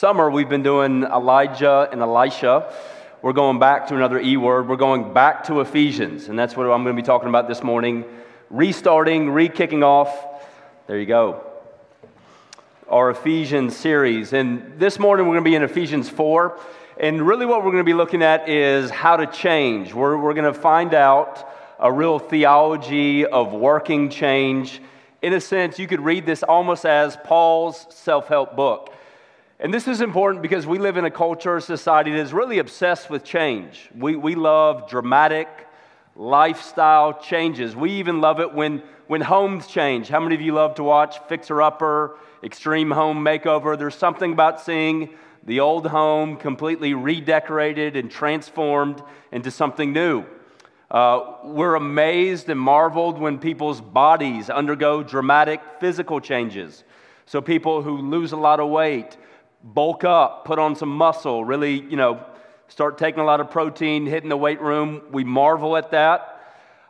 summer, 0.00 0.30
we've 0.30 0.48
been 0.48 0.62
doing 0.62 1.02
Elijah 1.02 1.86
and 1.92 2.00
Elisha. 2.00 2.72
We're 3.20 3.34
going 3.34 3.58
back 3.58 3.88
to 3.88 3.96
another 3.96 4.18
E 4.18 4.38
word. 4.38 4.66
We're 4.66 4.76
going 4.76 5.12
back 5.12 5.44
to 5.44 5.60
Ephesians, 5.60 6.28
and 6.28 6.38
that's 6.38 6.56
what 6.56 6.62
I'm 6.62 6.84
going 6.84 6.96
to 6.96 7.02
be 7.02 7.04
talking 7.04 7.28
about 7.28 7.48
this 7.48 7.62
morning. 7.62 8.06
Restarting, 8.48 9.28
re 9.28 9.50
kicking 9.50 9.82
off. 9.82 10.10
There 10.86 10.98
you 10.98 11.04
go. 11.04 11.44
Our 12.88 13.10
Ephesians 13.10 13.76
series. 13.76 14.32
And 14.32 14.78
this 14.78 14.98
morning, 14.98 15.26
we're 15.26 15.34
going 15.34 15.44
to 15.44 15.50
be 15.50 15.54
in 15.54 15.62
Ephesians 15.64 16.08
4. 16.08 16.58
And 16.98 17.20
really, 17.20 17.44
what 17.44 17.58
we're 17.58 17.72
going 17.72 17.84
to 17.84 17.84
be 17.84 17.92
looking 17.92 18.22
at 18.22 18.48
is 18.48 18.88
how 18.88 19.18
to 19.18 19.26
change. 19.26 19.92
We're, 19.92 20.16
we're 20.16 20.32
going 20.32 20.50
to 20.50 20.58
find 20.58 20.94
out 20.94 21.46
a 21.78 21.92
real 21.92 22.18
theology 22.18 23.26
of 23.26 23.52
working 23.52 24.08
change. 24.08 24.80
In 25.20 25.34
a 25.34 25.42
sense, 25.42 25.78
you 25.78 25.86
could 25.86 26.00
read 26.00 26.24
this 26.24 26.42
almost 26.42 26.86
as 26.86 27.18
Paul's 27.18 27.84
self 27.90 28.28
help 28.28 28.56
book. 28.56 28.94
And 29.62 29.74
this 29.74 29.86
is 29.86 30.00
important 30.00 30.40
because 30.40 30.66
we 30.66 30.78
live 30.78 30.96
in 30.96 31.04
a 31.04 31.10
culture, 31.10 31.60
society 31.60 32.12
that 32.12 32.18
is 32.20 32.32
really 32.32 32.60
obsessed 32.60 33.10
with 33.10 33.24
change. 33.24 33.90
We, 33.94 34.16
we 34.16 34.34
love 34.34 34.88
dramatic 34.88 35.48
lifestyle 36.16 37.20
changes. 37.20 37.76
We 37.76 37.90
even 37.92 38.22
love 38.22 38.40
it 38.40 38.54
when, 38.54 38.82
when 39.06 39.20
homes 39.20 39.66
change. 39.66 40.08
How 40.08 40.18
many 40.18 40.34
of 40.34 40.40
you 40.40 40.54
love 40.54 40.76
to 40.76 40.82
watch 40.82 41.18
Fixer 41.28 41.60
Upper, 41.60 42.16
Extreme 42.42 42.90
Home 42.92 43.22
Makeover? 43.22 43.78
There's 43.78 43.94
something 43.94 44.32
about 44.32 44.62
seeing 44.62 45.10
the 45.44 45.60
old 45.60 45.86
home 45.86 46.38
completely 46.38 46.94
redecorated 46.94 47.96
and 47.96 48.10
transformed 48.10 49.02
into 49.30 49.50
something 49.50 49.92
new. 49.92 50.24
Uh, 50.90 51.34
we're 51.44 51.74
amazed 51.74 52.48
and 52.48 52.58
marveled 52.58 53.18
when 53.18 53.38
people's 53.38 53.82
bodies 53.82 54.48
undergo 54.48 55.02
dramatic 55.02 55.60
physical 55.80 56.18
changes. 56.18 56.82
So, 57.26 57.42
people 57.42 57.82
who 57.82 57.98
lose 57.98 58.32
a 58.32 58.36
lot 58.36 58.58
of 58.58 58.68
weight, 58.70 59.16
bulk 59.62 60.04
up, 60.04 60.44
put 60.44 60.58
on 60.58 60.74
some 60.74 60.88
muscle, 60.88 61.44
really, 61.44 61.80
you 61.80 61.96
know, 61.96 62.24
start 62.68 62.98
taking 62.98 63.20
a 63.20 63.24
lot 63.24 63.40
of 63.40 63.50
protein, 63.50 64.06
hitting 64.06 64.28
the 64.28 64.36
weight 64.36 64.60
room. 64.60 65.02
We 65.10 65.24
marvel 65.24 65.76
at 65.76 65.90
that. 65.90 66.40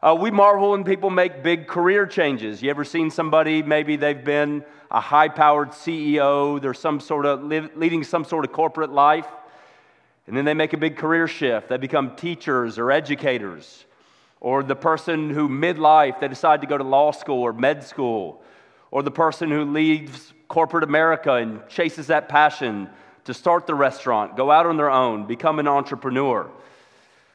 Uh, 0.03 0.17
we 0.19 0.31
marvel 0.31 0.71
when 0.71 0.85
people 0.85 1.11
make 1.11 1.43
big 1.43 1.67
career 1.67 2.07
changes. 2.07 2.63
You 2.63 2.71
ever 2.71 2.85
seen 2.85 3.11
somebody, 3.11 3.63
maybe 3.63 3.97
they've 3.97 4.25
been 4.25 4.65
a 4.91 5.01
high 5.01 5.29
powered 5.29 5.71
CEO, 5.71 6.61
they're 6.61 6.75
some 6.75 7.01
sort 7.01 7.27
of 7.27 7.45
leading 7.45 8.03
some 8.03 8.25
sort 8.25 8.45
of 8.45 8.53
corporate 8.53 8.91
life, 8.91 9.27
and 10.27 10.37
then 10.37 10.45
they 10.45 10.55
make 10.55 10.73
a 10.73 10.77
big 10.77 10.97
career 10.97 11.29
shift. 11.29 11.69
They 11.69 11.77
become 11.77 12.17
teachers 12.17 12.79
or 12.79 12.91
educators. 12.91 13.85
Or 14.41 14.63
the 14.63 14.77
person 14.77 15.29
who 15.31 15.49
midlife, 15.49 16.19
they 16.19 16.29
decide 16.29 16.63
to 16.63 16.67
go 16.67 16.79
to 16.79 16.85
law 16.85 17.11
school 17.11 17.43
or 17.43 17.53
med 17.53 17.85
school. 17.85 18.43
Or 18.91 19.03
the 19.03 19.11
person 19.11 19.51
who 19.51 19.65
leaves 19.65 20.33
corporate 20.51 20.83
America 20.83 21.35
and 21.35 21.67
chases 21.69 22.09
that 22.09 22.29
passion 22.29 22.91
to 23.23 23.33
start 23.33 23.69
the 23.69 23.75
restaurant, 23.75 24.37
go 24.37 24.51
out 24.51 24.67
on 24.67 24.77
their 24.77 24.91
own, 24.91 25.25
become 25.25 25.61
an 25.61 25.69
entrepreneur. 25.69 26.51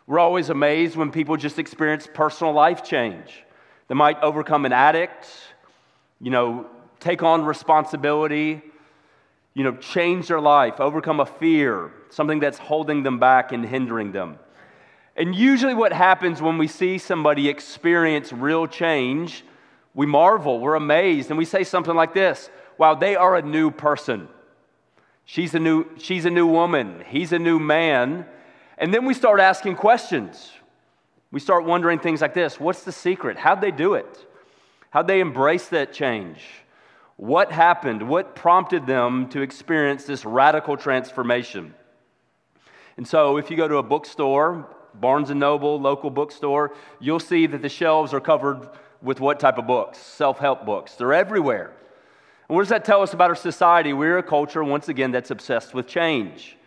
We're 0.05 0.19
always 0.19 0.49
amazed 0.49 0.97
when 0.97 1.11
people 1.11 1.38
just 1.38 1.58
experience 1.58 2.09
personal 2.13 2.52
life 2.52 2.83
change. 2.83 3.43
They 3.88 3.95
might 3.95 4.21
overcome 4.21 4.66
an 4.66 4.73
addict, 4.73 5.27
you 6.19 6.30
know, 6.30 6.66
take 6.99 7.23
on 7.23 7.45
responsibility, 7.45 8.61
you 9.53 9.63
know, 9.63 9.77
change 9.77 10.27
their 10.27 10.41
life, 10.41 10.81
overcome 10.81 11.21
a 11.21 11.25
fear, 11.25 11.93
something 12.09 12.41
that's 12.41 12.58
holding 12.58 13.03
them 13.03 13.17
back 13.17 13.53
and 13.53 13.66
hindering 13.66 14.11
them. 14.11 14.39
And 15.16 15.33
usually, 15.33 15.73
what 15.73 15.93
happens 15.93 16.41
when 16.41 16.58
we 16.58 16.67
see 16.67 16.97
somebody 16.97 17.47
experience 17.47 18.33
real 18.33 18.67
change, 18.67 19.45
we 19.93 20.05
marvel, 20.05 20.59
we're 20.59 20.75
amazed, 20.75 21.30
and 21.30 21.38
we 21.38 21.45
say 21.45 21.63
something 21.63 21.95
like 21.95 22.13
this 22.13 22.49
Wow, 22.77 22.95
they 22.95 23.15
are 23.15 23.35
a 23.35 23.41
new 23.41 23.71
person. 23.71 24.27
She's 25.25 25.55
a 25.55 25.59
new, 25.59 25.85
she's 25.97 26.25
a 26.25 26.29
new 26.29 26.47
woman. 26.47 27.03
He's 27.07 27.33
a 27.33 27.39
new 27.39 27.59
man. 27.59 28.25
And 28.77 28.93
then 28.93 29.05
we 29.05 29.13
start 29.13 29.39
asking 29.39 29.75
questions. 29.75 30.51
We 31.31 31.39
start 31.39 31.65
wondering 31.65 31.99
things 31.99 32.21
like 32.21 32.33
this 32.33 32.59
What's 32.59 32.83
the 32.83 32.91
secret? 32.91 33.37
How'd 33.37 33.61
they 33.61 33.71
do 33.71 33.95
it? 33.95 34.25
How'd 34.91 35.08
they 35.08 35.19
embrace 35.19 35.67
that 35.69 35.93
change? 35.93 36.39
What 37.17 37.52
happened? 37.52 38.08
What 38.08 38.35
prompted 38.35 38.85
them 38.85 39.30
to 39.30 39.41
experience 39.41 40.03
this 40.03 40.25
radical 40.25 40.77
transformation? 40.77 41.73
And 42.97 43.08
so, 43.08 43.37
if 43.37 43.49
you 43.49 43.58
go 43.58 43.67
to 43.67 43.77
a 43.77 43.83
bookstore, 43.83 44.69
Barnes 44.93 45.30
and 45.30 45.39
Noble, 45.39 45.80
local 45.80 46.09
bookstore, 46.09 46.73
you'll 46.99 47.19
see 47.19 47.47
that 47.47 47.61
the 47.61 47.69
shelves 47.69 48.14
are 48.14 48.21
covered 48.21 48.69
with 49.02 49.19
what 49.19 49.39
type 49.39 49.58
of 49.58 49.67
books? 49.67 49.97
Self 49.97 50.39
help 50.39 50.65
books. 50.65 50.95
They're 50.95 51.14
everywhere. 51.14 51.73
And 52.48 52.56
what 52.56 52.61
does 52.61 52.70
that 52.70 52.86
tell 52.86 53.02
us 53.02 53.14
about 53.14 53.30
our 53.30 53.36
society? 53.36 53.94
We're 53.94 54.17
a 54.17 54.23
culture, 54.23 54.64
once 54.64 54.88
again, 54.88 55.11
that's 55.11 55.32
obsessed 55.32 55.73
with 55.73 55.88
change. 55.88 56.58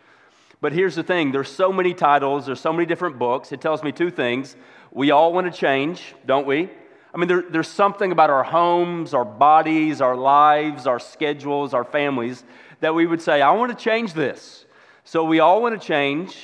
But 0.61 0.73
here's 0.73 0.95
the 0.95 1.03
thing 1.03 1.31
there's 1.31 1.49
so 1.51 1.71
many 1.71 1.93
titles, 1.93 2.45
there's 2.45 2.59
so 2.59 2.73
many 2.73 2.85
different 2.85 3.17
books. 3.17 3.51
It 3.51 3.61
tells 3.61 3.83
me 3.83 3.91
two 3.91 4.11
things. 4.11 4.55
We 4.91 5.11
all 5.11 5.31
want 5.31 5.51
to 5.51 5.57
change, 5.57 6.15
don't 6.25 6.47
we? 6.47 6.69
I 7.13 7.17
mean, 7.17 7.27
there, 7.27 7.43
there's 7.49 7.67
something 7.67 8.11
about 8.11 8.29
our 8.29 8.43
homes, 8.43 9.13
our 9.13 9.25
bodies, 9.25 10.01
our 10.01 10.15
lives, 10.15 10.85
our 10.85 10.99
schedules, 10.99 11.73
our 11.73 11.83
families 11.83 12.43
that 12.81 12.93
we 12.93 13.05
would 13.05 13.21
say, 13.21 13.41
I 13.41 13.51
want 13.51 13.77
to 13.77 13.83
change 13.83 14.13
this. 14.13 14.65
So 15.03 15.23
we 15.23 15.39
all 15.39 15.61
want 15.61 15.79
to 15.79 15.85
change, 15.85 16.37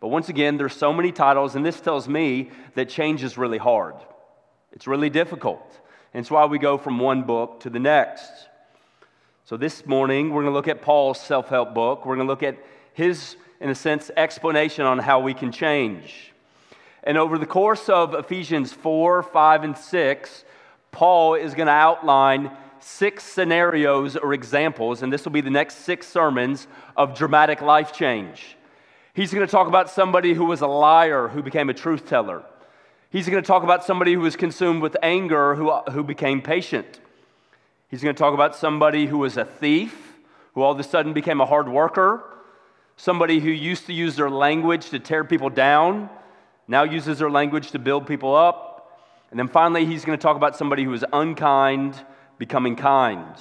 but 0.00 0.08
once 0.08 0.28
again, 0.28 0.56
there's 0.56 0.74
so 0.74 0.92
many 0.92 1.12
titles, 1.12 1.54
and 1.54 1.64
this 1.64 1.80
tells 1.80 2.08
me 2.08 2.50
that 2.74 2.88
change 2.88 3.22
is 3.22 3.36
really 3.36 3.58
hard. 3.58 3.94
It's 4.72 4.86
really 4.86 5.10
difficult. 5.10 5.80
And 6.14 6.22
it's 6.22 6.30
why 6.30 6.46
we 6.46 6.58
go 6.58 6.78
from 6.78 6.98
one 6.98 7.24
book 7.24 7.60
to 7.60 7.70
the 7.70 7.78
next. 7.78 8.30
So 9.48 9.56
this 9.56 9.86
morning, 9.86 10.30
we're 10.30 10.42
going 10.42 10.52
to 10.52 10.56
look 10.56 10.66
at 10.66 10.82
Paul's 10.82 11.20
self 11.20 11.50
help 11.50 11.72
book. 11.72 12.04
We're 12.04 12.16
going 12.16 12.26
to 12.26 12.32
look 12.32 12.42
at 12.42 12.58
his 12.94 13.36
in 13.60 13.70
a 13.70 13.76
sense, 13.76 14.10
explanation 14.16 14.84
on 14.84 14.98
how 14.98 15.20
we 15.20 15.34
can 15.34 15.52
change. 15.52 16.32
And 17.04 17.16
over 17.16 17.38
the 17.38 17.46
course 17.46 17.88
of 17.88 18.12
Ephesians 18.14 18.72
4, 18.72 19.22
5, 19.22 19.62
and 19.62 19.78
6, 19.78 20.44
Paul 20.90 21.34
is 21.34 21.54
going 21.54 21.68
to 21.68 21.72
outline 21.72 22.50
six 22.80 23.22
scenarios 23.22 24.16
or 24.16 24.34
examples, 24.34 25.02
and 25.02 25.12
this 25.12 25.24
will 25.24 25.30
be 25.30 25.40
the 25.40 25.48
next 25.48 25.76
six 25.84 26.08
sermons 26.08 26.66
of 26.96 27.16
dramatic 27.16 27.60
life 27.60 27.92
change. 27.92 28.56
He's 29.14 29.32
going 29.32 29.46
to 29.46 29.50
talk 29.50 29.68
about 29.68 29.88
somebody 29.88 30.34
who 30.34 30.46
was 30.46 30.60
a 30.60 30.66
liar 30.66 31.28
who 31.28 31.40
became 31.40 31.70
a 31.70 31.74
truth 31.74 32.04
teller. 32.04 32.42
He's 33.10 33.28
going 33.28 33.40
to 33.40 33.46
talk 33.46 33.62
about 33.62 33.84
somebody 33.84 34.12
who 34.12 34.22
was 34.22 34.34
consumed 34.34 34.82
with 34.82 34.96
anger 35.04 35.54
who, 35.54 35.72
who 35.92 36.02
became 36.02 36.42
patient. 36.42 36.98
He's 37.88 38.02
going 38.02 38.14
to 38.14 38.18
talk 38.18 38.34
about 38.34 38.56
somebody 38.56 39.06
who 39.06 39.18
was 39.18 39.36
a 39.36 39.44
thief 39.44 40.14
who 40.54 40.62
all 40.62 40.72
of 40.72 40.80
a 40.80 40.84
sudden 40.84 41.12
became 41.12 41.40
a 41.40 41.46
hard 41.46 41.68
worker 41.68 42.36
Somebody 42.96 43.40
who 43.40 43.50
used 43.50 43.86
to 43.86 43.92
use 43.92 44.16
their 44.16 44.30
language 44.30 44.90
to 44.90 44.98
tear 44.98 45.22
people 45.22 45.50
down 45.50 46.08
now 46.66 46.82
uses 46.82 47.18
their 47.18 47.30
language 47.30 47.70
to 47.72 47.78
build 47.78 48.06
people 48.06 48.34
up. 48.34 48.98
And 49.30 49.38
then 49.38 49.48
finally, 49.48 49.84
he's 49.84 50.04
going 50.04 50.18
to 50.18 50.22
talk 50.22 50.36
about 50.36 50.56
somebody 50.56 50.82
who 50.82 50.92
is 50.94 51.04
unkind 51.12 51.94
becoming 52.38 52.74
kind. 52.74 53.34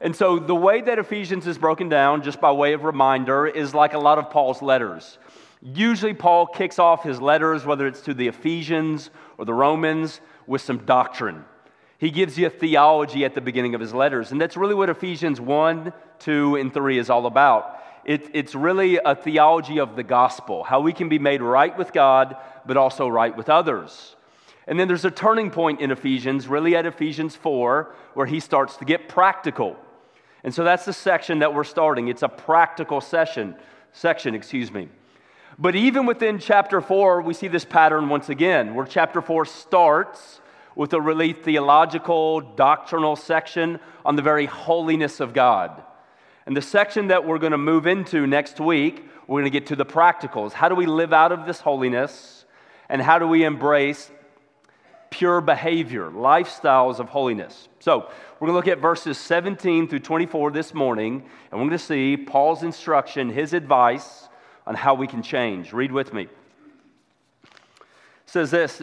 And 0.00 0.14
so, 0.14 0.38
the 0.38 0.54
way 0.54 0.80
that 0.82 0.98
Ephesians 0.98 1.46
is 1.46 1.58
broken 1.58 1.88
down, 1.88 2.22
just 2.22 2.40
by 2.40 2.52
way 2.52 2.72
of 2.72 2.84
reminder, 2.84 3.46
is 3.46 3.72
like 3.72 3.94
a 3.94 3.98
lot 3.98 4.18
of 4.18 4.30
Paul's 4.30 4.60
letters. 4.60 5.18
Usually, 5.62 6.12
Paul 6.12 6.46
kicks 6.46 6.78
off 6.78 7.04
his 7.04 7.20
letters, 7.20 7.64
whether 7.64 7.86
it's 7.86 8.00
to 8.02 8.14
the 8.14 8.28
Ephesians 8.28 9.10
or 9.38 9.44
the 9.44 9.54
Romans, 9.54 10.20
with 10.46 10.60
some 10.60 10.78
doctrine. 10.78 11.44
He 12.02 12.10
gives 12.10 12.36
you 12.36 12.48
a 12.48 12.50
theology 12.50 13.24
at 13.24 13.36
the 13.36 13.40
beginning 13.40 13.76
of 13.76 13.80
his 13.80 13.94
letters. 13.94 14.32
And 14.32 14.40
that's 14.40 14.56
really 14.56 14.74
what 14.74 14.90
Ephesians 14.90 15.40
1, 15.40 15.92
2, 16.18 16.56
and 16.56 16.74
3 16.74 16.98
is 16.98 17.08
all 17.08 17.26
about. 17.26 17.80
It, 18.04 18.28
it's 18.34 18.56
really 18.56 18.96
a 18.96 19.14
theology 19.14 19.78
of 19.78 19.94
the 19.94 20.02
gospel, 20.02 20.64
how 20.64 20.80
we 20.80 20.92
can 20.92 21.08
be 21.08 21.20
made 21.20 21.42
right 21.42 21.78
with 21.78 21.92
God, 21.92 22.36
but 22.66 22.76
also 22.76 23.06
right 23.06 23.36
with 23.36 23.48
others. 23.48 24.16
And 24.66 24.80
then 24.80 24.88
there's 24.88 25.04
a 25.04 25.12
turning 25.12 25.52
point 25.52 25.80
in 25.80 25.92
Ephesians, 25.92 26.48
really 26.48 26.74
at 26.74 26.86
Ephesians 26.86 27.36
4, 27.36 27.94
where 28.14 28.26
he 28.26 28.40
starts 28.40 28.76
to 28.78 28.84
get 28.84 29.08
practical. 29.08 29.76
And 30.42 30.52
so 30.52 30.64
that's 30.64 30.84
the 30.84 30.92
section 30.92 31.38
that 31.38 31.54
we're 31.54 31.62
starting. 31.62 32.08
It's 32.08 32.24
a 32.24 32.28
practical 32.28 33.00
session, 33.00 33.54
section, 33.92 34.34
excuse 34.34 34.72
me. 34.72 34.88
But 35.56 35.76
even 35.76 36.06
within 36.06 36.40
chapter 36.40 36.80
4, 36.80 37.22
we 37.22 37.32
see 37.32 37.46
this 37.46 37.64
pattern 37.64 38.08
once 38.08 38.28
again, 38.28 38.74
where 38.74 38.86
chapter 38.86 39.22
4 39.22 39.44
starts 39.44 40.40
with 40.74 40.92
a 40.92 41.00
really 41.00 41.32
theological, 41.32 42.40
doctrinal 42.40 43.16
section 43.16 43.78
on 44.04 44.16
the 44.16 44.22
very 44.22 44.46
holiness 44.46 45.20
of 45.20 45.32
God. 45.32 45.82
And 46.46 46.56
the 46.56 46.62
section 46.62 47.08
that 47.08 47.24
we're 47.26 47.38
going 47.38 47.52
to 47.52 47.58
move 47.58 47.86
into 47.86 48.26
next 48.26 48.58
week, 48.58 49.04
we're 49.26 49.40
going 49.40 49.50
to 49.52 49.58
get 49.58 49.66
to 49.68 49.76
the 49.76 49.86
practicals. 49.86 50.52
How 50.52 50.68
do 50.68 50.74
we 50.74 50.86
live 50.86 51.12
out 51.12 51.32
of 51.32 51.46
this 51.46 51.60
holiness? 51.60 52.44
And 52.88 53.00
how 53.00 53.18
do 53.18 53.26
we 53.26 53.44
embrace 53.44 54.10
pure 55.10 55.40
behavior, 55.40 56.10
lifestyles 56.10 56.98
of 56.98 57.08
holiness? 57.08 57.68
So, 57.78 58.10
we're 58.40 58.48
going 58.48 58.60
to 58.62 58.70
look 58.70 58.76
at 58.76 58.82
verses 58.82 59.18
17 59.18 59.86
through 59.86 60.00
24 60.00 60.50
this 60.50 60.74
morning, 60.74 61.22
and 61.50 61.60
we're 61.60 61.68
going 61.68 61.70
to 61.70 61.78
see 61.78 62.16
Paul's 62.16 62.64
instruction, 62.64 63.30
his 63.30 63.52
advice 63.52 64.28
on 64.66 64.74
how 64.74 64.94
we 64.94 65.06
can 65.06 65.22
change. 65.22 65.72
Read 65.72 65.92
with 65.92 66.12
me. 66.12 66.22
It 66.22 66.30
says 68.26 68.50
this 68.50 68.82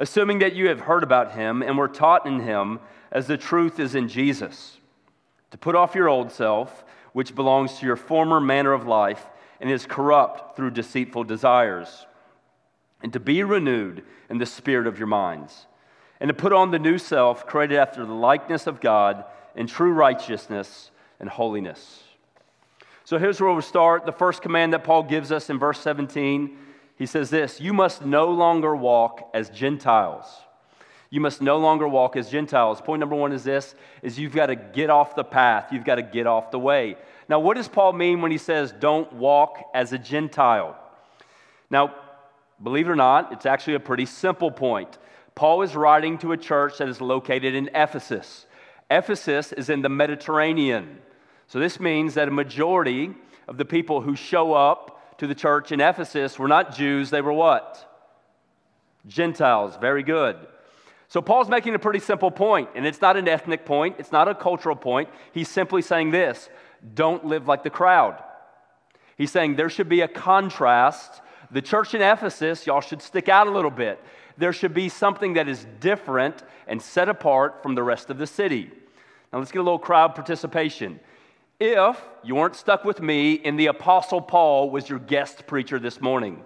Assuming 0.00 0.38
that 0.38 0.54
you 0.54 0.68
have 0.68 0.80
heard 0.80 1.02
about 1.02 1.32
him 1.32 1.62
and 1.62 1.76
were 1.76 1.86
taught 1.86 2.26
in 2.26 2.40
him 2.40 2.80
as 3.12 3.26
the 3.26 3.36
truth 3.36 3.78
is 3.78 3.94
in 3.94 4.08
Jesus, 4.08 4.78
to 5.50 5.58
put 5.58 5.76
off 5.76 5.94
your 5.94 6.08
old 6.08 6.32
self, 6.32 6.84
which 7.12 7.34
belongs 7.34 7.78
to 7.78 7.86
your 7.86 7.96
former 7.96 8.40
manner 8.40 8.72
of 8.72 8.86
life 8.86 9.26
and 9.60 9.70
is 9.70 9.84
corrupt 9.84 10.56
through 10.56 10.70
deceitful 10.70 11.24
desires, 11.24 12.06
and 13.02 13.12
to 13.12 13.20
be 13.20 13.42
renewed 13.42 14.02
in 14.30 14.38
the 14.38 14.46
spirit 14.46 14.86
of 14.86 14.98
your 14.98 15.06
minds, 15.06 15.66
and 16.18 16.28
to 16.28 16.34
put 16.34 16.54
on 16.54 16.70
the 16.70 16.78
new 16.78 16.96
self, 16.96 17.46
created 17.46 17.76
after 17.76 18.06
the 18.06 18.14
likeness 18.14 18.66
of 18.66 18.80
God 18.80 19.24
in 19.54 19.66
true 19.66 19.92
righteousness 19.92 20.90
and 21.18 21.28
holiness. 21.28 22.04
So 23.04 23.18
here's 23.18 23.38
where 23.38 23.52
we'll 23.52 23.60
start. 23.60 24.06
The 24.06 24.12
first 24.12 24.40
command 24.40 24.72
that 24.72 24.84
Paul 24.84 25.02
gives 25.02 25.30
us 25.30 25.50
in 25.50 25.58
verse 25.58 25.80
17 25.80 26.56
he 27.00 27.06
says 27.06 27.30
this 27.30 27.60
You 27.62 27.72
must 27.72 28.04
no 28.04 28.26
longer 28.26 28.76
walk 28.76 29.30
as 29.32 29.48
Gentiles. 29.48 30.26
You 31.08 31.20
must 31.20 31.40
no 31.40 31.56
longer 31.56 31.88
walk 31.88 32.14
as 32.14 32.30
Gentiles. 32.30 32.82
Point 32.82 33.00
number 33.00 33.16
one 33.16 33.32
is 33.32 33.42
this 33.42 33.74
is 34.02 34.18
you've 34.18 34.34
got 34.34 34.46
to 34.46 34.54
get 34.54 34.90
off 34.90 35.16
the 35.16 35.24
path. 35.24 35.72
You've 35.72 35.86
got 35.86 35.94
to 35.94 36.02
get 36.02 36.26
off 36.26 36.50
the 36.50 36.58
way. 36.58 36.96
Now, 37.26 37.40
what 37.40 37.56
does 37.56 37.68
Paul 37.68 37.94
mean 37.94 38.20
when 38.20 38.30
he 38.30 38.36
says 38.36 38.72
don't 38.78 39.10
walk 39.14 39.70
as 39.74 39.94
a 39.94 39.98
Gentile? 39.98 40.78
Now, 41.70 41.94
believe 42.62 42.86
it 42.86 42.90
or 42.90 42.96
not, 42.96 43.32
it's 43.32 43.46
actually 43.46 43.74
a 43.74 43.80
pretty 43.80 44.06
simple 44.06 44.50
point. 44.50 44.98
Paul 45.34 45.62
is 45.62 45.74
writing 45.74 46.18
to 46.18 46.32
a 46.32 46.36
church 46.36 46.78
that 46.78 46.88
is 46.90 47.00
located 47.00 47.54
in 47.54 47.70
Ephesus. 47.74 48.44
Ephesus 48.90 49.52
is 49.52 49.70
in 49.70 49.80
the 49.80 49.88
Mediterranean. 49.88 50.98
So 51.46 51.60
this 51.60 51.80
means 51.80 52.12
that 52.14 52.28
a 52.28 52.30
majority 52.30 53.14
of 53.48 53.56
the 53.56 53.64
people 53.64 54.02
who 54.02 54.14
show 54.14 54.52
up 54.52 54.98
to 55.20 55.26
the 55.26 55.34
church 55.34 55.70
in 55.70 55.82
Ephesus 55.82 56.38
were 56.38 56.48
not 56.48 56.74
Jews, 56.74 57.10
they 57.10 57.20
were 57.20 57.32
what? 57.32 57.86
Gentiles. 59.06 59.76
Very 59.76 60.02
good. 60.02 60.36
So 61.08 61.20
Paul's 61.20 61.50
making 61.50 61.74
a 61.74 61.78
pretty 61.78 61.98
simple 61.98 62.30
point, 62.30 62.70
and 62.74 62.86
it's 62.86 63.02
not 63.02 63.18
an 63.18 63.28
ethnic 63.28 63.66
point, 63.66 63.96
it's 63.98 64.12
not 64.12 64.28
a 64.28 64.34
cultural 64.34 64.76
point. 64.76 65.10
He's 65.32 65.48
simply 65.48 65.82
saying 65.82 66.10
this 66.10 66.48
don't 66.94 67.26
live 67.26 67.46
like 67.46 67.62
the 67.62 67.70
crowd. 67.70 68.22
He's 69.18 69.30
saying 69.30 69.56
there 69.56 69.68
should 69.68 69.90
be 69.90 70.00
a 70.00 70.08
contrast. 70.08 71.20
The 71.50 71.60
church 71.60 71.94
in 71.94 72.00
Ephesus, 72.00 72.66
y'all 72.66 72.80
should 72.80 73.02
stick 73.02 73.28
out 73.28 73.46
a 73.46 73.50
little 73.50 73.70
bit. 73.70 74.02
There 74.38 74.54
should 74.54 74.72
be 74.72 74.88
something 74.88 75.34
that 75.34 75.48
is 75.48 75.66
different 75.80 76.42
and 76.66 76.80
set 76.80 77.10
apart 77.10 77.62
from 77.62 77.74
the 77.74 77.82
rest 77.82 78.08
of 78.08 78.16
the 78.16 78.26
city. 78.26 78.70
Now 79.30 79.40
let's 79.40 79.52
get 79.52 79.58
a 79.58 79.62
little 79.62 79.78
crowd 79.78 80.14
participation 80.14 80.98
if 81.60 82.00
you 82.24 82.34
weren't 82.34 82.56
stuck 82.56 82.84
with 82.84 83.00
me 83.02 83.40
and 83.44 83.60
the 83.60 83.66
Apostle 83.66 84.22
Paul 84.22 84.70
was 84.70 84.88
your 84.88 84.98
guest 84.98 85.46
preacher 85.46 85.78
this 85.78 86.00
morning. 86.00 86.42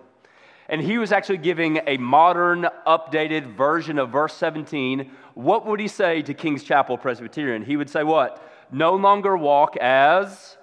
And 0.69 0.81
he 0.81 0.99
was 0.99 1.13
actually 1.13 1.39
giving 1.39 1.81
a 1.87 1.97
modern, 1.99 2.67
updated 2.87 3.55
version 3.55 3.99
of 3.99 4.11
verse 4.11 4.35
17. 4.35 5.11
What 5.35 5.67
would 5.67 5.79
he 5.79 5.89
say 5.89 6.23
to 6.23 6.35
King's 6.35 6.65
Chapel 6.65 6.99
Presbyterian? 6.99 7.65
He 7.65 7.77
would 7.77 7.91
say, 7.91 8.03
What? 8.03 8.43
No 8.73 8.97
longer 8.97 9.37
walk 9.37 9.77
as, 9.77 10.57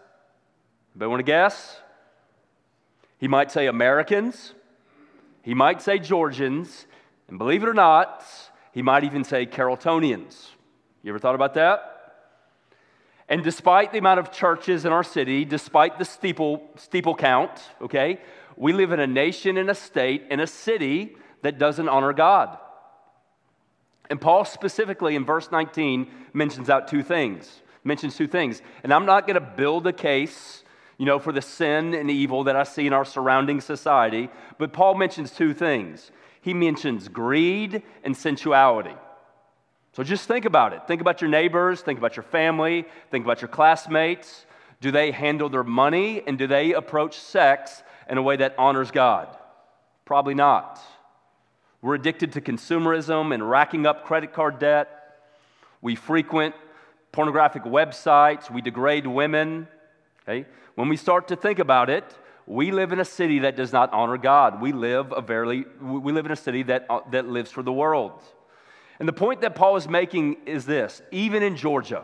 anybody 0.94 1.10
want 1.10 1.20
to 1.20 1.24
guess? 1.24 1.80
He 3.20 3.28
might 3.28 3.52
say 3.52 3.68
Americans. 3.68 4.54
He 5.44 5.54
might 5.54 5.82
say 5.82 6.00
Georgians. 6.00 6.88
And 7.28 7.38
believe 7.38 7.64
it 7.64 7.70
or 7.70 7.74
not, 7.74 8.26
he 8.74 8.82
might 8.82 9.04
even 9.04 9.24
say 9.24 9.46
Carrolltonians. 9.46 10.50
You 11.04 11.12
ever 11.12 11.20
thought 11.20 11.36
about 11.36 11.54
that? 11.54 12.01
And 13.32 13.46
despite 13.46 13.94
the 13.94 13.98
amount 13.98 14.20
of 14.20 14.30
churches 14.30 14.84
in 14.84 14.92
our 14.92 15.06
city, 15.06 15.46
despite 15.46 15.98
the 15.98 16.04
steeple, 16.04 16.70
steeple 16.76 17.16
count, 17.16 17.62
okay, 17.82 18.20
we 18.58 18.74
live 18.74 18.92
in 18.92 19.00
a 19.00 19.08
nation, 19.08 19.56
in 19.56 19.70
a 19.70 19.74
state, 19.74 20.26
in 20.30 20.42
a 20.42 20.48
city 20.48 21.16
that 21.42 21.58
doesn't 21.58 21.88
honor 21.88 22.12
God. 22.12 22.58
And 24.10 24.20
Paul 24.20 24.44
specifically 24.44 25.16
in 25.16 25.24
verse 25.24 25.50
19 25.50 26.12
mentions 26.34 26.70
out 26.70 26.90
two 26.90 27.04
things, 27.04 27.62
mentions 27.86 28.18
two 28.18 28.28
things. 28.28 28.62
And 28.84 28.94
I'm 28.94 29.06
not 29.06 29.28
going 29.28 29.36
to 29.36 29.54
build 29.56 29.88
a 29.88 29.94
case, 29.94 30.66
you 30.98 31.06
know, 31.06 31.18
for 31.18 31.32
the 31.32 31.42
sin 31.42 31.94
and 31.94 32.12
evil 32.12 32.44
that 32.44 32.58
I 32.58 32.64
see 32.64 32.86
in 32.86 32.92
our 32.92 33.06
surrounding 33.06 33.62
society, 33.62 34.30
but 34.58 34.74
Paul 34.74 34.96
mentions 34.96 35.32
two 35.32 35.54
things. 35.54 36.12
He 36.42 36.54
mentions 36.54 37.08
greed 37.08 37.82
and 38.04 38.18
sensuality. 38.18 38.98
So 39.94 40.04
just 40.04 40.28
think 40.28 40.46
about 40.46 40.74
it. 40.74 40.88
Think 40.88 41.02
about 41.02 41.22
your 41.22 41.30
neighbors, 41.30 41.82
think 41.82 42.00
about 42.00 42.16
your 42.16 42.24
family, 42.24 42.86
think 43.10 43.26
about 43.26 43.42
your 43.42 43.50
classmates. 43.50 44.46
Do 44.80 44.90
they 44.90 45.12
handle 45.12 45.50
their 45.50 45.64
money 45.64 46.24
and 46.26 46.38
do 46.38 46.48
they 46.48 46.74
approach 46.74 47.20
sex 47.20 47.84
in 48.10 48.18
a 48.18 48.22
way 48.22 48.38
that 48.38 48.56
honors 48.58 48.90
God? 48.90 49.28
Probably 50.06 50.34
not. 50.34 50.80
We're 51.82 51.96
addicted 51.96 52.34
to 52.34 52.42
consumerism 52.42 53.34
and 53.34 53.48
racking 53.48 53.86
up 53.86 54.06
credit 54.06 54.34
card 54.34 54.60
debt. 54.60 54.88
We 55.82 55.96
frequent 55.96 56.56
pornographic 57.12 57.64
websites. 57.64 58.50
We 58.50 58.62
degrade 58.62 59.06
women. 59.06 59.68
Okay? 60.24 60.46
When 60.76 60.90
we 60.90 60.96
start 60.98 61.28
to 61.30 61.36
think 61.36 61.60
about 61.60 61.90
it, 61.90 62.06
we 62.48 62.72
live 62.72 62.92
in 62.92 63.00
a 63.00 63.06
city 63.06 63.40
that 63.40 63.56
does 63.56 63.72
not 63.72 63.92
honor 63.94 64.18
God. 64.18 64.62
We 64.62 64.72
live 64.72 65.12
a 65.12 65.22
very, 65.22 65.66
we 65.82 66.12
live 66.12 66.26
in 66.26 66.32
a 66.32 66.36
city 66.36 66.64
that, 66.64 66.86
uh, 66.90 67.02
that 67.12 67.28
lives 67.28 67.52
for 67.52 67.62
the 67.62 67.74
world. 67.74 68.22
And 69.02 69.08
the 69.08 69.14
point 69.14 69.42
that 69.42 69.56
Paul 69.56 69.78
is 69.78 69.88
making 69.90 70.38
is 70.46 70.64
this 70.64 71.02
even 71.10 71.42
in 71.42 71.56
Georgia, 71.56 72.04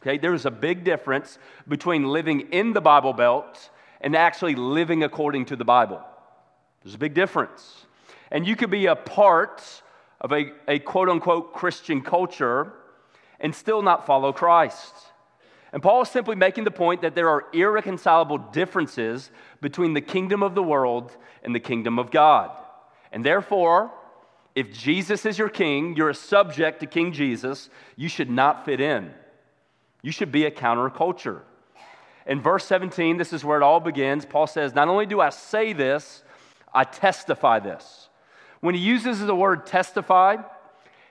okay, 0.00 0.16
there's 0.16 0.46
a 0.46 0.50
big 0.50 0.84
difference 0.84 1.38
between 1.68 2.04
living 2.04 2.48
in 2.50 2.72
the 2.72 2.80
Bible 2.80 3.12
Belt 3.12 3.68
and 4.00 4.16
actually 4.16 4.54
living 4.54 5.04
according 5.04 5.44
to 5.44 5.56
the 5.56 5.66
Bible. 5.66 6.00
There's 6.82 6.94
a 6.94 6.98
big 6.98 7.12
difference. 7.12 7.84
And 8.30 8.46
you 8.46 8.56
could 8.56 8.70
be 8.70 8.86
a 8.86 8.96
part 8.96 9.82
of 10.18 10.32
a, 10.32 10.52
a 10.66 10.78
quote 10.78 11.10
unquote 11.10 11.52
Christian 11.52 12.00
culture 12.00 12.72
and 13.38 13.54
still 13.54 13.82
not 13.82 14.06
follow 14.06 14.32
Christ. 14.32 14.94
And 15.74 15.82
Paul 15.82 16.00
is 16.00 16.08
simply 16.08 16.36
making 16.36 16.64
the 16.64 16.70
point 16.70 17.02
that 17.02 17.14
there 17.14 17.28
are 17.28 17.48
irreconcilable 17.52 18.38
differences 18.38 19.30
between 19.60 19.92
the 19.92 20.00
kingdom 20.00 20.42
of 20.42 20.54
the 20.54 20.62
world 20.62 21.14
and 21.44 21.54
the 21.54 21.60
kingdom 21.60 21.98
of 21.98 22.10
God. 22.10 22.50
And 23.12 23.22
therefore, 23.22 23.92
if 24.54 24.72
Jesus 24.72 25.24
is 25.24 25.38
your 25.38 25.48
king, 25.48 25.94
you're 25.96 26.10
a 26.10 26.14
subject 26.14 26.80
to 26.80 26.86
King 26.86 27.12
Jesus, 27.12 27.70
you 27.96 28.08
should 28.08 28.30
not 28.30 28.64
fit 28.64 28.80
in. 28.80 29.12
You 30.02 30.12
should 30.12 30.32
be 30.32 30.44
a 30.44 30.50
counterculture. 30.50 31.42
In 32.26 32.40
verse 32.40 32.64
17, 32.64 33.16
this 33.16 33.32
is 33.32 33.44
where 33.44 33.56
it 33.58 33.62
all 33.62 33.80
begins. 33.80 34.24
Paul 34.24 34.46
says, 34.46 34.74
Not 34.74 34.88
only 34.88 35.06
do 35.06 35.20
I 35.20 35.30
say 35.30 35.72
this, 35.72 36.22
I 36.72 36.84
testify 36.84 37.60
this. 37.60 38.08
When 38.60 38.74
he 38.74 38.80
uses 38.80 39.20
the 39.20 39.34
word 39.34 39.66
testify, 39.66 40.36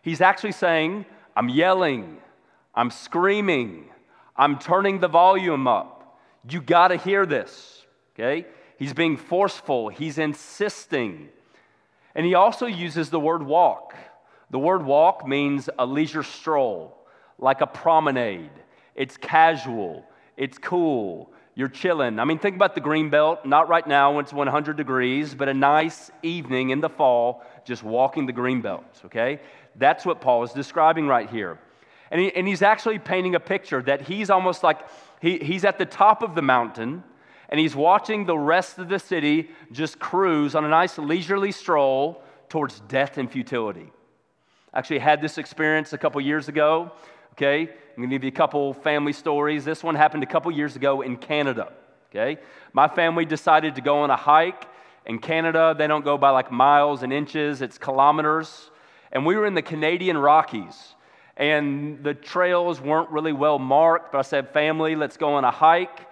he's 0.02 0.22
actually 0.22 0.52
saying, 0.52 1.06
I'm 1.36 1.50
yelling, 1.50 2.18
I'm 2.76 2.92
screaming, 2.92 3.86
I'm 4.36 4.60
turning 4.60 5.00
the 5.00 5.08
volume 5.08 5.68
up. 5.68 6.20
You 6.50 6.62
got 6.62 6.90
to 6.90 6.98
hear 6.98 7.26
this, 7.26 7.86
okay? 8.14 8.46
He's 8.78 8.94
being 8.94 9.18
forceful, 9.18 9.90
he's 9.90 10.18
insisting. 10.18 11.30
And 12.20 12.26
he 12.26 12.34
also 12.34 12.66
uses 12.66 13.10
the 13.10 13.20
word 13.20 13.44
walk. 13.44 13.96
The 14.50 14.60
word 14.60 14.84
walk 14.84 15.26
means 15.26 15.70
a 15.80 15.86
leisure 15.86 16.22
stroll, 16.22 16.98
like 17.38 17.62
a 17.62 17.66
promenade. 17.66 18.52
It's 18.94 19.16
casual, 19.16 20.04
it's 20.36 20.58
cool, 20.58 21.32
you're 21.56 21.70
chilling. 21.70 22.20
I 22.20 22.26
mean, 22.26 22.38
think 22.38 22.58
about 22.58 22.76
the 22.76 22.82
green 22.82 23.10
belt, 23.10 23.46
not 23.46 23.70
right 23.70 23.88
now 23.88 24.18
when 24.18 24.26
it's 24.26 24.34
100 24.34 24.76
degrees, 24.76 25.34
but 25.34 25.48
a 25.48 25.54
nice 25.54 26.12
evening 26.22 26.72
in 26.72 26.82
the 26.82 26.90
fall, 26.90 27.42
just 27.64 27.84
walking 27.84 28.26
the 28.26 28.34
green 28.34 28.60
belt, 28.60 28.84
okay? 29.06 29.40
That's 29.78 30.06
what 30.06 30.20
Paul 30.20 30.44
is 30.44 30.52
describing 30.52 31.08
right 31.08 31.30
here. 31.30 31.58
And, 32.12 32.20
he, 32.20 32.36
and 32.36 32.46
he's 32.46 32.62
actually 32.62 33.00
painting 33.00 33.36
a 33.36 33.40
picture 33.40 33.82
that 33.84 34.02
he's 34.02 34.30
almost 34.30 34.62
like 34.62 34.80
he, 35.22 35.38
he's 35.38 35.64
at 35.64 35.78
the 35.78 35.86
top 35.86 36.22
of 36.22 36.36
the 36.36 36.42
mountain 36.42 37.06
and 37.50 37.60
he's 37.60 37.76
watching 37.76 38.26
the 38.26 38.38
rest 38.38 38.78
of 38.78 38.90
the 38.90 39.00
city 39.00 39.50
just 39.72 40.00
cruise 40.00 40.56
on 40.56 40.64
a 40.64 40.70
nice 40.70 40.98
leisurely 40.98 41.52
stroll 41.52 42.24
towards 42.48 42.80
death 42.82 43.18
and 43.18 43.32
futility. 43.32 43.92
I 44.74 44.80
actually, 44.80 45.00
had 45.00 45.22
this 45.22 45.40
experience 45.40 45.94
a 45.94 45.98
couple 45.98 46.22
years 46.22 46.48
ago. 46.48 46.92
Okay, 47.34 47.62
I'm 47.62 47.96
gonna 47.96 48.08
give 48.08 48.24
you 48.24 48.30
a 48.30 48.32
couple 48.32 48.74
family 48.74 49.14
stories. 49.14 49.66
This 49.66 49.84
one 49.84 49.96
happened 49.96 50.24
a 50.24 50.28
couple 50.28 50.52
years 50.52 50.76
ago 50.76 51.02
in 51.02 51.18
Canada. 51.18 51.74
Okay, 52.12 52.40
my 52.74 52.88
family 52.88 53.26
decided 53.26 53.76
to 53.76 53.82
go 53.82 54.00
on 54.00 54.10
a 54.12 54.16
hike. 54.16 54.66
In 55.06 55.18
Canada, 55.18 55.74
they 55.76 55.88
don't 55.88 56.06
go 56.06 56.18
by 56.18 56.30
like 56.30 56.52
miles 56.52 57.02
and 57.02 57.12
inches, 57.12 57.62
it's 57.62 57.78
kilometers. 57.78 58.70
And 59.12 59.26
we 59.26 59.36
were 59.36 59.48
in 59.48 59.56
the 59.56 59.64
Canadian 59.64 60.18
Rockies, 60.18 60.96
and 61.36 62.04
the 62.04 62.14
trails 62.14 62.80
weren't 62.80 63.10
really 63.10 63.34
well 63.34 63.58
marked. 63.58 64.12
But 64.12 64.20
I 64.20 64.22
said, 64.22 64.50
family, 64.50 64.96
let's 64.96 65.18
go 65.18 65.34
on 65.34 65.44
a 65.44 65.52
hike. 65.52 66.09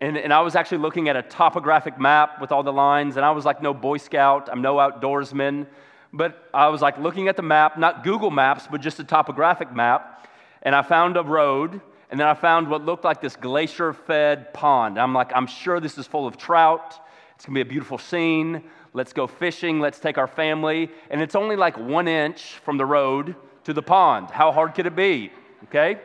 And, 0.00 0.16
and 0.16 0.32
I 0.32 0.40
was 0.40 0.54
actually 0.54 0.78
looking 0.78 1.08
at 1.08 1.16
a 1.16 1.22
topographic 1.22 1.98
map 1.98 2.40
with 2.40 2.52
all 2.52 2.62
the 2.62 2.72
lines, 2.72 3.16
and 3.16 3.24
I 3.24 3.32
was 3.32 3.44
like 3.44 3.60
no 3.60 3.74
Boy 3.74 3.96
Scout, 3.96 4.48
I'm 4.50 4.62
no 4.62 4.76
outdoorsman. 4.76 5.66
But 6.12 6.48
I 6.54 6.68
was 6.68 6.80
like 6.80 6.98
looking 6.98 7.28
at 7.28 7.36
the 7.36 7.42
map, 7.42 7.78
not 7.78 8.04
Google 8.04 8.30
Maps, 8.30 8.68
but 8.70 8.80
just 8.80 8.98
a 9.00 9.04
topographic 9.04 9.74
map, 9.74 10.28
and 10.62 10.74
I 10.74 10.82
found 10.82 11.16
a 11.16 11.22
road, 11.22 11.80
and 12.10 12.18
then 12.18 12.26
I 12.26 12.34
found 12.34 12.68
what 12.68 12.84
looked 12.84 13.04
like 13.04 13.20
this 13.20 13.36
glacier 13.36 13.92
fed 13.92 14.54
pond. 14.54 14.98
I'm 14.98 15.12
like, 15.12 15.32
I'm 15.34 15.46
sure 15.46 15.80
this 15.80 15.98
is 15.98 16.06
full 16.06 16.26
of 16.26 16.36
trout. 16.36 16.94
It's 17.34 17.44
gonna 17.44 17.54
be 17.54 17.60
a 17.60 17.64
beautiful 17.64 17.98
scene. 17.98 18.62
Let's 18.94 19.12
go 19.12 19.26
fishing. 19.26 19.80
Let's 19.80 20.00
take 20.00 20.16
our 20.16 20.26
family. 20.26 20.90
And 21.10 21.20
it's 21.20 21.34
only 21.34 21.56
like 21.56 21.78
one 21.78 22.08
inch 22.08 22.54
from 22.64 22.78
the 22.78 22.86
road 22.86 23.36
to 23.64 23.72
the 23.74 23.82
pond. 23.82 24.30
How 24.30 24.50
hard 24.50 24.74
could 24.74 24.86
it 24.86 24.96
be? 24.96 25.30
Okay? 25.64 25.98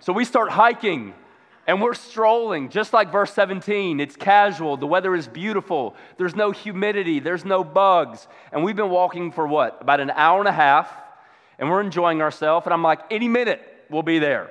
So 0.00 0.12
we 0.12 0.24
start 0.24 0.50
hiking 0.50 1.14
and 1.66 1.80
we're 1.80 1.94
strolling, 1.94 2.68
just 2.68 2.92
like 2.92 3.10
verse 3.10 3.32
17. 3.32 3.98
It's 3.98 4.16
casual. 4.16 4.76
The 4.76 4.86
weather 4.86 5.14
is 5.14 5.26
beautiful. 5.26 5.96
There's 6.18 6.34
no 6.34 6.50
humidity. 6.50 7.20
There's 7.20 7.44
no 7.44 7.64
bugs. 7.64 8.28
And 8.52 8.62
we've 8.62 8.76
been 8.76 8.90
walking 8.90 9.32
for 9.32 9.46
what? 9.46 9.78
About 9.80 10.00
an 10.00 10.10
hour 10.10 10.40
and 10.40 10.48
a 10.48 10.52
half. 10.52 10.94
And 11.58 11.70
we're 11.70 11.80
enjoying 11.80 12.20
ourselves. 12.20 12.66
And 12.66 12.74
I'm 12.74 12.82
like, 12.82 13.00
any 13.10 13.28
minute 13.28 13.62
we'll 13.88 14.02
be 14.02 14.18
there. 14.18 14.50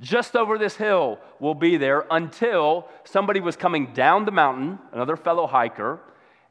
Just 0.00 0.36
over 0.36 0.58
this 0.58 0.76
hill 0.76 1.18
we'll 1.40 1.54
be 1.54 1.76
there 1.76 2.06
until 2.10 2.88
somebody 3.04 3.40
was 3.40 3.56
coming 3.56 3.92
down 3.92 4.24
the 4.24 4.32
mountain, 4.32 4.78
another 4.92 5.16
fellow 5.16 5.46
hiker. 5.46 6.00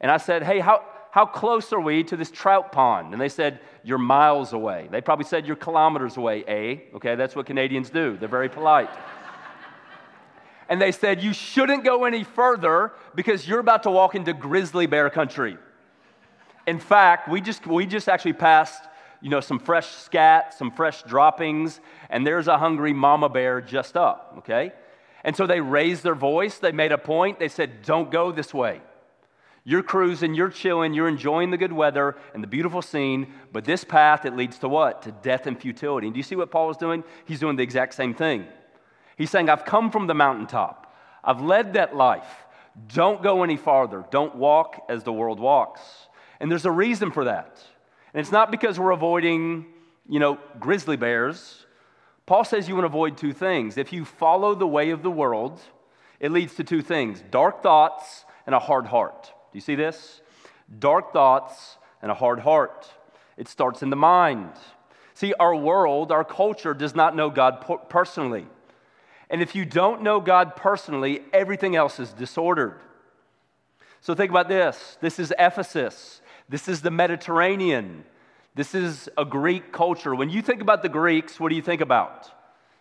And 0.00 0.10
I 0.10 0.18
said, 0.18 0.42
hey, 0.42 0.60
how, 0.60 0.84
how 1.10 1.26
close 1.26 1.72
are 1.72 1.80
we 1.80 2.04
to 2.04 2.16
this 2.16 2.30
trout 2.30 2.70
pond? 2.70 3.12
And 3.12 3.20
they 3.20 3.28
said, 3.28 3.60
You're 3.82 3.98
miles 3.98 4.52
away. 4.52 4.88
They 4.90 5.00
probably 5.00 5.24
said, 5.24 5.46
You're 5.46 5.56
kilometers 5.56 6.16
away, 6.16 6.44
eh? 6.44 6.94
Okay, 6.94 7.16
that's 7.16 7.34
what 7.34 7.46
Canadians 7.46 7.90
do. 7.90 8.16
They're 8.18 8.28
very 8.28 8.48
polite 8.48 8.90
and 10.68 10.80
they 10.80 10.92
said, 10.92 11.22
You 11.22 11.32
shouldn't 11.32 11.84
go 11.84 12.04
any 12.04 12.24
further 12.24 12.92
because 13.14 13.48
you're 13.48 13.60
about 13.60 13.84
to 13.84 13.90
walk 13.90 14.14
into 14.14 14.32
grizzly 14.32 14.86
bear 14.86 15.10
country. 15.10 15.56
In 16.66 16.78
fact, 16.78 17.28
we 17.28 17.40
just, 17.40 17.66
we 17.66 17.86
just 17.86 18.08
actually 18.08 18.34
passed 18.34 18.84
you 19.20 19.30
know, 19.30 19.40
some 19.40 19.58
fresh 19.58 19.88
scat, 19.88 20.54
some 20.54 20.70
fresh 20.70 21.02
droppings, 21.02 21.80
and 22.10 22.26
there's 22.26 22.46
a 22.46 22.58
hungry 22.58 22.92
mama 22.92 23.28
bear 23.28 23.60
just 23.60 23.96
up, 23.96 24.34
okay? 24.38 24.72
And 25.24 25.34
so 25.34 25.46
they 25.46 25.60
raised 25.60 26.04
their 26.04 26.14
voice, 26.14 26.58
they 26.58 26.72
made 26.72 26.92
a 26.92 26.98
point, 26.98 27.38
they 27.38 27.48
said, 27.48 27.82
Don't 27.82 28.10
go 28.10 28.30
this 28.30 28.54
way. 28.54 28.80
You're 29.64 29.82
cruising, 29.82 30.34
you're 30.34 30.48
chilling, 30.48 30.94
you're 30.94 31.08
enjoying 31.08 31.50
the 31.50 31.58
good 31.58 31.72
weather 31.72 32.16
and 32.32 32.42
the 32.42 32.46
beautiful 32.46 32.80
scene, 32.80 33.34
but 33.52 33.64
this 33.64 33.84
path, 33.84 34.24
it 34.24 34.34
leads 34.34 34.58
to 34.60 34.68
what? 34.68 35.02
To 35.02 35.12
death 35.12 35.46
and 35.46 35.60
futility. 35.60 36.06
And 36.06 36.14
do 36.14 36.18
you 36.18 36.24
see 36.24 36.36
what 36.36 36.50
Paul 36.50 36.70
is 36.70 36.78
doing? 36.78 37.04
He's 37.26 37.40
doing 37.40 37.56
the 37.56 37.62
exact 37.62 37.92
same 37.92 38.14
thing. 38.14 38.46
He's 39.18 39.30
saying, 39.30 39.50
I've 39.50 39.64
come 39.64 39.90
from 39.90 40.06
the 40.06 40.14
mountaintop, 40.14 40.94
I've 41.22 41.42
led 41.42 41.74
that 41.74 41.94
life. 41.94 42.46
Don't 42.86 43.22
go 43.22 43.42
any 43.42 43.56
farther. 43.56 44.04
Don't 44.10 44.36
walk 44.36 44.84
as 44.88 45.02
the 45.02 45.12
world 45.12 45.40
walks. 45.40 45.80
And 46.38 46.48
there's 46.48 46.64
a 46.64 46.70
reason 46.70 47.10
for 47.10 47.24
that. 47.24 47.60
And 48.14 48.20
it's 48.20 48.30
not 48.30 48.52
because 48.52 48.78
we're 48.78 48.92
avoiding, 48.92 49.66
you 50.08 50.20
know, 50.20 50.38
grizzly 50.60 50.96
bears. 50.96 51.66
Paul 52.24 52.44
says 52.44 52.68
you 52.68 52.74
want 52.74 52.84
to 52.84 52.88
avoid 52.88 53.16
two 53.16 53.32
things. 53.32 53.76
If 53.76 53.92
you 53.92 54.04
follow 54.04 54.54
the 54.54 54.66
way 54.66 54.90
of 54.90 55.02
the 55.02 55.10
world, 55.10 55.60
it 56.20 56.30
leads 56.30 56.54
to 56.54 56.64
two 56.64 56.82
things 56.82 57.22
dark 57.30 57.62
thoughts 57.62 58.24
and 58.46 58.54
a 58.54 58.58
hard 58.60 58.86
heart. 58.86 59.24
Do 59.24 59.58
you 59.58 59.60
see 59.60 59.74
this? 59.74 60.20
Dark 60.78 61.12
thoughts 61.12 61.78
and 62.00 62.10
a 62.12 62.14
hard 62.14 62.38
heart. 62.40 62.88
It 63.36 63.48
starts 63.48 63.82
in 63.82 63.90
the 63.90 63.96
mind. 63.96 64.52
See, 65.14 65.34
our 65.34 65.56
world, 65.56 66.12
our 66.12 66.24
culture 66.24 66.74
does 66.74 66.94
not 66.94 67.16
know 67.16 67.30
God 67.30 67.64
personally. 67.88 68.46
And 69.30 69.42
if 69.42 69.54
you 69.54 69.64
don't 69.64 70.02
know 70.02 70.20
God 70.20 70.56
personally, 70.56 71.20
everything 71.32 71.76
else 71.76 72.00
is 72.00 72.12
disordered. 72.12 72.80
So 74.00 74.14
think 74.14 74.30
about 74.30 74.48
this 74.48 74.96
this 75.00 75.18
is 75.18 75.32
Ephesus, 75.38 76.20
this 76.48 76.68
is 76.68 76.82
the 76.82 76.90
Mediterranean, 76.90 78.04
this 78.54 78.74
is 78.74 79.08
a 79.18 79.24
Greek 79.24 79.72
culture. 79.72 80.14
When 80.14 80.30
you 80.30 80.42
think 80.42 80.62
about 80.62 80.82
the 80.82 80.88
Greeks, 80.88 81.38
what 81.38 81.50
do 81.50 81.56
you 81.56 81.62
think 81.62 81.80
about? 81.80 82.30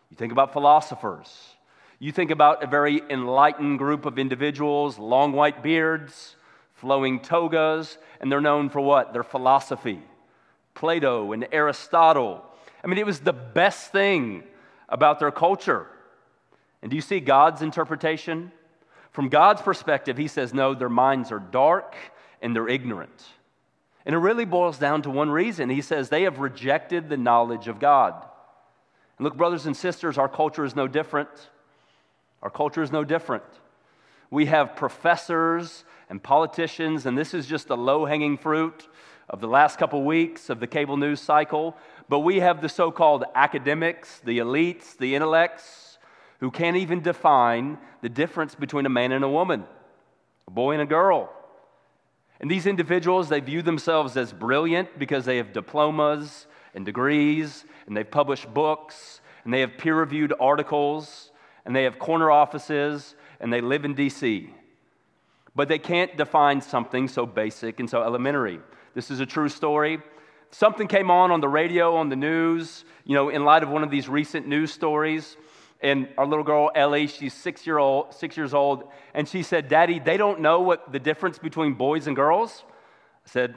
You 0.10 0.16
think 0.16 0.32
about 0.32 0.54
philosophers. 0.54 1.56
You 2.00 2.12
think 2.12 2.32
about 2.32 2.64
a 2.64 2.68
very 2.68 3.02
enlightened 3.10 3.80
group 3.80 4.06
of 4.06 4.20
individuals, 4.20 5.00
long 5.00 5.34
white 5.34 5.64
beards, 5.64 6.36
flowing 6.76 7.20
togas, 7.20 7.98
and 8.22 8.32
they're 8.32 8.40
known 8.40 8.70
for 8.70 8.80
what? 8.80 9.14
Their 9.14 9.24
philosophy. 9.24 10.02
Plato 10.76 11.32
and 11.32 11.48
Aristotle. 11.52 12.46
I 12.84 12.88
mean, 12.88 13.00
it 13.00 13.06
was 13.06 13.20
the 13.20 13.34
best 13.34 13.92
thing 13.92 14.44
about 14.88 15.20
their 15.20 15.32
culture. 15.32 15.88
And 16.82 16.92
do 16.92 16.96
you 16.96 17.02
see 17.02 17.20
God's 17.20 17.62
interpretation? 17.62 18.52
From 19.12 19.30
God's 19.30 19.62
perspective, 19.62 20.18
He 20.18 20.28
says, 20.28 20.54
no, 20.54 20.74
their 20.74 20.90
minds 20.90 21.32
are 21.32 21.40
dark 21.40 21.96
and 22.42 22.56
they're 22.56 22.68
ignorant. 22.68 23.26
And 24.06 24.14
it 24.14 24.20
really 24.20 24.46
boils 24.46 24.78
down 24.78 25.02
to 25.02 25.10
one 25.10 25.30
reason. 25.30 25.70
He 25.70 25.82
says 25.82 26.10
they 26.10 26.24
have 26.24 26.40
rejected 26.40 27.10
the 27.10 27.18
knowledge 27.18 27.68
of 27.68 27.80
God. 27.80 28.14
And 29.18 29.26
look, 29.26 29.36
brothers 29.36 29.66
and 29.66 29.76
sisters, 29.76 30.18
our 30.18 30.30
culture 30.30 30.64
is 30.64 30.76
no 30.76 30.88
different. 30.88 31.30
Our 32.42 32.50
culture 32.50 32.84
is 32.84 32.92
no 32.92 33.04
different. 33.04 33.44
We 34.30 34.46
have 34.46 34.76
professors 34.76 35.84
and 36.10 36.22
politicians, 36.22 37.06
and 37.06 37.18
this 37.18 37.34
is 37.34 37.48
just 37.48 37.68
the 37.68 37.78
low 37.78 38.06
hanging 38.06 38.38
fruit 38.38 38.88
of 39.30 39.42
the 39.42 39.48
last 39.48 39.78
couple 39.78 40.04
weeks 40.04 40.50
of 40.50 40.60
the 40.60 40.68
cable 40.68 40.96
news 40.96 41.20
cycle. 41.20 41.76
But 42.08 42.20
we 42.20 42.40
have 42.40 42.62
the 42.62 42.70
so 42.70 42.92
called 42.92 43.26
academics, 43.36 44.20
the 44.20 44.38
elites, 44.38 44.98
the 44.98 45.16
intellects 45.16 45.87
who 46.40 46.52
can't 46.52 46.78
even 46.78 47.02
define 47.02 47.78
the 48.02 48.10
difference 48.10 48.56
between 48.56 48.86
a 48.86 48.90
man 48.90 49.12
and 49.12 49.24
a 49.24 49.30
woman, 49.30 49.66
a 50.48 50.52
boy 50.52 50.74
and 50.74 50.82
a 50.82 50.86
girl. 50.86 51.32
And 52.40 52.52
these 52.52 52.68
individuals, 52.68 53.30
they 53.30 53.40
view 53.40 53.62
themselves 53.62 54.16
as 54.16 54.32
brilliant 54.32 55.00
because 55.00 55.26
they 55.26 55.38
have 55.38 55.54
diplomas 55.54 56.46
and 56.76 56.86
degrees, 56.86 57.66
and 57.88 57.98
they've 57.98 58.10
published 58.10 58.54
books, 58.54 59.22
and 59.44 59.54
they 59.54 59.62
have 59.62 59.78
peer 59.78 59.96
reviewed 59.96 60.34
articles, 60.40 61.32
and 61.66 61.76
they 61.76 61.84
have 61.84 61.98
corner 61.98 62.30
offices, 62.30 63.16
and 63.40 63.52
they 63.52 63.62
live 63.62 63.86
in 63.86 63.96
DC. 63.96 64.50
But 65.56 65.68
they 65.68 65.80
can't 65.80 66.16
define 66.16 66.62
something 66.62 67.08
so 67.08 67.26
basic 67.26 67.80
and 67.80 67.90
so 67.90 68.04
elementary. 68.04 68.60
This 68.94 69.10
is 69.10 69.20
a 69.20 69.26
true 69.26 69.50
story. 69.50 70.00
Something 70.52 70.88
came 70.88 71.10
on 71.10 71.32
on 71.32 71.42
the 71.42 71.48
radio, 71.48 71.96
on 71.96 72.10
the 72.10 72.16
news, 72.16 72.86
you 73.06 73.16
know, 73.16 73.30
in 73.30 73.44
light 73.44 73.64
of 73.64 73.70
one 73.70 73.84
of 73.84 73.90
these 73.90 74.08
recent 74.08 74.48
news 74.48 74.72
stories 74.72 75.36
and 75.82 76.08
our 76.18 76.26
little 76.26 76.44
girl 76.44 76.72
Ellie, 76.74 77.08
she's 77.08 77.34
six 77.34 77.68
year 77.68 77.78
old, 77.78 78.14
six 78.14 78.36
years 78.36 78.54
old, 78.54 78.90
and 79.14 79.28
she 79.28 79.44
said, 79.44 79.68
"Daddy, 79.68 80.00
they 80.00 80.18
don't 80.18 80.40
know 80.40 80.62
what 80.62 80.92
the 80.92 81.00
difference 81.00 81.38
between 81.38 81.74
boys 81.74 82.08
and 82.08 82.16
girls." 82.16 82.64
I 83.26 83.30
said, 83.30 83.56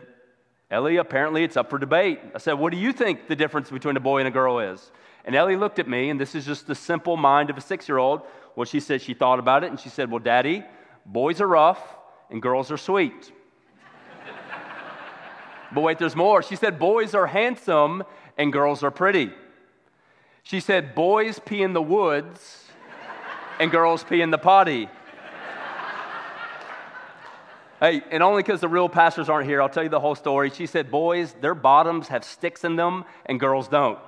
"Ellie, 0.70 0.96
apparently 0.96 1.44
it's 1.44 1.56
up 1.56 1.70
for 1.70 1.78
debate." 1.78 2.20
I 2.34 2.38
said, 2.38 2.54
"What 2.54 2.72
do 2.72 2.78
you 2.78 2.92
think 2.92 3.26
the 3.28 3.36
difference 3.36 3.70
between 3.70 3.96
a 3.96 4.00
boy 4.00 4.18
and 4.18 4.28
a 4.28 4.30
girl 4.30 4.58
is?" 4.58 4.92
And 5.24 5.34
Ellie 5.34 5.56
looked 5.56 5.78
at 5.78 5.88
me, 5.88 6.10
and 6.10 6.20
this 6.20 6.34
is 6.34 6.46
just 6.46 6.66
the 6.66 6.74
simple 6.74 7.16
mind 7.16 7.50
of 7.50 7.56
a 7.56 7.60
six 7.60 7.88
year 7.88 7.98
old. 7.98 8.22
Well, 8.54 8.64
she 8.64 8.80
said 8.80 9.00
she 9.00 9.14
thought 9.14 9.38
about 9.38 9.64
it, 9.64 9.70
and 9.70 9.80
she 9.80 9.88
said, 9.88 10.10
"Well, 10.10 10.20
Daddy, 10.20 10.64
boys 11.06 11.40
are 11.40 11.48
rough 11.48 11.96
and 12.30 12.42
girls 12.42 12.70
are 12.70 12.76
sweet." 12.76 13.32
but 15.72 15.80
wait, 15.80 15.98
there's 15.98 16.16
more. 16.16 16.42
She 16.42 16.56
said, 16.56 16.78
"Boys 16.78 17.14
are 17.14 17.26
handsome 17.26 18.04
and 18.36 18.52
girls 18.52 18.82
are 18.82 18.90
pretty." 18.90 19.32
She 20.42 20.60
said, 20.60 20.94
Boys 20.94 21.38
pee 21.38 21.62
in 21.62 21.72
the 21.72 21.82
woods 21.82 22.66
and 23.58 23.70
girls 23.70 24.04
pee 24.04 24.22
in 24.22 24.30
the 24.30 24.38
potty. 24.38 24.88
Hey, 27.80 28.02
and 28.10 28.22
only 28.22 28.42
because 28.42 28.60
the 28.60 28.68
real 28.68 28.90
pastors 28.90 29.30
aren't 29.30 29.48
here, 29.48 29.62
I'll 29.62 29.70
tell 29.70 29.82
you 29.82 29.88
the 29.88 30.00
whole 30.00 30.14
story. 30.14 30.50
She 30.50 30.66
said, 30.66 30.90
Boys, 30.90 31.34
their 31.40 31.54
bottoms 31.54 32.08
have 32.08 32.24
sticks 32.24 32.62
in 32.62 32.76
them, 32.76 33.06
and 33.24 33.40
girls 33.40 33.68
don't. 33.68 33.98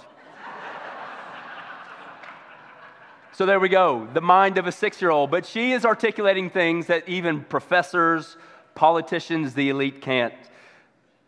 so 3.33 3.47
there 3.47 3.59
we 3.59 3.71
go, 3.71 4.07
the 4.13 4.21
mind 4.21 4.59
of 4.59 4.67
a 4.67 4.73
six 4.73 5.01
year 5.01 5.11
old. 5.11 5.31
But 5.31 5.47
she 5.47 5.73
is 5.73 5.87
articulating 5.87 6.51
things 6.51 6.87
that 6.89 7.09
even 7.09 7.45
professors, 7.45 8.37
politicians, 8.75 9.55
the 9.55 9.71
elite 9.71 10.03
can't 10.03 10.35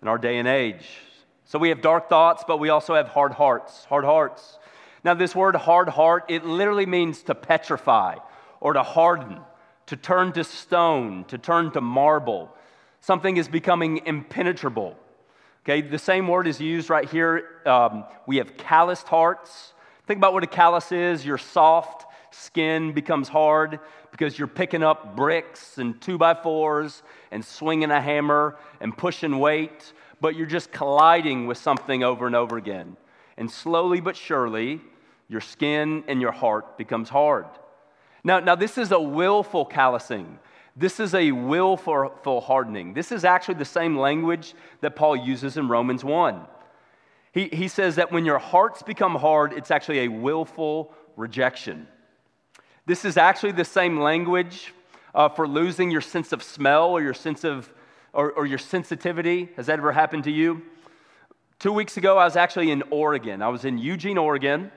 in 0.02 0.08
our 0.08 0.18
day 0.18 0.36
and 0.36 0.46
age. 0.46 0.86
So 1.46 1.58
we 1.58 1.70
have 1.70 1.80
dark 1.80 2.10
thoughts, 2.10 2.44
but 2.46 2.58
we 2.58 2.68
also 2.68 2.94
have 2.94 3.08
hard 3.08 3.32
hearts. 3.32 3.86
Hard 3.86 4.04
hearts. 4.04 4.58
Now, 5.04 5.12
this 5.12 5.34
word 5.34 5.54
hard 5.54 5.90
heart, 5.90 6.24
it 6.28 6.46
literally 6.46 6.86
means 6.86 7.22
to 7.24 7.34
petrify 7.34 8.16
or 8.60 8.72
to 8.72 8.82
harden, 8.82 9.38
to 9.86 9.96
turn 9.96 10.32
to 10.32 10.44
stone, 10.44 11.24
to 11.26 11.36
turn 11.36 11.70
to 11.72 11.82
marble. 11.82 12.56
Something 13.02 13.36
is 13.36 13.46
becoming 13.46 14.00
impenetrable. 14.06 14.96
Okay, 15.62 15.82
the 15.82 15.98
same 15.98 16.26
word 16.26 16.46
is 16.46 16.58
used 16.58 16.88
right 16.88 17.08
here. 17.08 17.60
Um, 17.66 18.04
we 18.26 18.38
have 18.38 18.56
calloused 18.56 19.06
hearts. 19.06 19.74
Think 20.06 20.18
about 20.18 20.32
what 20.32 20.42
a 20.42 20.46
callus 20.46 20.90
is. 20.90 21.24
Your 21.24 21.38
soft 21.38 22.06
skin 22.30 22.92
becomes 22.92 23.28
hard 23.28 23.80
because 24.10 24.38
you're 24.38 24.48
picking 24.48 24.82
up 24.82 25.14
bricks 25.16 25.76
and 25.76 26.00
two 26.00 26.16
by 26.16 26.34
fours 26.34 27.02
and 27.30 27.44
swinging 27.44 27.90
a 27.90 28.00
hammer 28.00 28.56
and 28.80 28.96
pushing 28.96 29.38
weight, 29.38 29.92
but 30.20 30.34
you're 30.34 30.46
just 30.46 30.72
colliding 30.72 31.46
with 31.46 31.58
something 31.58 32.02
over 32.02 32.26
and 32.26 32.34
over 32.34 32.56
again. 32.56 32.96
And 33.36 33.50
slowly 33.50 34.00
but 34.00 34.16
surely, 34.16 34.80
your 35.34 35.40
skin 35.40 36.04
and 36.06 36.20
your 36.20 36.30
heart 36.30 36.78
becomes 36.78 37.08
hard. 37.08 37.46
Now, 38.22 38.38
now 38.38 38.54
this 38.54 38.78
is 38.78 38.92
a 38.92 39.00
willful 39.00 39.66
callousing. 39.66 40.38
This 40.76 41.00
is 41.00 41.12
a 41.12 41.32
willful 41.32 42.40
hardening. 42.40 42.94
This 42.94 43.10
is 43.10 43.24
actually 43.24 43.56
the 43.56 43.64
same 43.64 43.98
language 43.98 44.54
that 44.80 44.94
Paul 44.94 45.16
uses 45.16 45.56
in 45.56 45.66
Romans 45.66 46.04
1. 46.04 46.46
He, 47.32 47.48
he 47.48 47.66
says 47.66 47.96
that 47.96 48.12
when 48.12 48.24
your 48.24 48.38
hearts 48.38 48.84
become 48.84 49.16
hard, 49.16 49.52
it's 49.52 49.72
actually 49.72 50.00
a 50.00 50.08
willful 50.08 50.94
rejection. 51.16 51.88
This 52.86 53.04
is 53.04 53.16
actually 53.16 53.52
the 53.52 53.64
same 53.64 53.98
language 53.98 54.72
uh, 55.16 55.28
for 55.28 55.48
losing 55.48 55.90
your 55.90 56.00
sense 56.00 56.32
of 56.32 56.44
smell 56.44 56.90
or 56.90 57.02
your 57.02 57.14
sense 57.14 57.42
of 57.42 57.72
or, 58.12 58.30
or 58.30 58.46
your 58.46 58.58
sensitivity. 58.58 59.48
Has 59.56 59.66
that 59.66 59.80
ever 59.80 59.90
happened 59.90 60.22
to 60.24 60.30
you? 60.30 60.62
Two 61.58 61.72
weeks 61.72 61.96
ago, 61.96 62.18
I 62.18 62.24
was 62.24 62.36
actually 62.36 62.70
in 62.70 62.84
Oregon. 62.90 63.42
I 63.42 63.48
was 63.48 63.64
in 63.64 63.78
Eugene, 63.78 64.16
Oregon. 64.16 64.70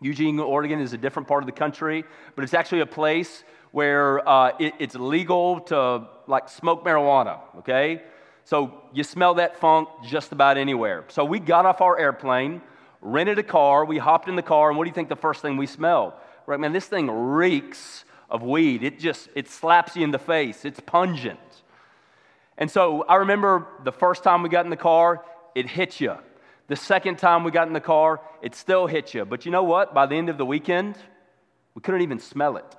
Eugene, 0.00 0.38
Oregon 0.38 0.80
is 0.80 0.92
a 0.92 0.98
different 0.98 1.28
part 1.28 1.42
of 1.42 1.46
the 1.46 1.52
country, 1.52 2.04
but 2.34 2.44
it's 2.44 2.54
actually 2.54 2.80
a 2.80 2.86
place 2.86 3.44
where 3.72 4.26
uh, 4.28 4.52
it, 4.58 4.74
it's 4.78 4.94
legal 4.94 5.60
to 5.60 6.06
like 6.26 6.48
smoke 6.48 6.84
marijuana, 6.84 7.40
okay? 7.58 8.02
So 8.44 8.82
you 8.92 9.04
smell 9.04 9.34
that 9.34 9.56
funk 9.58 9.88
just 10.06 10.32
about 10.32 10.56
anywhere. 10.56 11.04
So 11.08 11.24
we 11.24 11.38
got 11.38 11.66
off 11.66 11.80
our 11.80 11.98
airplane, 11.98 12.62
rented 13.00 13.38
a 13.38 13.42
car, 13.42 13.84
we 13.84 13.98
hopped 13.98 14.28
in 14.28 14.36
the 14.36 14.42
car, 14.42 14.70
and 14.70 14.78
what 14.78 14.84
do 14.84 14.88
you 14.88 14.94
think 14.94 15.08
the 15.08 15.16
first 15.16 15.42
thing 15.42 15.56
we 15.56 15.66
smelled? 15.66 16.14
Right, 16.46 16.58
man, 16.58 16.72
this 16.72 16.86
thing 16.86 17.08
reeks 17.10 18.04
of 18.28 18.42
weed. 18.42 18.82
It 18.82 18.98
just, 18.98 19.28
it 19.34 19.48
slaps 19.48 19.96
you 19.96 20.02
in 20.02 20.10
the 20.10 20.18
face. 20.18 20.64
It's 20.64 20.80
pungent. 20.80 21.38
And 22.58 22.70
so 22.70 23.02
I 23.02 23.16
remember 23.16 23.66
the 23.84 23.92
first 23.92 24.22
time 24.22 24.42
we 24.42 24.48
got 24.48 24.64
in 24.64 24.70
the 24.70 24.76
car, 24.76 25.24
it 25.54 25.68
hit 25.68 26.00
you. 26.00 26.16
The 26.70 26.76
second 26.76 27.18
time 27.18 27.42
we 27.42 27.50
got 27.50 27.66
in 27.66 27.72
the 27.72 27.80
car, 27.80 28.20
it 28.42 28.54
still 28.54 28.86
hit 28.86 29.12
you. 29.12 29.24
But 29.24 29.44
you 29.44 29.50
know 29.50 29.64
what? 29.64 29.92
By 29.92 30.06
the 30.06 30.14
end 30.14 30.28
of 30.28 30.38
the 30.38 30.46
weekend, 30.46 30.96
we 31.74 31.82
couldn't 31.82 32.02
even 32.02 32.20
smell 32.20 32.56
it. 32.58 32.76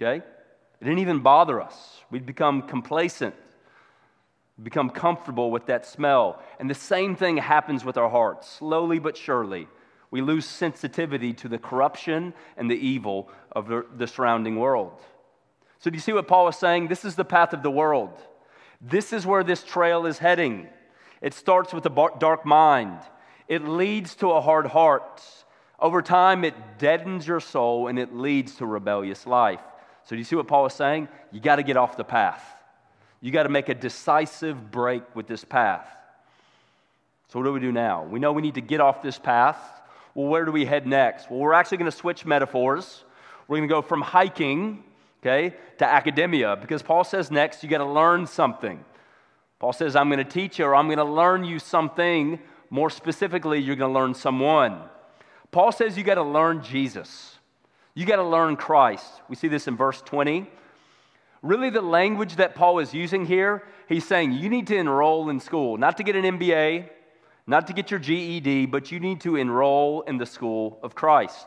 Okay? 0.00 0.24
It 0.24 0.84
didn't 0.84 1.00
even 1.00 1.20
bother 1.20 1.60
us. 1.60 2.00
We'd 2.10 2.24
become 2.24 2.62
complacent, 2.62 3.34
We'd 4.56 4.64
become 4.64 4.88
comfortable 4.88 5.50
with 5.50 5.66
that 5.66 5.84
smell. 5.84 6.42
And 6.58 6.70
the 6.70 6.74
same 6.74 7.14
thing 7.14 7.36
happens 7.36 7.84
with 7.84 7.98
our 7.98 8.08
hearts. 8.08 8.48
Slowly 8.48 8.98
but 8.98 9.18
surely, 9.18 9.68
we 10.10 10.22
lose 10.22 10.46
sensitivity 10.46 11.34
to 11.34 11.48
the 11.48 11.58
corruption 11.58 12.32
and 12.56 12.70
the 12.70 12.74
evil 12.74 13.28
of 13.52 13.70
the 13.98 14.06
surrounding 14.06 14.56
world. 14.56 14.98
So, 15.78 15.90
do 15.90 15.94
you 15.94 16.00
see 16.00 16.14
what 16.14 16.26
Paul 16.26 16.48
is 16.48 16.56
saying? 16.56 16.88
This 16.88 17.04
is 17.04 17.16
the 17.16 17.24
path 17.26 17.52
of 17.52 17.62
the 17.62 17.70
world. 17.70 18.18
This 18.80 19.12
is 19.12 19.26
where 19.26 19.44
this 19.44 19.62
trail 19.62 20.06
is 20.06 20.16
heading. 20.16 20.68
It 21.20 21.34
starts 21.34 21.72
with 21.72 21.84
a 21.86 22.10
dark 22.18 22.44
mind, 22.46 22.98
it 23.48 23.66
leads 23.66 24.14
to 24.16 24.30
a 24.32 24.40
hard 24.40 24.66
heart. 24.66 25.22
Over 25.80 26.02
time, 26.02 26.44
it 26.44 26.54
deadens 26.78 27.24
your 27.24 27.38
soul 27.38 27.86
and 27.86 28.00
it 28.00 28.12
leads 28.12 28.56
to 28.56 28.66
rebellious 28.66 29.28
life. 29.28 29.60
So, 30.02 30.16
do 30.16 30.16
you 30.16 30.24
see 30.24 30.34
what 30.34 30.48
Paul 30.48 30.66
is 30.66 30.72
saying? 30.72 31.06
You 31.30 31.38
got 31.38 31.56
to 31.56 31.62
get 31.62 31.76
off 31.76 31.96
the 31.96 32.02
path. 32.02 32.44
You 33.20 33.30
got 33.30 33.44
to 33.44 33.48
make 33.48 33.68
a 33.68 33.74
decisive 33.74 34.72
break 34.72 35.02
with 35.14 35.28
this 35.28 35.44
path. 35.44 35.86
So, 37.28 37.38
what 37.38 37.44
do 37.44 37.52
we 37.52 37.60
do 37.60 37.70
now? 37.70 38.04
We 38.04 38.18
know 38.18 38.32
we 38.32 38.42
need 38.42 38.54
to 38.54 38.60
get 38.60 38.80
off 38.80 39.02
this 39.02 39.18
path. 39.18 39.58
Well, 40.14 40.26
where 40.26 40.44
do 40.44 40.50
we 40.50 40.64
head 40.64 40.86
next? 40.86 41.30
Well, 41.30 41.38
we're 41.38 41.52
actually 41.52 41.78
going 41.78 41.90
to 41.90 41.96
switch 41.96 42.26
metaphors. 42.26 43.04
We're 43.46 43.58
going 43.58 43.68
to 43.68 43.72
go 43.72 43.82
from 43.82 44.00
hiking, 44.00 44.82
okay, 45.22 45.54
to 45.78 45.86
academia 45.86 46.56
because 46.56 46.82
Paul 46.82 47.04
says 47.04 47.30
next 47.30 47.62
you 47.62 47.68
got 47.68 47.78
to 47.78 47.84
learn 47.84 48.26
something. 48.26 48.84
Paul 49.58 49.72
says, 49.72 49.96
I'm 49.96 50.08
going 50.08 50.18
to 50.18 50.24
teach 50.24 50.58
you 50.58 50.66
or 50.66 50.74
I'm 50.74 50.86
going 50.86 50.98
to 50.98 51.04
learn 51.04 51.44
you 51.44 51.58
something. 51.58 52.38
More 52.70 52.90
specifically, 52.90 53.58
you're 53.58 53.76
going 53.76 53.92
to 53.92 53.98
learn 53.98 54.14
someone. 54.14 54.80
Paul 55.50 55.72
says 55.72 55.96
you 55.96 56.04
got 56.04 56.14
to 56.14 56.22
learn 56.22 56.62
Jesus. 56.62 57.38
You 57.94 58.06
got 58.06 58.16
to 58.16 58.24
learn 58.24 58.56
Christ. 58.56 59.06
We 59.28 59.34
see 59.34 59.48
this 59.48 59.66
in 59.66 59.76
verse 59.76 60.00
20. 60.02 60.48
Really, 61.42 61.70
the 61.70 61.82
language 61.82 62.36
that 62.36 62.54
Paul 62.54 62.78
is 62.80 62.92
using 62.92 63.26
here, 63.26 63.64
he's 63.88 64.06
saying 64.06 64.32
you 64.32 64.48
need 64.48 64.66
to 64.68 64.76
enroll 64.76 65.30
in 65.30 65.40
school, 65.40 65.76
not 65.76 65.96
to 65.96 66.02
get 66.02 66.16
an 66.16 66.24
MBA, 66.38 66.88
not 67.46 67.66
to 67.68 67.72
get 67.72 67.90
your 67.90 68.00
GED, 68.00 68.66
but 68.66 68.92
you 68.92 69.00
need 69.00 69.20
to 69.22 69.36
enroll 69.36 70.02
in 70.02 70.18
the 70.18 70.26
school 70.26 70.78
of 70.82 70.94
Christ. 70.94 71.46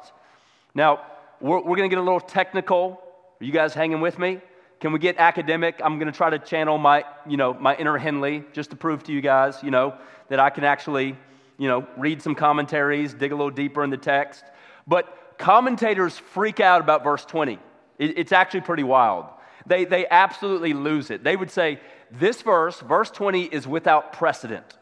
Now, 0.74 1.02
we're, 1.40 1.58
we're 1.58 1.76
going 1.76 1.90
to 1.90 1.96
get 1.96 2.00
a 2.00 2.04
little 2.04 2.20
technical. 2.20 3.02
Are 3.40 3.44
you 3.44 3.52
guys 3.52 3.74
hanging 3.74 4.02
with 4.02 4.18
me? 4.18 4.42
Can 4.82 4.92
we 4.92 5.00
get 5.00 5.18
academic? 5.18 5.80
I'm 5.84 5.98
going 6.00 6.12
to 6.12 6.18
try 6.18 6.30
to 6.30 6.40
channel 6.40 6.78
my, 6.78 7.06
you 7.28 7.38
know, 7.38 7.54
my 7.54 7.76
inner 7.76 7.98
Henley 7.98 8.44
just 8.52 8.72
to 8.72 8.76
prove 8.76 9.04
to 9.04 9.14
you 9.14 9.22
guys, 9.22 9.62
you 9.64 9.72
know, 9.72 9.96
that 10.28 10.40
I 10.40 10.50
can 10.50 10.64
actually, 10.64 11.16
you 11.58 11.68
know, 11.68 11.88
read 11.98 12.22
some 12.22 12.36
commentaries, 12.36 13.14
dig 13.14 13.32
a 13.32 13.36
little 13.36 13.52
deeper 13.52 13.84
in 13.84 13.90
the 13.90 13.98
text. 13.98 14.44
But 14.86 15.18
Commentators 15.42 16.20
freak 16.20 16.60
out 16.60 16.82
about 16.82 17.04
verse 17.04 17.26
20. 17.26 17.58
It's 17.98 18.32
actually 18.32 18.62
pretty 18.62 18.84
wild. 18.84 19.26
They, 19.66 19.86
they 19.86 20.08
absolutely 20.08 20.74
lose 20.74 21.10
it. 21.10 21.24
They 21.24 21.36
would 21.36 21.50
say, 21.50 21.80
This 22.12 22.44
verse, 22.44 22.80
verse 22.80 23.10
20, 23.10 23.46
is 23.46 23.68
without 23.68 24.14
precedent. 24.14 24.78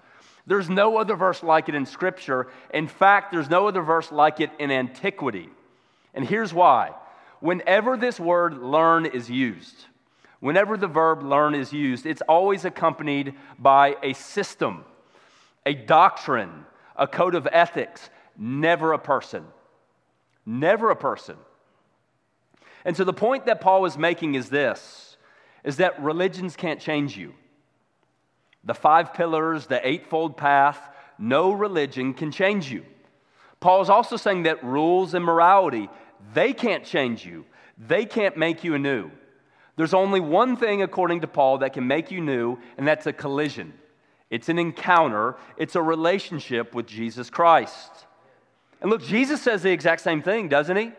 There's 0.46 0.70
no 0.70 0.98
other 0.98 1.16
verse 1.16 1.44
like 1.44 1.70
it 1.70 1.76
in 1.76 1.86
Scripture. 1.86 2.48
In 2.74 2.90
fact, 2.90 3.32
there's 3.32 3.50
no 3.50 3.68
other 3.68 3.82
verse 3.82 4.12
like 4.12 4.42
it 4.42 4.52
in 4.60 4.70
antiquity. 4.70 5.48
And 6.14 6.28
here's 6.28 6.54
why. 6.54 6.94
Whenever 7.39 7.97
this 7.97 8.19
word 8.19 8.58
learn 8.58 9.06
is 9.06 9.30
used, 9.30 9.86
whenever 10.39 10.78
the 10.78 10.88
verb 10.88 11.23
learn 11.23 11.56
is 11.56 11.71
used, 11.71 12.06
it's 12.06 12.21
always 12.28 12.65
accompanied 12.65 13.34
by 13.58 13.95
a 14.04 14.13
system, 14.13 14.84
a 15.65 15.73
doctrine, 15.73 16.65
a 16.95 17.08
code 17.08 17.36
of 17.36 17.47
ethics, 17.52 18.10
never 18.38 18.93
a 18.93 18.99
person 18.99 19.45
never 20.49 20.89
a 20.89 20.95
person. 20.95 21.38
And 22.84 22.97
so 22.97 23.04
the 23.04 23.13
point 23.13 23.45
that 23.45 23.62
Paul 23.62 23.86
is 23.86 23.97
making 23.97 24.36
is 24.36 24.49
this 24.49 25.17
is 25.63 25.78
that 25.78 26.02
religions 26.02 26.56
can't 26.56 26.80
change 26.80 27.17
you. 27.17 27.34
The 28.63 28.73
five 28.73 29.13
pillars, 29.13 29.67
the 29.67 29.86
eightfold 29.86 30.38
path, 30.38 30.80
no 31.17 31.52
religion 31.52 32.13
can 32.13 32.32
change 32.32 32.71
you. 32.71 32.86
Paul 33.60 33.82
is 33.82 33.89
also 33.89 34.15
saying 34.15 34.43
that 34.43 34.63
rules 34.63 35.13
and 35.13 35.23
morality, 35.23 35.89
they 36.34 36.54
can't 36.54 36.84
change 36.84 37.26
you. 37.26 37.46
They 37.78 38.06
can't 38.06 38.38
make 38.38 38.64
you 38.64 38.76
anew. 38.76 39.12
There's 39.76 39.94
only 39.94 40.20
one 40.20 40.58
thing, 40.58 40.82
according 40.82 41.22
to 41.22 41.28
Paul, 41.28 41.60
that 41.60 41.74
can 41.74 41.88
make 41.88 42.12
you 42.12 42.20
new, 42.20 42.58
and 42.78 42.88
that's 42.88 43.08
a 43.08 43.14
collision. 43.14 43.74
It's 44.30 44.50
an 44.50 44.60
encounter, 44.60 45.38
it's 45.58 45.76
a 45.76 45.82
relationship 45.82 46.76
with 46.76 46.86
Jesus 46.86 47.30
Christ. 47.30 47.90
And 48.82 48.90
look, 48.90 49.02
Jesus 49.02 49.42
says 49.42 49.64
the 49.64 49.72
exact 49.72 50.02
same 50.02 50.22
thing, 50.22 50.50
doesn't 50.50 50.76
he? 50.76 50.92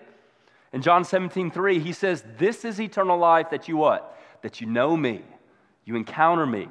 In 0.73 0.83
John 0.83 1.05
17, 1.05 1.51
3, 1.51 1.79
he 1.79 1.93
says, 1.93 2.25
This 2.39 2.65
is 2.65 2.81
eternal 2.81 3.19
life 3.19 3.51
that 3.51 3.69
you 3.69 3.77
what? 3.77 4.19
That 4.43 4.61
you 4.61 4.67
know 4.67 4.97
me, 4.97 5.23
you 5.85 5.97
encounter 5.97 6.47
me. 6.47 6.69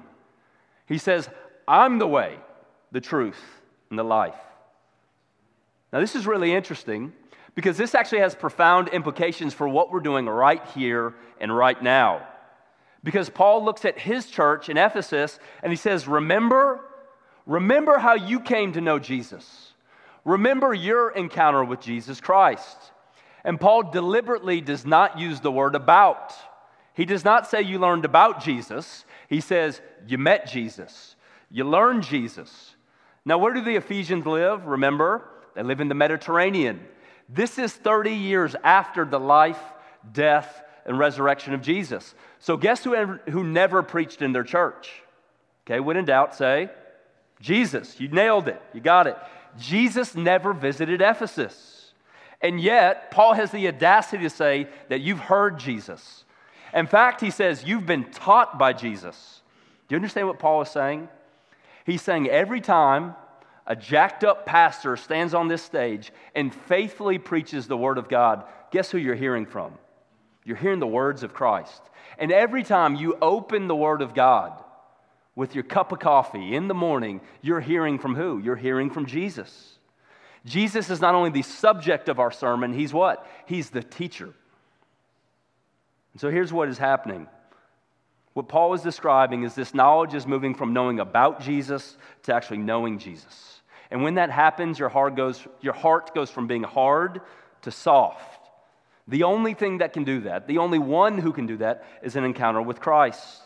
He 0.88 0.98
says, 0.98 1.30
I'm 1.68 2.00
the 2.00 2.08
way, 2.08 2.38
the 2.92 3.02
truth, 3.02 3.40
and 3.90 4.00
the 4.00 4.04
life. 4.04 4.36
Now, 5.94 6.00
this 6.00 6.16
is 6.16 6.26
really 6.26 6.54
interesting 6.54 7.14
because 7.60 7.76
this 7.76 7.94
actually 7.94 8.20
has 8.20 8.36
profound 8.36 8.88
implications 8.88 9.54
for 9.54 9.68
what 9.68 9.92
we're 9.92 10.00
doing 10.00 10.28
right 10.28 10.66
here 10.68 11.14
and 11.42 11.54
right 11.54 11.84
now. 11.84 12.26
Because 13.04 13.30
Paul 13.30 13.66
looks 13.66 13.84
at 13.84 14.00
his 14.00 14.28
church 14.28 14.70
in 14.70 14.78
Ephesus 14.78 15.38
and 15.62 15.70
he 15.70 15.76
says, 15.76 16.08
Remember, 16.08 16.80
remember 17.46 17.98
how 17.98 18.14
you 18.14 18.40
came 18.40 18.72
to 18.72 18.80
know 18.80 18.98
Jesus. 18.98 19.74
Remember 20.24 20.74
your 20.74 21.10
encounter 21.10 21.62
with 21.62 21.82
Jesus 21.82 22.22
Christ. 22.22 22.78
And 23.44 23.60
Paul 23.60 23.92
deliberately 23.92 24.62
does 24.62 24.86
not 24.86 25.20
use 25.20 25.42
the 25.42 25.52
word 25.52 25.76
about. 25.76 26.34
He 26.94 27.04
does 27.04 27.26
not 27.26 27.46
say 27.46 27.62
you 27.62 27.78
learned 27.78 28.06
about 28.06 28.42
Jesus. 28.42 29.04
He 29.28 29.42
says 29.42 29.82
you 30.08 30.18
met 30.18 30.48
Jesus. 30.48 31.18
You 31.52 31.66
learned 31.66 32.04
Jesus. 32.04 32.78
Now, 33.26 33.38
where 33.38 33.54
do 33.54 33.60
the 33.62 33.76
Ephesians 33.76 34.26
live? 34.26 34.66
Remember, 34.66 35.26
they 35.56 35.64
live 35.64 35.82
in 35.82 35.90
the 35.90 35.94
Mediterranean. 35.94 36.80
This 37.30 37.60
is 37.60 37.72
30 37.74 38.12
years 38.12 38.56
after 38.64 39.06
the 39.06 39.20
life, 39.20 39.62
death, 40.12 40.64
and 40.86 40.98
resurrection 40.98 41.54
of 41.54 41.62
Jesus. 41.62 42.16
So, 42.40 42.58
guess 42.58 42.84
who, 42.84 42.96
ever, 42.96 43.22
who 43.30 43.44
never 43.44 43.84
preached 43.84 44.22
in 44.22 44.34
their 44.34 44.44
church? 44.44 44.92
Okay, 45.66 45.80
when 45.80 45.98
in 45.98 46.06
doubt, 46.06 46.36
say 46.36 46.70
Jesus. 47.40 48.00
You 48.00 48.08
nailed 48.08 48.48
it. 48.48 48.62
You 48.74 48.82
got 48.82 49.08
it. 49.08 49.18
Jesus 49.58 50.16
never 50.16 50.54
visited 50.54 51.02
Ephesus. 51.02 51.94
And 52.42 52.60
yet, 52.60 53.12
Paul 53.12 53.34
has 53.34 53.52
the 53.52 53.68
audacity 53.68 54.24
to 54.24 54.30
say 54.30 54.68
that 54.88 55.02
you've 55.02 55.20
heard 55.20 55.60
Jesus. 55.60 56.24
In 56.74 56.88
fact, 56.88 57.22
he 57.22 57.32
says, 57.32 57.64
You've 57.64 57.86
been 57.86 58.12
taught 58.12 58.58
by 58.58 58.74
Jesus. 58.74 59.42
Do 59.88 59.96
you 59.96 59.98
understand 59.98 60.28
what 60.28 60.40
Paul 60.40 60.62
is 60.62 60.70
saying? 60.70 61.10
He's 61.86 62.02
saying 62.02 62.30
every 62.30 62.62
time 62.62 63.16
a 63.70 63.76
jacked 63.76 64.26
up 64.26 64.46
pastor 64.46 64.98
stands 64.98 65.34
on 65.34 65.48
this 65.48 65.64
stage 65.64 66.12
and 66.36 66.54
faithfully 66.54 67.18
preaches 67.18 67.68
the 67.68 67.78
Word 67.78 67.98
of 67.98 68.10
God, 68.10 68.44
guess 68.72 68.92
who 68.92 68.98
you're 68.98 69.16
hearing 69.16 69.46
from? 69.46 69.74
You're 70.44 70.58
hearing 70.58 70.80
the 70.80 70.88
words 70.88 71.24
of 71.24 71.34
Christ. 71.34 71.82
And 72.18 72.32
every 72.32 72.64
time 72.64 72.96
you 72.96 73.18
open 73.22 73.68
the 73.68 73.76
Word 73.76 74.02
of 74.02 74.14
God, 74.14 74.62
with 75.40 75.56
your 75.56 75.64
cup 75.64 75.94
of 75.94 76.00
coffee 76.00 76.54
in 76.54 76.68
the 76.68 76.74
morning, 76.74 77.22
you're 77.42 77.62
hearing 77.62 77.98
from 77.98 78.14
who? 78.14 78.40
You're 78.40 78.58
hearing 78.58 78.90
from 78.90 79.06
Jesus. 79.06 79.80
Jesus 80.44 80.90
is 80.90 81.00
not 81.00 81.16
only 81.16 81.30
the 81.30 81.44
subject 81.44 82.10
of 82.10 82.20
our 82.20 82.30
sermon, 82.30 82.74
he's 82.74 82.92
what? 82.92 83.26
He's 83.46 83.70
the 83.70 83.82
teacher. 83.82 84.34
And 86.12 86.20
so 86.20 86.30
here's 86.30 86.52
what 86.52 86.68
is 86.68 86.78
happening. 86.78 87.28
What 88.34 88.50
Paul 88.50 88.74
is 88.74 88.82
describing 88.82 89.44
is 89.44 89.56
this 89.56 89.74
knowledge 89.74 90.14
is 90.14 90.28
moving 90.28 90.56
from 90.56 90.74
knowing 90.74 91.00
about 91.00 91.40
Jesus 91.40 91.96
to 92.24 92.34
actually 92.36 92.58
knowing 92.58 93.00
Jesus. 93.00 93.59
And 93.92 94.04
when 94.04 94.16
that 94.16 94.30
happens, 94.30 94.78
your 94.78 94.90
heart 94.90 95.16
goes, 95.16 95.46
your 95.62 95.74
heart 95.74 96.14
goes 96.14 96.30
from 96.30 96.48
being 96.48 96.64
hard 96.64 97.22
to 97.64 97.72
soft. 97.72 98.40
The 99.08 99.24
only 99.24 99.56
thing 99.56 99.80
that 99.80 99.94
can 99.94 100.04
do 100.04 100.22
that, 100.22 100.48
the 100.48 100.60
only 100.60 100.78
one 100.78 101.18
who 101.18 101.34
can 101.34 101.48
do 101.48 101.58
that, 101.58 101.84
is 102.04 102.16
an 102.16 102.24
encounter 102.24 102.62
with 102.62 102.80
Christ. 102.80 103.42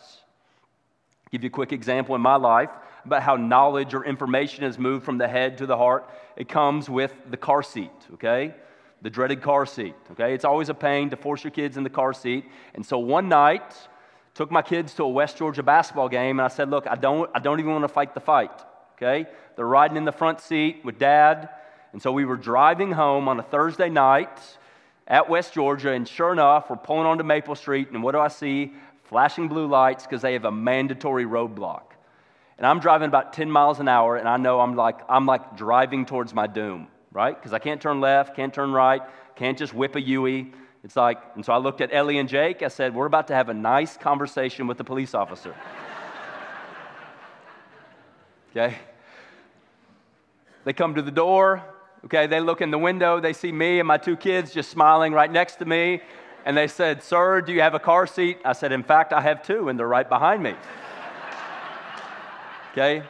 I'll 1.26 1.32
give 1.32 1.44
you 1.44 1.48
a 1.48 1.52
quick 1.52 1.72
example 1.72 2.16
in 2.16 2.22
my 2.22 2.36
life 2.36 2.70
about 3.06 3.24
how 3.24 3.38
knowledge 3.38 3.94
or 3.94 4.04
information 4.04 4.66
is 4.66 4.78
moved 4.78 5.06
from 5.06 5.18
the 5.18 5.28
head 5.28 5.58
to 5.60 5.66
the 5.66 5.78
heart. 5.78 6.10
It 6.36 6.50
comes 6.50 6.90
with 6.90 7.14
the 7.30 7.38
car 7.38 7.64
seat, 7.64 7.92
okay? 8.16 8.54
The 9.02 9.10
dreaded 9.10 9.42
car 9.42 9.66
seat, 9.66 9.96
okay? 10.12 10.34
It's 10.34 10.46
always 10.46 10.68
a 10.68 10.74
pain 10.74 11.10
to 11.12 11.18
force 11.18 11.44
your 11.44 11.52
kids 11.52 11.78
in 11.78 11.84
the 11.84 11.90
car 11.90 12.14
seat. 12.14 12.46
And 12.74 12.86
so 12.86 13.00
one 13.00 13.30
night, 13.30 13.74
took 14.34 14.52
my 14.52 14.62
kids 14.62 14.94
to 14.96 15.04
a 15.04 15.10
West 15.10 15.38
Georgia 15.38 15.64
basketball 15.64 16.10
game, 16.10 16.40
and 16.40 16.46
I 16.46 16.48
said, 16.48 16.70
Look, 16.70 16.88
I 16.88 16.96
don't, 16.96 17.30
I 17.34 17.40
don't 17.40 17.60
even 17.60 17.72
want 17.72 17.84
to 17.84 17.90
fight 17.90 18.14
the 18.14 18.20
fight, 18.20 18.52
okay? 19.04 19.30
They're 19.56 19.68
riding 19.68 19.98
in 19.98 20.06
the 20.06 20.12
front 20.12 20.42
seat 20.42 20.82
with 20.84 20.98
dad. 20.98 21.50
And 21.92 22.02
so 22.02 22.12
we 22.12 22.26
were 22.26 22.38
driving 22.38 22.92
home 22.92 23.28
on 23.28 23.40
a 23.40 23.44
Thursday 23.44 23.90
night 23.90 24.40
at 25.08 25.30
West 25.30 25.54
Georgia, 25.54 25.92
and 25.92 26.08
sure 26.08 26.32
enough, 26.32 26.70
we're 26.70 26.78
pulling 26.78 27.06
onto 27.06 27.24
Maple 27.24 27.56
Street, 27.56 27.90
and 27.92 28.02
what 28.02 28.14
do 28.14 28.20
I 28.20 28.30
see? 28.30 28.74
Flashing 29.04 29.48
blue 29.48 29.68
lights 29.68 30.06
because 30.06 30.22
they 30.22 30.34
have 30.34 30.46
a 30.46 30.52
mandatory 30.52 31.26
roadblock. 31.26 31.84
And 32.58 32.66
I'm 32.66 32.80
driving 32.80 33.10
about 33.10 33.34
10 33.34 33.52
miles 33.52 33.80
an 33.80 33.88
hour, 33.88 34.16
and 34.16 34.28
I 34.28 34.38
know 34.38 34.62
I'm 34.62 34.76
like, 34.76 35.00
I'm 35.10 35.26
like 35.26 35.58
driving 35.58 36.06
towards 36.06 36.34
my 36.34 36.48
doom, 36.48 36.88
right? 37.12 37.36
Because 37.36 37.54
I 37.54 37.60
can't 37.60 37.82
turn 37.82 38.00
left, 38.00 38.36
can't 38.36 38.54
turn 38.54 38.72
right, 38.72 39.02
can't 39.36 39.58
just 39.58 39.74
whip 39.74 39.96
a 39.96 40.02
Yui. 40.02 40.54
It's 40.84 40.96
like, 40.96 41.20
and 41.36 41.46
so 41.46 41.54
I 41.54 41.58
looked 41.58 41.82
at 41.82 41.94
Ellie 41.94 42.18
and 42.18 42.30
Jake. 42.30 42.64
I 42.64 42.70
said, 42.70 42.96
We're 42.96 43.06
about 43.06 43.28
to 43.28 43.36
have 43.36 43.50
a 43.50 43.54
nice 43.54 43.98
conversation 43.98 44.68
with 44.68 44.78
the 44.78 44.84
police 44.84 45.14
officer. 45.14 45.54
okay? 48.52 48.78
They 50.66 50.74
come 50.74 50.96
to 50.96 51.02
the 51.02 51.12
door. 51.12 51.64
Okay, 52.06 52.28
they 52.28 52.42
look 52.42 52.60
in 52.60 52.70
the 52.70 52.78
window, 52.78 53.22
they 53.22 53.32
see 53.32 53.54
me 53.54 53.80
and 53.80 53.88
my 53.88 53.98
two 53.98 54.18
kids 54.18 54.54
just 54.54 54.70
smiling 54.70 55.14
right 55.14 55.32
next 55.32 55.56
to 55.56 55.66
me, 55.66 56.02
and 56.46 56.58
they 56.58 56.68
said, 56.68 57.02
Sir, 57.02 57.40
do 57.40 57.54
you 57.54 57.62
have 57.62 57.76
a 57.76 57.80
car 57.80 58.06
seat? 58.06 58.40
I 58.44 58.52
said, 58.52 58.74
In 58.74 58.84
fact, 58.84 59.14
I 59.14 59.22
have 59.22 59.42
two, 59.42 59.70
and 59.70 59.80
they're 59.80 59.88
right 59.88 60.08
behind 60.08 60.44
me. 60.44 60.54
okay, 62.74 63.04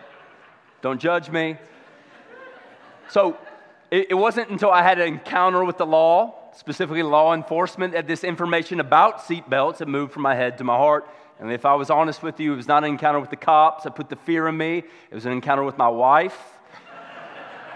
don't 0.83 1.01
judge 1.01 1.31
me. 1.31 1.57
So 3.09 3.35
it, 3.89 4.07
it 4.11 4.13
wasn't 4.13 4.51
until 4.51 4.69
I 4.69 4.83
had 4.83 4.99
an 4.99 5.07
encounter 5.07 5.65
with 5.65 5.79
the 5.79 5.87
law, 5.87 6.51
specifically 6.55 7.01
law 7.01 7.33
enforcement, 7.33 7.93
that 7.93 8.05
this 8.05 8.23
information 8.23 8.79
about 8.79 9.21
seatbelts 9.21 9.79
had 9.79 9.87
moved 9.87 10.13
from 10.13 10.21
my 10.21 10.35
head 10.35 10.59
to 10.59 10.63
my 10.63 10.77
heart. 10.77 11.09
And 11.39 11.51
if 11.51 11.65
I 11.65 11.73
was 11.73 11.89
honest 11.89 12.21
with 12.21 12.39
you, 12.39 12.53
it 12.53 12.57
was 12.57 12.67
not 12.67 12.83
an 12.83 12.91
encounter 12.91 13.19
with 13.19 13.31
the 13.31 13.37
cops 13.37 13.85
that 13.85 13.95
put 13.95 14.09
the 14.09 14.17
fear 14.17 14.47
in 14.47 14.55
me, 14.55 14.83
it 15.09 15.15
was 15.15 15.25
an 15.25 15.31
encounter 15.31 15.63
with 15.63 15.79
my 15.79 15.89
wife 15.89 16.52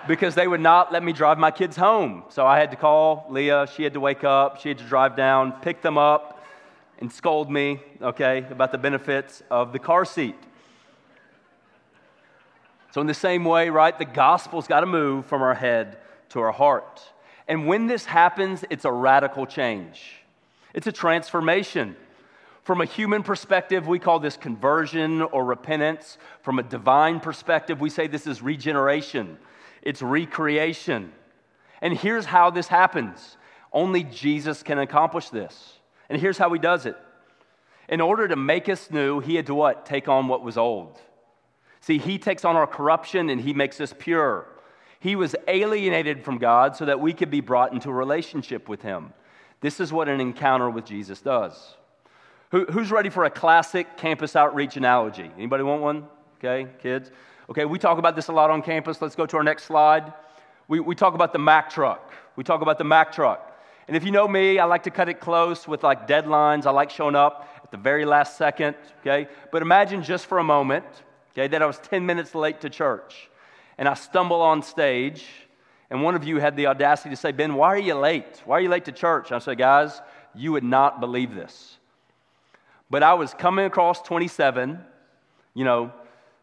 because 0.07 0.35
they 0.35 0.47
would 0.47 0.61
not 0.61 0.91
let 0.91 1.03
me 1.03 1.13
drive 1.13 1.37
my 1.37 1.51
kids 1.51 1.75
home. 1.75 2.23
So 2.29 2.45
I 2.45 2.59
had 2.59 2.71
to 2.71 2.77
call 2.77 3.25
Leah. 3.29 3.67
She 3.75 3.83
had 3.83 3.93
to 3.93 3.99
wake 3.99 4.23
up. 4.23 4.59
She 4.59 4.69
had 4.69 4.77
to 4.77 4.83
drive 4.83 5.15
down, 5.15 5.51
pick 5.61 5.81
them 5.81 5.97
up, 5.97 6.43
and 6.99 7.11
scold 7.11 7.51
me, 7.51 7.79
okay, 8.01 8.45
about 8.49 8.71
the 8.71 8.77
benefits 8.77 9.43
of 9.51 9.73
the 9.73 9.79
car 9.79 10.05
seat. 10.05 10.35
So, 12.91 13.01
in 13.01 13.07
the 13.07 13.13
same 13.13 13.43
way, 13.43 13.69
right, 13.69 13.95
the 13.97 14.05
gospel's 14.05 14.65
got 14.65 14.79
to 14.79 14.85
move 14.85 15.25
from 15.25 15.43
our 15.43 15.53
head 15.53 15.99
to 16.29 16.39
our 16.39 16.51
heart. 16.51 17.01
And 17.47 17.67
when 17.67 17.85
this 17.85 18.05
happens, 18.05 18.65
it's 18.69 18.85
a 18.85 18.91
radical 18.91 19.45
change, 19.45 20.23
it's 20.73 20.87
a 20.87 20.91
transformation. 20.91 21.95
From 22.63 22.81
a 22.81 22.85
human 22.85 23.23
perspective, 23.23 23.87
we 23.87 23.97
call 23.97 24.19
this 24.19 24.35
conversion 24.35 25.21
or 25.21 25.45
repentance. 25.45 26.17
From 26.41 26.59
a 26.59 26.63
divine 26.63 27.21
perspective, 27.21 27.79
we 27.79 27.89
say 27.89 28.07
this 28.07 28.27
is 28.27 28.41
regeneration 28.41 29.37
it's 29.81 30.01
recreation. 30.01 31.11
And 31.81 31.97
here's 31.97 32.25
how 32.25 32.49
this 32.49 32.67
happens 32.67 33.37
only 33.71 34.03
Jesus 34.03 34.63
can 34.63 34.79
accomplish 34.79 35.29
this. 35.29 35.73
And 36.09 36.19
here's 36.19 36.37
how 36.37 36.51
he 36.53 36.59
does 36.59 36.85
it. 36.85 36.95
In 37.89 38.01
order 38.01 38.27
to 38.27 38.35
make 38.35 38.69
us 38.69 38.89
new, 38.91 39.19
he 39.19 39.35
had 39.35 39.45
to 39.47 39.55
what? 39.55 39.85
Take 39.85 40.07
on 40.07 40.27
what 40.27 40.43
was 40.43 40.57
old. 40.57 40.99
See, 41.81 41.97
he 41.97 42.17
takes 42.17 42.43
on 42.43 42.55
our 42.55 42.67
corruption 42.67 43.29
and 43.29 43.39
he 43.39 43.53
makes 43.53 43.79
us 43.79 43.93
pure. 43.97 44.47
He 44.99 45.15
was 45.15 45.35
alienated 45.47 46.23
from 46.23 46.37
God 46.37 46.75
so 46.75 46.85
that 46.85 46.99
we 46.99 47.13
could 47.13 47.29
be 47.29 47.41
brought 47.41 47.71
into 47.71 47.89
a 47.89 47.93
relationship 47.93 48.67
with 48.67 48.81
him. 48.81 49.13
This 49.61 49.79
is 49.79 49.93
what 49.93 50.09
an 50.09 50.19
encounter 50.19 50.69
with 50.69 50.85
Jesus 50.85 51.21
does. 51.21 51.75
Who, 52.51 52.65
who's 52.65 52.91
ready 52.91 53.09
for 53.09 53.25
a 53.25 53.29
classic 53.29 53.97
campus 53.97 54.35
outreach 54.35 54.77
analogy? 54.77 55.29
Anybody 55.37 55.63
want 55.63 55.81
one? 55.81 56.07
Okay, 56.37 56.67
kids? 56.81 57.11
Okay, 57.49 57.65
we 57.65 57.79
talk 57.79 57.97
about 57.97 58.15
this 58.15 58.27
a 58.27 58.33
lot 58.33 58.49
on 58.49 58.61
campus. 58.61 59.01
Let's 59.01 59.15
go 59.15 59.25
to 59.25 59.37
our 59.37 59.43
next 59.43 59.63
slide. 59.63 60.13
We, 60.67 60.79
we 60.79 60.95
talk 60.95 61.13
about 61.13 61.31
the 61.31 61.39
Mack 61.39 61.69
truck. 61.69 62.11
We 62.35 62.43
talk 62.43 62.61
about 62.61 62.77
the 62.77 62.83
Mack 62.83 63.11
truck. 63.11 63.57
And 63.87 63.95
if 63.95 64.03
you 64.03 64.11
know 64.11 64.27
me, 64.27 64.59
I 64.59 64.65
like 64.65 64.83
to 64.83 64.91
cut 64.91 65.07
it 65.07 65.21
close 65.21 65.67
with 65.67 65.81
like 65.81 66.07
deadlines. 66.07 66.65
I 66.65 66.71
like 66.71 66.89
showing 66.89 67.15
up 67.15 67.47
at 67.63 67.71
the 67.71 67.77
very 67.77 68.03
last 68.03 68.37
second, 68.37 68.75
okay? 68.99 69.29
But 69.51 69.61
imagine 69.61 70.03
just 70.03 70.25
for 70.25 70.39
a 70.39 70.43
moment, 70.43 70.85
okay, 71.31 71.47
that 71.47 71.61
I 71.61 71.65
was 71.65 71.79
10 71.79 72.05
minutes 72.05 72.35
late 72.35 72.59
to 72.61 72.69
church 72.69 73.29
and 73.77 73.87
I 73.87 73.93
stumble 73.93 74.41
on 74.41 74.61
stage 74.61 75.25
and 75.89 76.03
one 76.03 76.15
of 76.15 76.25
you 76.25 76.37
had 76.39 76.57
the 76.57 76.67
audacity 76.67 77.11
to 77.11 77.15
say, 77.15 77.31
Ben, 77.31 77.55
why 77.55 77.67
are 77.69 77.79
you 77.79 77.93
late? 77.93 78.41
Why 78.45 78.57
are 78.57 78.61
you 78.61 78.69
late 78.69 78.85
to 78.85 78.91
church? 78.91 79.27
And 79.27 79.37
I 79.37 79.39
said, 79.39 79.57
guys, 79.57 80.01
you 80.35 80.51
would 80.51 80.63
not 80.63 80.99
believe 80.99 81.33
this. 81.33 81.77
But 82.89 83.03
I 83.03 83.13
was 83.13 83.33
coming 83.33 83.65
across 83.65 84.01
27, 84.01 84.79
you 85.53 85.63
know, 85.63 85.93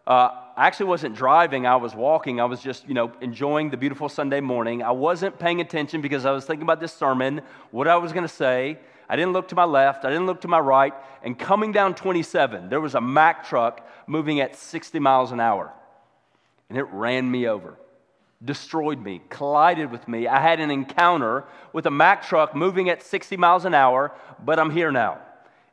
uh, 0.06 0.30
I 0.56 0.68
actually 0.68 0.86
wasn't 0.86 1.16
driving, 1.16 1.66
I 1.66 1.76
was 1.76 1.94
walking. 1.94 2.40
I 2.40 2.44
was 2.44 2.60
just, 2.60 2.86
you 2.86 2.94
know, 2.94 3.12
enjoying 3.20 3.70
the 3.70 3.76
beautiful 3.76 4.08
Sunday 4.08 4.40
morning. 4.40 4.82
I 4.82 4.92
wasn't 4.92 5.38
paying 5.38 5.60
attention 5.60 6.00
because 6.00 6.24
I 6.24 6.30
was 6.30 6.44
thinking 6.44 6.62
about 6.62 6.78
this 6.78 6.92
sermon, 6.92 7.42
what 7.72 7.88
I 7.88 7.96
was 7.96 8.12
going 8.12 8.26
to 8.26 8.32
say. 8.32 8.78
I 9.08 9.16
didn't 9.16 9.32
look 9.32 9.48
to 9.48 9.54
my 9.56 9.64
left, 9.64 10.04
I 10.04 10.10
didn't 10.10 10.26
look 10.26 10.42
to 10.42 10.48
my 10.48 10.60
right. 10.60 10.94
And 11.22 11.38
coming 11.38 11.72
down 11.72 11.94
27, 11.94 12.68
there 12.68 12.80
was 12.80 12.94
a 12.94 13.00
Mack 13.00 13.46
truck 13.46 13.86
moving 14.06 14.40
at 14.40 14.54
60 14.54 14.98
miles 15.00 15.32
an 15.32 15.40
hour. 15.40 15.72
And 16.68 16.78
it 16.78 16.86
ran 16.92 17.28
me 17.28 17.48
over, 17.48 17.76
destroyed 18.42 19.02
me, 19.02 19.22
collided 19.28 19.90
with 19.90 20.06
me. 20.06 20.28
I 20.28 20.40
had 20.40 20.60
an 20.60 20.70
encounter 20.70 21.44
with 21.72 21.86
a 21.86 21.90
Mack 21.90 22.22
truck 22.22 22.54
moving 22.54 22.88
at 22.88 23.02
60 23.02 23.36
miles 23.36 23.64
an 23.64 23.74
hour, 23.74 24.12
but 24.42 24.58
I'm 24.60 24.70
here 24.70 24.92
now. 24.92 25.18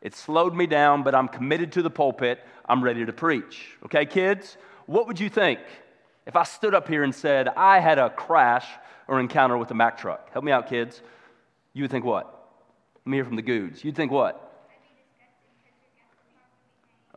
It 0.01 0.15
slowed 0.15 0.55
me 0.55 0.65
down, 0.65 1.03
but 1.03 1.13
I'm 1.13 1.27
committed 1.27 1.71
to 1.73 1.83
the 1.83 1.91
pulpit. 1.91 2.43
I'm 2.67 2.83
ready 2.83 3.05
to 3.05 3.13
preach. 3.13 3.77
Okay, 3.85 4.05
kids? 4.05 4.57
What 4.85 5.07
would 5.07 5.19
you 5.19 5.29
think 5.29 5.59
if 6.25 6.35
I 6.35 6.43
stood 6.43 6.73
up 6.73 6.87
here 6.87 7.03
and 7.03 7.13
said, 7.13 7.47
I 7.49 7.79
had 7.79 7.99
a 7.99 8.09
crash 8.09 8.67
or 9.07 9.19
encounter 9.19 9.57
with 9.57 9.71
a 9.71 9.73
Mack 9.73 9.97
truck? 9.97 10.31
Help 10.31 10.45
me 10.45 10.51
out, 10.51 10.67
kids. 10.67 11.01
You 11.73 11.83
would 11.83 11.91
think 11.91 12.05
what? 12.05 12.25
Let 13.05 13.11
me 13.11 13.17
hear 13.17 13.25
from 13.25 13.35
the 13.35 13.41
goods. 13.41 13.83
You'd 13.83 13.95
think 13.95 14.11
what? 14.11 14.47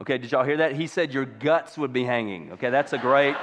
Okay, 0.01 0.19
did 0.19 0.33
y'all 0.33 0.45
hear 0.45 0.57
that? 0.59 0.75
He 0.75 0.87
said 0.87 1.13
your 1.13 1.25
guts 1.25 1.79
would 1.79 1.93
be 1.93 2.05
hanging. 2.05 2.53
Okay, 2.53 2.71
that's 2.71 2.93
a 2.93 2.99
great, 2.99 3.37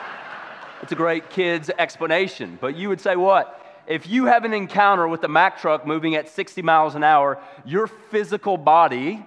it's 0.82 0.92
a 0.92 0.96
great 0.96 1.30
kid's 1.30 1.70
explanation. 1.78 2.58
But 2.60 2.76
you 2.76 2.88
would 2.88 3.00
say 3.00 3.16
what? 3.16 3.56
If 3.86 4.08
you 4.08 4.26
have 4.26 4.44
an 4.44 4.52
encounter 4.52 5.08
with 5.08 5.24
a 5.24 5.28
Mack 5.28 5.58
truck 5.58 5.86
moving 5.86 6.14
at 6.14 6.28
60 6.28 6.62
miles 6.62 6.94
an 6.94 7.02
hour, 7.02 7.42
your 7.64 7.86
physical 7.86 8.56
body 8.56 9.24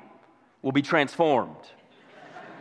will 0.62 0.72
be 0.72 0.82
transformed 0.82 1.58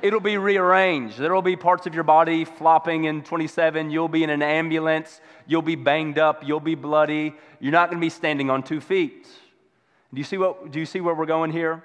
it'll 0.03 0.21
be 0.21 0.37
rearranged. 0.37 1.19
There 1.19 1.33
will 1.33 1.43
be 1.43 1.57
parts 1.57 1.87
of 1.87 1.95
your 1.95 2.05
body 2.05 2.45
flopping 2.45 3.05
in 3.05 3.23
27. 3.23 3.91
You'll 3.91 4.09
be 4.09 4.25
in 4.25 4.31
an 4.31 4.43
ambulance. 4.43 5.21
You'll 5.47 5.63
be 5.63 5.77
banged 5.77 6.19
up. 6.19 6.47
You'll 6.47 6.61
be 6.61 6.75
bloody. 6.75 7.35
You're 7.61 7.73
not 7.73 7.89
going 7.89 8.01
to 8.01 8.05
be 8.05 8.11
standing 8.11 8.51
on 8.51 8.63
two 8.63 8.81
feet. 8.81 9.29
Do 10.13 10.19
you, 10.19 10.25
see 10.25 10.37
what, 10.37 10.71
do 10.71 10.79
you 10.79 10.87
see 10.87 11.01
where 11.01 11.15
we're 11.15 11.27
going 11.27 11.53
here? 11.53 11.83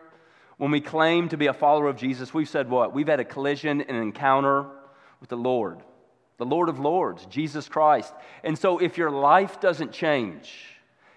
When 0.58 0.72
we 0.72 0.82
claim 0.82 1.30
to 1.30 1.38
be 1.38 1.48
a 1.48 1.54
follower 1.54 1.88
of 1.88 1.96
Jesus, 1.96 2.34
we've 2.34 2.50
said 2.50 2.70
what? 2.70 2.94
We've 2.94 3.08
had 3.08 3.20
a 3.20 3.26
collision, 3.26 3.82
an 3.82 3.96
encounter 3.96 4.66
with 5.22 5.30
the 5.30 5.38
Lord, 5.38 5.84
the 6.38 6.46
Lord 6.46 6.68
of 6.68 6.80
Lords, 6.80 7.26
Jesus 7.28 7.70
Christ. 7.70 8.14
And 8.44 8.58
so 8.58 8.80
if 8.80 8.98
your 8.98 9.12
life 9.12 9.62
doesn't 9.62 9.92
change, 9.92 10.52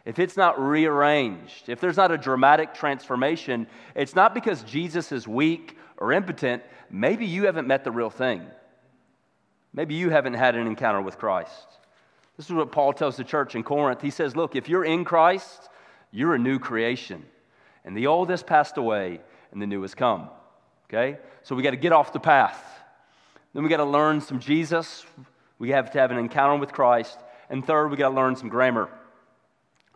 if 0.05 0.19
it's 0.19 0.37
not 0.37 0.61
rearranged, 0.61 1.69
if 1.69 1.81
there's 1.81 1.97
not 1.97 2.13
a 2.13 2.19
dramatic 2.19 2.75
transformation, 2.75 3.67
it's 3.95 4.15
not 4.15 4.35
because 4.35 4.63
Jesus 4.63 5.13
is 5.13 5.27
weak 5.27 5.77
or 5.99 6.13
impotent, 6.13 6.63
maybe 6.91 7.27
you 7.27 7.47
haven't 7.47 7.67
met 7.67 7.85
the 7.85 7.91
real 7.91 8.11
thing. 8.11 8.47
Maybe 9.73 9.95
you 9.95 10.11
haven't 10.11 10.35
had 10.35 10.57
an 10.57 10.67
encounter 10.67 11.01
with 11.01 11.19
Christ. 11.19 11.67
This 12.37 12.47
is 12.47 12.53
what 12.53 12.73
Paul 12.73 12.93
tells 12.93 13.17
the 13.17 13.25
church 13.25 13.55
in 13.55 13.63
Corinth. 13.63 14.01
He 14.01 14.11
says, 14.11 14.35
Look, 14.35 14.57
if 14.57 14.69
you're 14.69 14.85
in 14.85 15.05
Christ, 15.05 15.69
you're 16.11 16.35
a 16.35 16.39
new 16.39 16.59
creation. 16.59 17.25
And 17.85 17.97
the 17.97 18.07
old 18.07 18.31
has 18.31 18.43
passed 18.43 18.77
away 18.77 19.21
and 19.53 19.61
the 19.61 19.67
new 19.67 19.83
has 19.83 19.95
come. 19.95 20.29
Okay? 20.89 21.19
So 21.43 21.55
we 21.55 21.63
got 21.63 21.71
to 21.71 21.77
get 21.77 21.93
off 21.93 22.13
the 22.13 22.21
path. 22.21 22.63
Then 23.55 23.63
we 23.63 23.69
got 23.69 23.79
to 23.79 23.85
learn 23.85 24.21
some 24.21 24.41
Jesus. 24.41 25.05
We 25.59 25.71
have 25.71 25.91
to 25.93 25.99
have 25.99 26.11
an 26.11 26.19
encounter 26.19 26.59
with 26.59 26.73
Christ. 26.73 27.19
And 27.49 27.65
third, 27.65 27.89
we 27.91 27.97
got 27.97 28.11
to 28.11 28.15
learn 28.15 28.37
some 28.37 28.49
grammar. 28.49 28.89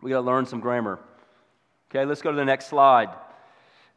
We 0.02 0.10
got 0.10 0.18
to 0.18 0.26
learn 0.26 0.46
some 0.46 0.60
grammar. 0.60 0.98
Okay, 1.90 2.04
let's 2.04 2.22
go 2.22 2.30
to 2.30 2.36
the 2.36 2.44
next 2.44 2.66
slide. 2.66 3.08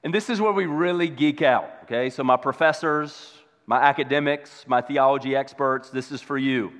And 0.07 0.13
this 0.13 0.29
is 0.29 0.39
where 0.39 0.53
we 0.53 0.67
really 0.67 1.09
geek 1.09 1.41
out, 1.41 1.69
okay? 1.83 2.09
So, 2.09 2.23
my 2.23 2.37
professors, 2.37 3.33
my 3.65 3.81
academics, 3.81 4.63
my 4.65 4.79
theology 4.79 5.35
experts, 5.35 5.89
this 5.89 6.13
is 6.13 6.21
for 6.21 6.37
you. 6.37 6.71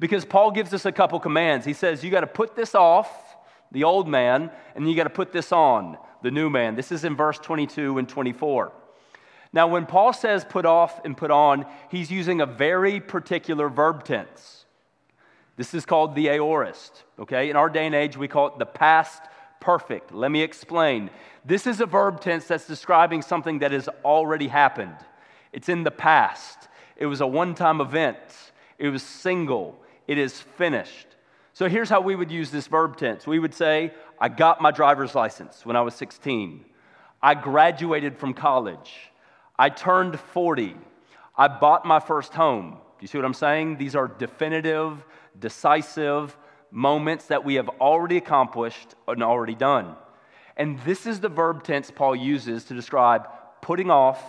Because 0.00 0.24
Paul 0.24 0.50
gives 0.50 0.74
us 0.74 0.84
a 0.84 0.90
couple 0.90 1.20
commands. 1.20 1.64
He 1.64 1.74
says, 1.74 2.02
You 2.02 2.10
got 2.10 2.22
to 2.22 2.26
put 2.26 2.56
this 2.56 2.74
off, 2.74 3.36
the 3.70 3.84
old 3.84 4.08
man, 4.08 4.50
and 4.74 4.90
you 4.90 4.96
got 4.96 5.04
to 5.04 5.10
put 5.10 5.30
this 5.30 5.52
on, 5.52 5.96
the 6.24 6.32
new 6.32 6.50
man. 6.50 6.74
This 6.74 6.90
is 6.90 7.04
in 7.04 7.14
verse 7.14 7.38
22 7.38 7.98
and 7.98 8.08
24. 8.08 8.72
Now, 9.52 9.68
when 9.68 9.86
Paul 9.86 10.12
says 10.12 10.44
put 10.44 10.66
off 10.66 11.04
and 11.04 11.16
put 11.16 11.30
on, 11.30 11.66
he's 11.88 12.10
using 12.10 12.40
a 12.40 12.46
very 12.46 12.98
particular 12.98 13.68
verb 13.68 14.02
tense. 14.02 14.64
This 15.54 15.72
is 15.72 15.86
called 15.86 16.16
the 16.16 16.30
aorist, 16.30 17.04
okay? 17.20 17.48
In 17.48 17.54
our 17.54 17.70
day 17.70 17.86
and 17.86 17.94
age, 17.94 18.16
we 18.16 18.26
call 18.26 18.48
it 18.48 18.58
the 18.58 18.66
past 18.66 19.22
perfect. 19.60 20.12
Let 20.12 20.30
me 20.30 20.42
explain. 20.42 21.10
This 21.44 21.66
is 21.66 21.80
a 21.80 21.86
verb 21.86 22.20
tense 22.20 22.46
that's 22.46 22.66
describing 22.66 23.22
something 23.22 23.60
that 23.60 23.72
has 23.72 23.88
already 24.04 24.48
happened. 24.48 24.96
It's 25.52 25.68
in 25.68 25.84
the 25.84 25.90
past. 25.90 26.68
It 26.96 27.06
was 27.06 27.20
a 27.20 27.26
one 27.26 27.54
time 27.54 27.80
event. 27.80 28.18
It 28.78 28.88
was 28.88 29.02
single. 29.02 29.78
It 30.06 30.18
is 30.18 30.40
finished. 30.40 31.06
So 31.52 31.68
here's 31.68 31.88
how 31.88 32.00
we 32.00 32.16
would 32.16 32.30
use 32.30 32.50
this 32.50 32.66
verb 32.66 32.96
tense 32.96 33.26
we 33.26 33.38
would 33.38 33.54
say, 33.54 33.92
I 34.20 34.28
got 34.28 34.60
my 34.60 34.70
driver's 34.70 35.14
license 35.14 35.64
when 35.64 35.76
I 35.76 35.80
was 35.80 35.94
16. 35.94 36.64
I 37.22 37.34
graduated 37.34 38.18
from 38.18 38.34
college. 38.34 38.92
I 39.58 39.70
turned 39.70 40.20
40. 40.20 40.76
I 41.36 41.48
bought 41.48 41.84
my 41.84 42.00
first 42.00 42.34
home. 42.34 42.72
Do 42.72 43.02
you 43.02 43.08
see 43.08 43.18
what 43.18 43.24
I'm 43.24 43.34
saying? 43.34 43.78
These 43.78 43.94
are 43.94 44.08
definitive, 44.08 45.04
decisive 45.38 46.36
moments 46.70 47.26
that 47.26 47.44
we 47.44 47.54
have 47.54 47.68
already 47.80 48.16
accomplished 48.16 48.94
and 49.08 49.22
already 49.22 49.54
done. 49.54 49.96
And 50.56 50.80
this 50.80 51.06
is 51.06 51.20
the 51.20 51.28
verb 51.28 51.62
tense 51.62 51.90
Paul 51.90 52.16
uses 52.16 52.64
to 52.64 52.74
describe 52.74 53.28
putting 53.60 53.90
off, 53.90 54.22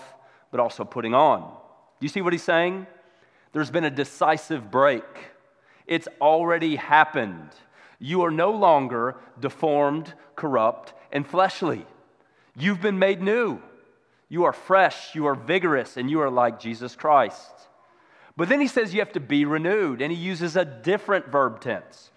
but 0.52 0.60
also 0.60 0.84
putting 0.84 1.14
on. 1.14 1.42
Do 1.42 2.06
you 2.06 2.10
see 2.10 2.22
what 2.22 2.34
he's 2.34 2.44
saying? 2.44 2.88
There's 3.54 3.72
been 3.72 3.86
a 3.86 3.90
decisive 3.90 4.70
break, 4.70 5.04
it's 5.86 6.08
already 6.22 6.76
happened. 6.76 7.50
You 8.00 8.22
are 8.24 8.32
no 8.32 8.52
longer 8.52 9.16
deformed, 9.40 10.14
corrupt, 10.36 10.94
and 11.12 11.26
fleshly. 11.26 11.86
You've 12.56 12.82
been 12.82 13.00
made 13.00 13.22
new. 13.22 13.60
You 14.30 14.44
are 14.44 14.54
fresh, 14.54 15.16
you 15.16 15.26
are 15.26 15.36
vigorous, 15.36 15.98
and 15.98 16.10
you 16.10 16.22
are 16.22 16.30
like 16.30 16.60
Jesus 16.60 16.96
Christ. 16.96 17.50
But 18.36 18.50
then 18.50 18.62
he 18.62 18.68
says 18.68 18.94
you 18.94 19.00
have 19.00 19.14
to 19.14 19.20
be 19.20 19.46
renewed, 19.46 20.02
and 20.02 20.12
he 20.12 20.18
uses 20.18 20.56
a 20.56 20.66
different 20.66 21.28
verb 21.30 21.60
tense. 21.60 22.12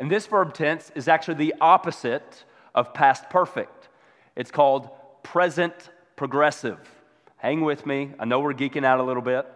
And 0.00 0.10
this 0.10 0.26
verb 0.26 0.54
tense 0.54 0.90
is 0.94 1.08
actually 1.08 1.34
the 1.34 1.54
opposite 1.60 2.44
of 2.74 2.94
past 2.94 3.28
perfect. 3.28 3.90
It's 4.34 4.50
called 4.50 4.88
present 5.22 5.74
progressive. 6.16 6.78
Hang 7.36 7.60
with 7.60 7.84
me. 7.84 8.12
I 8.18 8.24
know 8.24 8.40
we're 8.40 8.54
geeking 8.54 8.82
out 8.82 8.98
a 8.98 9.02
little 9.02 9.22
bit. 9.22 9.46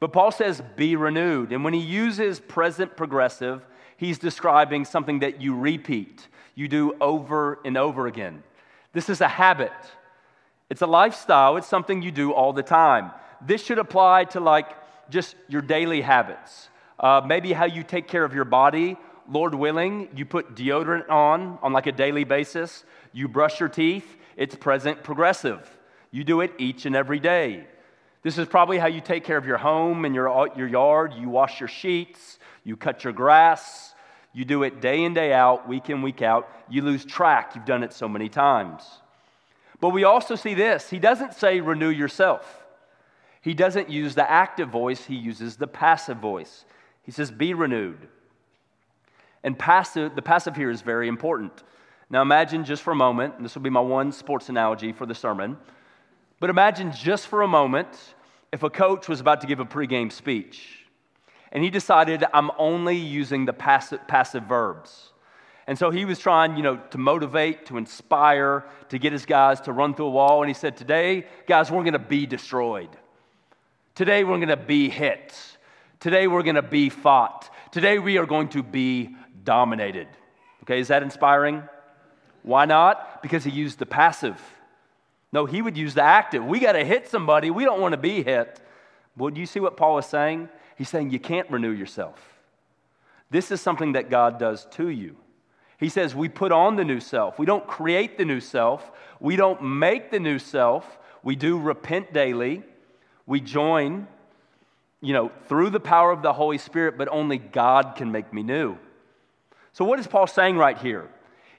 But 0.00 0.10
Paul 0.14 0.32
says, 0.32 0.62
be 0.74 0.96
renewed. 0.96 1.52
And 1.52 1.64
when 1.64 1.74
he 1.74 1.80
uses 1.80 2.40
present 2.40 2.96
progressive, 2.96 3.62
he's 3.98 4.18
describing 4.18 4.86
something 4.86 5.18
that 5.18 5.42
you 5.42 5.54
repeat, 5.54 6.28
you 6.54 6.66
do 6.66 6.96
over 6.98 7.60
and 7.62 7.76
over 7.76 8.06
again. 8.06 8.42
This 8.94 9.10
is 9.10 9.20
a 9.20 9.28
habit, 9.28 9.72
it's 10.70 10.80
a 10.80 10.86
lifestyle, 10.86 11.58
it's 11.58 11.68
something 11.68 12.00
you 12.00 12.10
do 12.10 12.32
all 12.32 12.54
the 12.54 12.62
time. 12.62 13.10
This 13.42 13.62
should 13.62 13.78
apply 13.78 14.24
to 14.24 14.40
like 14.40 14.70
just 15.10 15.36
your 15.46 15.60
daily 15.60 16.00
habits. 16.00 16.70
Uh, 16.98 17.20
maybe 17.26 17.52
how 17.52 17.66
you 17.66 17.82
take 17.82 18.08
care 18.08 18.24
of 18.24 18.34
your 18.34 18.46
body. 18.46 18.96
Lord 19.30 19.54
willing, 19.54 20.08
you 20.14 20.24
put 20.24 20.54
deodorant 20.54 21.08
on 21.10 21.58
on 21.62 21.72
like 21.72 21.86
a 21.86 21.92
daily 21.92 22.24
basis. 22.24 22.84
You 23.12 23.28
brush 23.28 23.60
your 23.60 23.68
teeth. 23.68 24.16
It's 24.36 24.54
present 24.54 25.02
progressive. 25.02 25.68
You 26.10 26.24
do 26.24 26.40
it 26.40 26.52
each 26.58 26.86
and 26.86 26.96
every 26.96 27.18
day. 27.18 27.66
This 28.22 28.38
is 28.38 28.46
probably 28.46 28.78
how 28.78 28.86
you 28.86 29.00
take 29.00 29.24
care 29.24 29.36
of 29.36 29.46
your 29.46 29.58
home 29.58 30.04
and 30.04 30.14
your, 30.14 30.28
uh, 30.28 30.54
your 30.56 30.68
yard. 30.68 31.14
You 31.14 31.28
wash 31.28 31.60
your 31.60 31.68
sheets. 31.68 32.38
You 32.64 32.76
cut 32.76 33.04
your 33.04 33.12
grass. 33.12 33.94
You 34.32 34.44
do 34.44 34.62
it 34.62 34.80
day 34.80 35.04
in, 35.04 35.14
day 35.14 35.32
out, 35.32 35.68
week 35.68 35.90
in, 35.90 36.02
week 36.02 36.22
out. 36.22 36.48
You 36.70 36.82
lose 36.82 37.04
track. 37.04 37.54
You've 37.54 37.64
done 37.64 37.82
it 37.82 37.92
so 37.92 38.08
many 38.08 38.28
times. 38.28 38.82
But 39.80 39.90
we 39.90 40.04
also 40.04 40.36
see 40.36 40.54
this. 40.54 40.88
He 40.88 40.98
doesn't 40.98 41.34
say 41.34 41.60
renew 41.60 41.90
yourself. 41.90 42.62
He 43.40 43.54
doesn't 43.54 43.90
use 43.90 44.14
the 44.14 44.30
active 44.30 44.68
voice, 44.68 45.04
he 45.04 45.16
uses 45.16 45.56
the 45.56 45.66
passive 45.66 46.18
voice. 46.18 46.64
He 47.02 47.10
says, 47.10 47.30
Be 47.32 47.54
renewed. 47.54 48.08
And 49.44 49.58
passive, 49.58 50.14
the 50.14 50.22
passive 50.22 50.56
here 50.56 50.70
is 50.70 50.82
very 50.82 51.08
important. 51.08 51.62
Now 52.10 52.22
imagine 52.22 52.64
just 52.64 52.82
for 52.82 52.92
a 52.92 52.96
moment, 52.96 53.34
and 53.36 53.44
this 53.44 53.54
will 53.54 53.62
be 53.62 53.70
my 53.70 53.80
one 53.80 54.12
sports 54.12 54.48
analogy 54.48 54.92
for 54.92 55.06
the 55.06 55.14
sermon, 55.14 55.56
but 56.40 56.50
imagine 56.50 56.92
just 56.92 57.26
for 57.26 57.42
a 57.42 57.48
moment 57.48 57.88
if 58.52 58.62
a 58.62 58.70
coach 58.70 59.08
was 59.08 59.20
about 59.20 59.40
to 59.40 59.46
give 59.46 59.60
a 59.60 59.64
pregame 59.64 60.12
speech 60.12 60.82
and 61.52 61.62
he 61.62 61.70
decided, 61.70 62.24
I'm 62.32 62.50
only 62.58 62.96
using 62.96 63.44
the 63.44 63.52
passive, 63.52 64.06
passive 64.08 64.44
verbs. 64.44 65.12
And 65.66 65.78
so 65.78 65.90
he 65.90 66.04
was 66.04 66.18
trying, 66.18 66.56
you 66.56 66.62
know, 66.62 66.76
to 66.90 66.98
motivate, 66.98 67.66
to 67.66 67.76
inspire, 67.76 68.64
to 68.88 68.98
get 68.98 69.12
his 69.12 69.26
guys 69.26 69.60
to 69.62 69.72
run 69.72 69.94
through 69.94 70.06
a 70.06 70.10
wall. 70.10 70.42
And 70.42 70.48
he 70.48 70.54
said, 70.54 70.76
Today, 70.76 71.26
guys, 71.46 71.70
we're 71.70 71.82
going 71.82 71.92
to 71.92 71.98
be 71.98 72.26
destroyed. 72.26 72.88
Today 73.94 74.24
we're 74.24 74.38
going 74.38 74.48
to 74.48 74.56
be 74.56 74.88
hit. 74.88 75.34
Today 76.00 76.26
we're 76.26 76.42
going 76.42 76.56
to 76.56 76.62
be 76.62 76.88
fought. 76.88 77.54
Today 77.70 77.98
we 77.98 78.16
are 78.16 78.26
going 78.26 78.48
to 78.48 78.62
be 78.62 79.14
dominated. 79.44 80.08
Okay, 80.62 80.80
is 80.80 80.88
that 80.88 81.02
inspiring? 81.02 81.62
Why 82.42 82.64
not? 82.64 83.22
Because 83.22 83.44
he 83.44 83.50
used 83.50 83.78
the 83.78 83.86
passive. 83.86 84.40
No, 85.32 85.46
he 85.46 85.62
would 85.62 85.76
use 85.76 85.94
the 85.94 86.02
active. 86.02 86.44
We 86.44 86.60
got 86.60 86.72
to 86.72 86.84
hit 86.84 87.08
somebody. 87.08 87.50
We 87.50 87.64
don't 87.64 87.80
want 87.80 87.92
to 87.92 87.98
be 87.98 88.22
hit. 88.22 88.60
Well, 89.16 89.30
do 89.30 89.40
you 89.40 89.46
see 89.46 89.60
what 89.60 89.76
Paul 89.76 89.98
is 89.98 90.06
saying? 90.06 90.48
He's 90.76 90.88
saying 90.88 91.10
you 91.10 91.18
can't 91.18 91.50
renew 91.50 91.70
yourself. 91.70 92.20
This 93.30 93.50
is 93.50 93.60
something 93.60 93.92
that 93.92 94.10
God 94.10 94.38
does 94.38 94.66
to 94.72 94.88
you. 94.88 95.16
He 95.78 95.88
says 95.88 96.14
we 96.14 96.28
put 96.28 96.52
on 96.52 96.76
the 96.76 96.84
new 96.84 97.00
self. 97.00 97.38
We 97.38 97.46
don't 97.46 97.66
create 97.66 98.18
the 98.18 98.24
new 98.24 98.40
self. 98.40 98.92
We 99.20 99.36
don't 99.36 99.62
make 99.62 100.10
the 100.10 100.20
new 100.20 100.38
self. 100.38 100.98
We 101.22 101.34
do 101.34 101.58
repent 101.58 102.12
daily. 102.12 102.62
We 103.26 103.40
join, 103.40 104.06
you 105.00 105.12
know, 105.12 105.32
through 105.46 105.70
the 105.70 105.80
power 105.80 106.12
of 106.12 106.22
the 106.22 106.32
Holy 106.32 106.58
Spirit, 106.58 106.98
but 106.98 107.08
only 107.08 107.38
God 107.38 107.94
can 107.96 108.12
make 108.12 108.32
me 108.32 108.42
new. 108.42 108.76
So, 109.72 109.84
what 109.84 109.98
is 109.98 110.06
Paul 110.06 110.26
saying 110.26 110.56
right 110.56 110.76
here? 110.76 111.08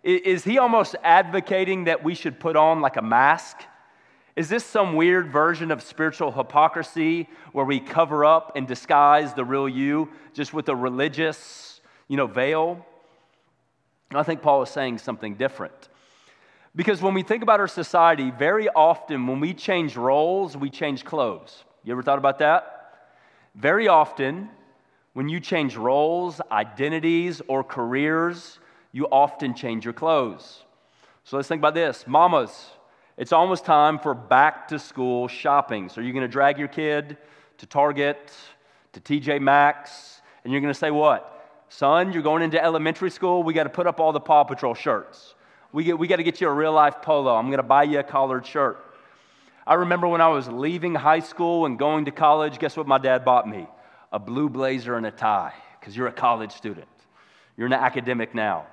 Is 0.03 0.43
he 0.43 0.57
almost 0.57 0.95
advocating 1.03 1.85
that 1.85 2.03
we 2.03 2.13
should 2.13 2.39
put 2.39 2.55
on 2.55 2.81
like 2.81 2.97
a 2.97 3.01
mask? 3.01 3.57
Is 4.35 4.49
this 4.49 4.65
some 4.65 4.95
weird 4.95 5.31
version 5.31 5.71
of 5.71 5.81
spiritual 5.81 6.31
hypocrisy 6.31 7.29
where 7.53 7.65
we 7.65 7.79
cover 7.79 8.25
up 8.25 8.53
and 8.55 8.67
disguise 8.67 9.33
the 9.33 9.45
real 9.45 9.69
you 9.69 10.09
just 10.33 10.53
with 10.53 10.67
a 10.69 10.75
religious, 10.75 11.81
you 12.07 12.17
know, 12.17 12.27
veil? 12.27 12.85
I 14.13 14.23
think 14.23 14.41
Paul 14.41 14.63
is 14.63 14.69
saying 14.69 14.97
something 14.97 15.35
different. 15.35 15.89
Because 16.75 17.01
when 17.01 17.13
we 17.13 17.23
think 17.23 17.43
about 17.43 17.59
our 17.59 17.67
society, 17.67 18.31
very 18.31 18.67
often 18.69 19.27
when 19.27 19.39
we 19.39 19.53
change 19.53 19.95
roles, 19.95 20.57
we 20.57 20.69
change 20.69 21.05
clothes. 21.05 21.63
You 21.83 21.93
ever 21.93 22.01
thought 22.01 22.17
about 22.17 22.39
that? 22.39 23.09
Very 23.55 23.87
often, 23.87 24.49
when 25.13 25.29
you 25.29 25.39
change 25.39 25.75
roles, 25.75 26.41
identities, 26.51 27.41
or 27.47 27.63
careers, 27.63 28.59
you 28.91 29.07
often 29.07 29.53
change 29.53 29.85
your 29.85 29.93
clothes. 29.93 30.63
So 31.23 31.37
let's 31.37 31.47
think 31.47 31.59
about 31.61 31.75
this. 31.75 32.05
Mamas, 32.07 32.71
it's 33.17 33.31
almost 33.31 33.63
time 33.63 33.99
for 33.99 34.13
back 34.13 34.67
to 34.69 34.79
school 34.79 35.27
shopping. 35.27 35.89
So 35.89 36.01
you're 36.01 36.13
going 36.13 36.23
to 36.23 36.31
drag 36.31 36.57
your 36.57 36.67
kid 36.67 37.17
to 37.59 37.65
Target, 37.65 38.31
to 38.93 38.99
TJ 38.99 39.39
Maxx, 39.39 40.21
and 40.43 40.51
you're 40.51 40.61
going 40.61 40.73
to 40.73 40.79
say, 40.79 40.91
What? 40.91 41.29
Son, 41.69 42.13
you're 42.13 42.21
going 42.21 42.43
into 42.43 42.63
elementary 42.63 43.09
school. 43.09 43.41
We 43.41 43.53
got 43.53 43.63
to 43.63 43.69
put 43.69 43.87
up 43.87 43.99
all 43.99 44.11
the 44.11 44.19
Paw 44.19 44.43
Patrol 44.43 44.75
shirts. 44.75 45.33
We, 45.71 45.83
get, 45.83 45.97
we 45.97 46.07
got 46.07 46.17
to 46.17 46.23
get 46.23 46.39
you 46.39 46.47
a 46.47 46.53
real 46.53 46.71
life 46.71 47.01
polo. 47.01 47.35
I'm 47.35 47.47
going 47.47 47.57
to 47.57 47.63
buy 47.63 47.83
you 47.83 47.97
a 47.97 48.03
collared 48.03 48.45
shirt. 48.45 48.77
I 49.65 49.75
remember 49.75 50.07
when 50.07 50.21
I 50.21 50.27
was 50.27 50.47
leaving 50.47 50.93
high 50.93 51.21
school 51.21 51.65
and 51.65 51.79
going 51.79 52.05
to 52.05 52.11
college, 52.11 52.59
guess 52.59 52.77
what 52.77 52.85
my 52.85 52.99
dad 52.99 53.25
bought 53.25 53.47
me? 53.47 53.67
A 54.13 54.19
blue 54.19 54.47
blazer 54.47 54.95
and 54.95 55.05
a 55.05 55.11
tie, 55.11 55.53
because 55.79 55.97
you're 55.97 56.07
a 56.07 56.13
college 56.13 56.53
student. 56.53 56.87
You're 57.57 57.67
an 57.67 57.73
academic 57.73 58.33
now. 58.33 58.67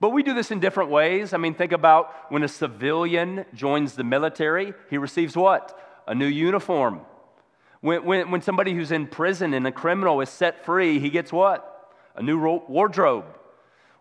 But 0.00 0.10
we 0.10 0.22
do 0.22 0.34
this 0.34 0.50
in 0.50 0.60
different 0.60 0.90
ways. 0.90 1.32
I 1.32 1.38
mean, 1.38 1.54
think 1.54 1.72
about 1.72 2.30
when 2.30 2.42
a 2.42 2.48
civilian 2.48 3.44
joins 3.54 3.94
the 3.94 4.04
military, 4.04 4.74
he 4.90 4.98
receives 4.98 5.36
what? 5.36 5.80
A 6.06 6.14
new 6.14 6.26
uniform. 6.26 7.00
When, 7.80 8.04
when, 8.04 8.30
when 8.30 8.42
somebody 8.42 8.74
who's 8.74 8.92
in 8.92 9.06
prison 9.06 9.54
and 9.54 9.66
a 9.66 9.72
criminal 9.72 10.20
is 10.20 10.28
set 10.28 10.64
free, 10.64 10.98
he 10.98 11.10
gets 11.10 11.32
what? 11.32 11.94
A 12.16 12.22
new 12.22 12.38
wardrobe. 12.68 13.24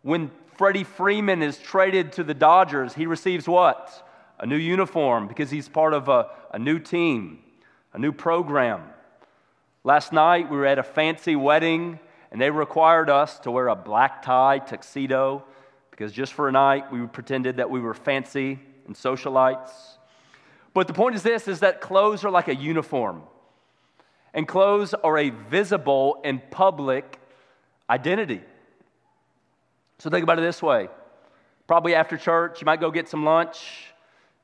When 0.01 0.31
Freddie 0.57 0.83
Freeman 0.83 1.43
is 1.43 1.59
traded 1.59 2.13
to 2.13 2.23
the 2.23 2.33
Dodgers, 2.33 2.95
he 2.95 3.05
receives 3.05 3.47
what? 3.47 4.07
A 4.39 4.45
new 4.45 4.57
uniform 4.57 5.27
because 5.27 5.51
he's 5.51 5.69
part 5.69 5.93
of 5.93 6.09
a, 6.09 6.29
a 6.51 6.57
new 6.57 6.79
team, 6.79 7.39
a 7.93 7.99
new 7.99 8.11
program. 8.11 8.81
Last 9.87 10.11
night, 10.11 10.51
we 10.51 10.57
were 10.57 10.65
at 10.65 10.79
a 10.79 10.83
fancy 10.83 11.37
wedding, 11.37 11.97
and 12.29 12.41
they 12.41 12.49
required 12.49 13.09
us 13.09 13.39
to 13.39 13.51
wear 13.51 13.69
a 13.69 13.75
black 13.77 14.21
tie 14.21 14.59
tuxedo 14.59 15.45
because 15.91 16.11
just 16.11 16.33
for 16.33 16.49
a 16.49 16.51
night, 16.51 16.91
we 16.91 17.07
pretended 17.07 17.55
that 17.55 17.69
we 17.69 17.79
were 17.79 17.93
fancy 17.93 18.59
and 18.85 18.93
socialites. 18.93 19.71
But 20.73 20.87
the 20.87 20.93
point 20.93 21.15
is 21.15 21.23
this 21.23 21.47
is 21.47 21.61
that 21.61 21.79
clothes 21.79 22.25
are 22.25 22.29
like 22.29 22.49
a 22.49 22.55
uniform. 22.55 23.23
And 24.33 24.45
clothes 24.45 24.93
are 24.93 25.17
a 25.17 25.29
visible 25.29 26.19
and 26.25 26.41
public 26.51 27.21
identity. 27.89 28.41
So 29.99 30.09
think 30.09 30.23
about 30.23 30.37
it 30.37 30.41
this 30.41 30.61
way. 30.61 30.89
Probably 31.65 31.95
after 31.95 32.17
church, 32.17 32.59
you 32.59 32.65
might 32.65 32.81
go 32.81 32.91
get 32.91 33.07
some 33.07 33.23
lunch. 33.23 33.93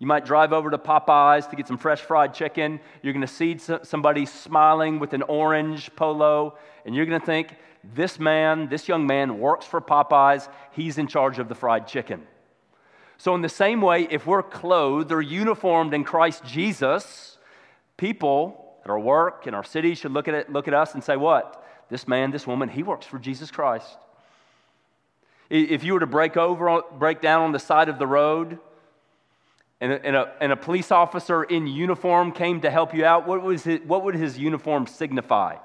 You 0.04 0.08
might 0.08 0.26
drive 0.26 0.52
over 0.52 0.70
to 0.70 0.78
Popeyes 0.78 1.50
to 1.50 1.56
get 1.56 1.66
some 1.66 1.78
fresh 1.78 2.02
fried 2.02 2.34
chicken. 2.34 2.82
You're 3.02 3.14
going 3.14 3.26
to 3.26 3.34
see 3.34 3.58
somebody 3.58 4.26
smiling 4.26 5.00
with 5.00 5.14
an 5.14 5.22
orange 5.22 5.96
polo, 5.96 6.58
and 6.86 6.94
you're 6.94 7.06
going 7.06 7.22
to 7.22 7.26
think, 7.26 7.56
this 7.86 8.20
man, 8.20 8.68
this 8.68 8.90
young 8.90 9.08
man 9.08 9.40
works 9.40 9.66
for 9.66 9.80
Popeyes. 9.80 10.50
He's 10.74 10.98
in 10.98 11.08
charge 11.08 11.40
of 11.40 11.48
the 11.48 11.56
fried 11.56 11.88
chicken. 11.88 12.28
So, 13.18 13.34
in 13.34 13.42
the 13.42 13.48
same 13.48 13.80
way, 13.80 14.06
if 14.12 14.28
we're 14.28 14.44
clothed 14.44 15.14
or 15.14 15.22
uniformed 15.22 15.94
in 15.94 16.04
Christ 16.04 16.44
Jesus, 16.44 17.38
people 17.96 18.76
at 18.84 18.90
our 18.90 19.00
work, 19.00 19.48
in 19.48 19.54
our 19.54 19.64
city, 19.64 19.96
should 19.96 20.12
look 20.12 20.28
at, 20.28 20.34
it, 20.34 20.52
look 20.52 20.68
at 20.68 20.74
us 20.74 20.96
and 20.96 21.02
say, 21.02 21.16
What? 21.16 21.66
This 21.88 22.10
man, 22.10 22.32
this 22.32 22.46
woman, 22.46 22.68
he 22.68 22.84
works 22.84 23.06
for 23.06 23.20
Jesus 23.20 23.52
Christ. 23.52 23.98
If 25.50 25.86
you 25.86 25.94
were 25.94 26.02
to 26.02 26.08
break 26.08 26.36
over, 26.36 26.82
break 26.92 27.22
down 27.22 27.44
on 27.44 27.52
the 27.54 27.60
side 27.60 27.88
of 27.88 28.00
the 28.00 28.08
road, 28.08 28.60
and 29.82 29.92
a, 29.92 30.06
and 30.06 30.16
a, 30.16 30.34
and 30.40 30.52
a 30.52 30.56
police 30.56 30.92
officer 30.92 31.44
in 31.44 31.68
uniform 31.68 32.32
came 32.32 32.62
to 32.62 32.70
help 32.70 32.94
you 32.94 33.06
out, 33.06 33.28
what, 33.28 33.42
was 33.42 33.68
it, 33.68 33.86
what 33.86 34.04
would 34.04 34.16
his 34.16 34.38
uniform 34.38 34.88
signify? 34.88 35.58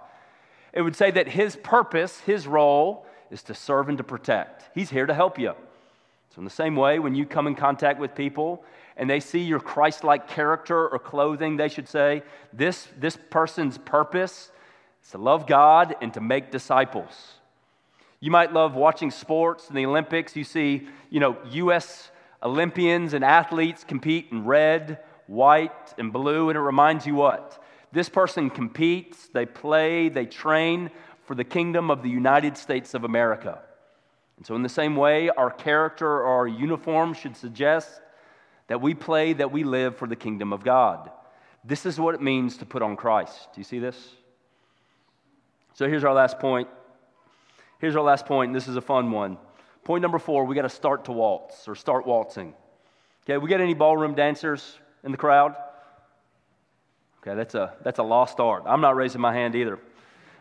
It 0.73 0.83
would 0.83 0.97
say 0.97 1.11
that 1.11 1.29
his 1.29 1.57
purpose, 1.57 2.21
his 2.21 2.47
role, 2.47 3.07
is 3.31 3.43
to 3.45 3.55
serve 3.55 3.89
and 3.89 3.99
to 3.99 4.05
protect. 4.05 4.71
He's 4.75 4.91
here 4.91 5.07
to 5.07 5.15
help 5.15 5.39
you. 5.39 5.55
So, 6.35 6.39
in 6.39 6.45
the 6.45 6.51
same 6.51 6.77
way, 6.77 6.99
when 6.99 7.15
you 7.15 7.27
come 7.27 7.47
in 7.47 7.55
contact 7.55 7.99
with 7.99 8.15
people 8.15 8.65
and 8.97 9.09
they 9.09 9.21
see 9.21 9.41
your 9.41 9.61
Christ 9.61 10.05
like 10.05 10.29
character 10.29 10.89
or 10.89 10.99
clothing, 10.99 11.57
they 11.57 11.69
should 11.69 11.89
say, 11.89 12.23
this, 12.53 12.89
this 12.99 13.17
person's 13.31 13.79
purpose 13.79 14.51
is 15.03 15.11
to 15.13 15.19
love 15.19 15.47
God 15.47 15.97
and 16.01 16.13
to 16.15 16.21
make 16.21 16.51
disciples. 16.51 17.35
You 18.21 18.31
might 18.31 18.53
love 18.53 18.75
watching 18.75 19.11
sports 19.11 19.69
in 19.69 19.77
the 19.77 19.87
Olympics. 19.87 20.35
You 20.35 20.45
see, 20.45 20.89
you 21.09 21.21
know, 21.21 21.39
U.S. 21.51 22.11
Olympians 22.43 23.15
and 23.15 23.25
athletes 23.25 23.85
compete 23.85 24.29
in 24.31 24.45
red, 24.45 24.99
white, 25.27 25.95
and 25.99 26.13
blue, 26.13 26.51
and 26.51 26.57
it 26.57 26.61
reminds 26.61 27.07
you 27.07 27.15
what? 27.15 27.63
This 27.93 28.09
person 28.09 28.51
competes, 28.51 29.29
they 29.29 29.47
play, 29.47 30.09
they 30.09 30.27
train 30.27 30.91
for 31.25 31.35
the 31.35 31.45
kingdom 31.45 31.91
of 31.91 32.03
the 32.03 32.09
United 32.09 32.57
States 32.57 32.95
of 32.95 33.05
America. 33.05 33.61
And 34.37 34.47
so, 34.47 34.55
in 34.55 34.63
the 34.63 34.69
same 34.69 34.95
way, 34.95 35.31
our 35.31 35.51
character 35.51 36.07
or 36.07 36.25
our 36.25 36.47
uniform 36.47 37.13
should 37.13 37.37
suggest 37.37 38.01
that 38.69 38.81
we 38.81 38.95
play, 38.95 39.33
that 39.33 39.51
we 39.51 39.65
live 39.65 39.97
for 39.97 40.07
the 40.07 40.17
kingdom 40.17 40.53
of 40.53 40.63
God. 40.63 41.11
This 41.65 41.85
is 41.85 41.99
what 41.99 42.15
it 42.15 42.23
means 42.23 42.59
to 42.59 42.67
put 42.67 42.83
on 42.83 42.97
Christ. 42.97 43.49
Do 43.53 43.61
you 43.61 43.65
see 43.65 43.81
this? 43.81 44.11
So, 45.75 45.89
here's 45.89 46.05
our 46.05 46.15
last 46.15 46.39
point. 46.39 46.69
Here's 47.81 47.97
our 47.97 48.03
last 48.03 48.27
point, 48.27 48.49
and 48.49 48.57
this 48.57 48.69
is 48.69 48.77
a 48.77 48.81
fun 48.81 49.11
one. 49.11 49.39
Point 49.89 50.03
number 50.03 50.19
four 50.19 50.45
we 50.45 50.55
got 50.55 50.63
to 50.63 50.69
start 50.69 51.07
to 51.07 51.13
waltz 51.13 51.67
or 51.67 51.75
start 51.75 52.07
waltzing. 52.07 52.53
Okay, 53.25 53.39
we 53.39 53.49
got 53.49 53.63
any 53.63 53.73
ballroom 53.73 54.15
dancers 54.15 54.79
in 55.03 55.13
the 55.13 55.17
crowd? 55.17 55.57
Okay, 57.23 57.35
that's 57.35 57.55
a, 57.55 57.73
that's 57.83 57.99
a 57.99 58.03
lost 58.03 58.39
art. 58.39 58.65
I'm 58.67 58.83
not 58.83 58.97
raising 58.97 59.23
my 59.23 59.33
hand 59.33 59.55
either. 59.55 59.79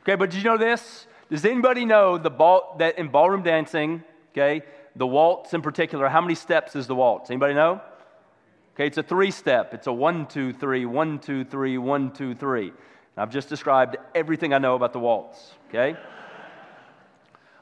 Okay, 0.02 0.16
but 0.16 0.32
did 0.32 0.40
you 0.40 0.44
know 0.44 0.58
this? 0.58 1.08
Does 1.30 1.46
anybody 1.46 1.86
know 1.86 2.18
the 2.18 2.30
ball, 2.30 2.76
that 2.80 3.00
in 3.00 3.08
ballroom 3.08 3.42
dancing, 3.42 4.04
okay, 4.34 4.64
the 4.98 5.08
waltz 5.08 5.54
in 5.54 5.62
particular, 5.62 6.10
how 6.10 6.20
many 6.20 6.36
steps 6.36 6.76
is 6.76 6.86
the 6.86 6.96
waltz? 6.96 7.30
Anybody 7.30 7.54
know? 7.54 7.80
Okay, 8.76 8.88
it's 8.88 8.98
a 8.98 9.04
three 9.04 9.32
step. 9.32 9.74
It's 9.74 9.88
a 9.88 9.94
one, 9.94 10.26
two, 10.26 10.52
three, 10.52 10.86
one, 10.86 11.20
two, 11.20 11.46
three, 11.46 11.78
one, 11.78 12.12
two, 12.12 12.36
three. 12.36 12.68
And 12.68 12.76
I've 13.16 13.32
just 13.32 13.48
described 13.48 13.96
everything 14.14 14.54
I 14.54 14.58
know 14.58 14.76
about 14.76 14.92
the 14.92 15.00
waltz, 15.00 15.54
okay? 15.70 15.96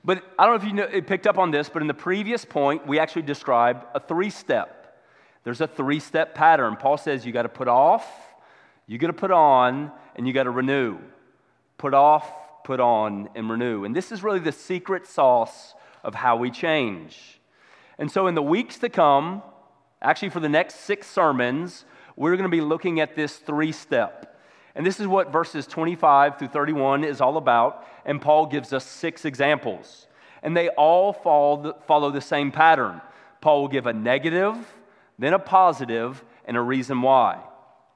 But 0.06 0.24
I 0.38 0.46
don't 0.46 0.54
know 0.54 0.63
if 0.63 0.70
you 0.70 0.74
know, 0.74 1.02
picked 1.02 1.26
up 1.26 1.39
on 1.39 1.50
this, 1.50 1.68
but 1.68 1.82
in 1.82 1.88
the 1.88 1.94
previous 1.94 2.46
point, 2.46 2.86
we 2.86 3.00
actually 3.00 3.24
described 3.24 3.86
a 3.96 4.00
three 4.00 4.30
step. 4.30 5.02
There's 5.44 5.62
a 5.62 5.68
three 5.68 6.00
step 6.00 6.36
pattern. 6.36 6.76
Paul 6.76 6.98
says 6.98 7.26
you 7.26 7.32
got 7.32 7.41
to 7.41 7.50
put 7.50 7.68
off, 7.68 8.06
you 8.86 9.00
got 9.00 9.08
to 9.08 9.13
put 9.13 9.32
on, 9.32 9.91
and 10.15 10.28
you 10.28 10.34
got 10.34 10.44
to 10.44 10.52
renew. 10.52 11.00
Put 11.80 11.96
off, 11.96 12.32
put 12.63 12.80
on, 12.80 13.30
and 13.34 13.50
renew. 13.50 13.84
And 13.84 13.96
this 13.96 14.12
is 14.12 14.22
really 14.22 14.39
the 14.39 14.52
secret 14.52 15.08
sauce 15.08 15.74
of 16.04 16.13
how 16.13 16.36
we 16.36 16.52
change. 16.52 17.41
And 17.98 18.12
so, 18.12 18.28
in 18.28 18.36
the 18.36 18.44
weeks 18.44 18.78
to 18.80 18.89
come, 18.89 19.41
actually 20.04 20.30
for 20.30 20.39
the 20.39 20.50
next 20.50 20.82
six 20.82 21.08
sermons, 21.08 21.84
we're 22.15 22.36
going 22.36 22.44
to 22.44 22.56
be 22.56 22.62
looking 22.62 23.00
at 23.00 23.15
this 23.15 23.38
three 23.38 23.72
step. 23.72 24.35
And 24.76 24.86
this 24.86 25.00
is 25.00 25.08
what 25.08 25.32
verses 25.32 25.66
25 25.68 26.38
through 26.38 26.50
31 26.50 27.04
is 27.04 27.22
all 27.22 27.38
about. 27.38 27.88
And 28.06 28.22
Paul 28.22 28.46
gives 28.46 28.74
us 28.74 28.86
six 28.86 29.26
examples. 29.26 30.08
And 30.44 30.56
they 30.56 30.70
all 30.70 31.14
follow 31.14 32.12
the 32.12 32.22
same 32.22 32.52
pattern. 32.52 33.02
Paul 33.42 33.62
will 33.62 33.68
give 33.68 33.88
a 33.88 33.94
negative, 33.94 34.56
then 35.18 35.34
a 35.34 35.40
positive, 35.40 36.24
and 36.46 36.58
a 36.58 36.62
reason 36.62 37.02
why. 37.02 37.40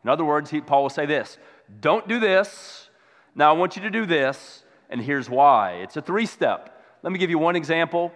In 0.04 0.10
other 0.10 0.26
words, 0.26 0.50
he, 0.50 0.62
Paul 0.62 0.84
will 0.84 0.90
say 0.90 1.06
this 1.06 1.38
Don't 1.80 2.08
do 2.08 2.20
this. 2.20 2.90
Now 3.36 3.54
I 3.54 3.58
want 3.58 3.76
you 3.76 3.84
to 3.84 3.90
do 3.90 4.06
this, 4.06 4.64
and 4.90 5.02
here's 5.02 5.30
why. 5.30 5.74
It's 5.74 5.98
a 5.98 6.02
three 6.02 6.26
step. 6.26 6.82
Let 7.04 7.14
me 7.14 7.20
give 7.20 7.30
you 7.30 7.38
one 7.38 7.56
example. 7.56 8.12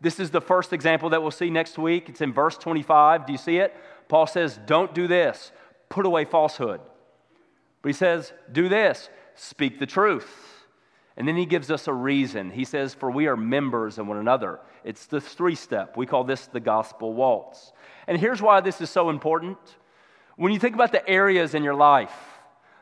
This 0.00 0.20
is 0.20 0.30
the 0.30 0.40
first 0.40 0.72
example 0.72 1.10
that 1.10 1.22
we'll 1.22 1.30
see 1.30 1.48
next 1.48 1.78
week. 1.78 2.08
It's 2.08 2.20
in 2.20 2.32
verse 2.32 2.58
25. 2.58 3.26
Do 3.26 3.32
you 3.32 3.38
see 3.38 3.58
it? 3.58 3.74
Paul 4.08 4.26
says, 4.26 4.58
Don't 4.66 4.94
do 4.94 5.06
this. 5.06 5.52
Put 5.88 6.06
away 6.06 6.24
falsehood. 6.24 6.80
But 7.82 7.90
he 7.90 7.92
says, 7.92 8.32
do 8.50 8.68
this 8.68 9.08
speak 9.36 9.78
the 9.78 9.86
truth. 9.86 10.56
And 11.16 11.26
then 11.26 11.36
he 11.36 11.46
gives 11.46 11.70
us 11.70 11.88
a 11.88 11.92
reason. 11.92 12.50
He 12.50 12.64
says, 12.64 12.92
For 12.92 13.10
we 13.10 13.26
are 13.26 13.36
members 13.36 13.98
of 13.98 14.06
one 14.06 14.18
another. 14.18 14.60
It's 14.84 15.06
the 15.06 15.20
three 15.20 15.54
step. 15.54 15.96
We 15.96 16.06
call 16.06 16.24
this 16.24 16.46
the 16.46 16.60
gospel 16.60 17.14
waltz. 17.14 17.72
And 18.06 18.18
here's 18.18 18.42
why 18.42 18.60
this 18.60 18.80
is 18.80 18.90
so 18.90 19.08
important. 19.08 19.58
When 20.36 20.52
you 20.52 20.58
think 20.58 20.74
about 20.74 20.92
the 20.92 21.06
areas 21.08 21.54
in 21.54 21.62
your 21.62 21.74
life, 21.74 22.14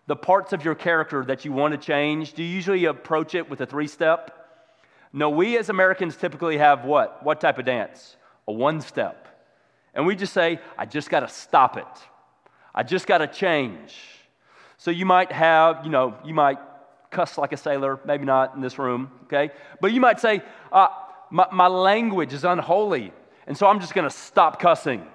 the 0.07 0.17
parts 0.17 0.53
of 0.53 0.65
your 0.65 0.75
character 0.75 1.25
that 1.27 1.45
you 1.45 1.53
want 1.53 1.73
to 1.73 1.79
change, 1.79 2.33
do 2.33 2.43
you 2.43 2.53
usually 2.53 2.85
approach 2.87 3.35
it 3.35 3.49
with 3.49 3.61
a 3.61 3.67
three 3.67 3.87
step? 3.87 4.41
No, 5.13 5.31
we 5.31 5.57
as 5.57 5.69
Americans 5.69 6.17
typically 6.17 6.59
have 6.59 6.85
what? 6.85 7.23
What 7.23 7.41
type 7.41 7.59
of 7.59 7.65
dance? 7.65 8.17
A 8.49 8.53
one 8.53 8.81
step. 8.81 9.29
And 9.95 10.07
we 10.07 10.17
just 10.17 10.33
say, 10.33 10.59
I 10.77 10.87
just 10.87 11.09
got 11.09 11.21
to 11.21 11.29
stop 11.29 11.77
it. 11.77 11.87
I 12.75 12.83
just 12.83 13.07
got 13.07 13.19
to 13.19 13.29
change. 13.29 13.97
So 14.79 14.91
you 14.91 15.07
might 15.07 15.33
have, 15.33 15.85
you 15.85 15.91
know, 15.91 16.15
you 16.25 16.35
might 16.35 16.59
cuss 17.11 17.39
like 17.39 17.53
a 17.53 17.57
sailor, 17.57 18.01
maybe 18.05 18.25
not 18.25 18.55
in 18.55 18.61
this 18.61 18.79
room, 18.79 19.11
okay? 19.25 19.51
But 19.81 19.93
you 19.93 20.01
might 20.01 20.21
say, 20.21 20.43
uh, 20.73 20.89
my, 21.31 21.47
my 21.53 21.69
language 21.69 22.33
is 22.33 22.45
unholy, 22.45 23.13
and 23.47 23.57
so 23.57 23.67
I'm 23.67 23.81
just 23.81 23.95
gonna 23.95 24.11
stop 24.11 24.61
cussing. 24.61 25.07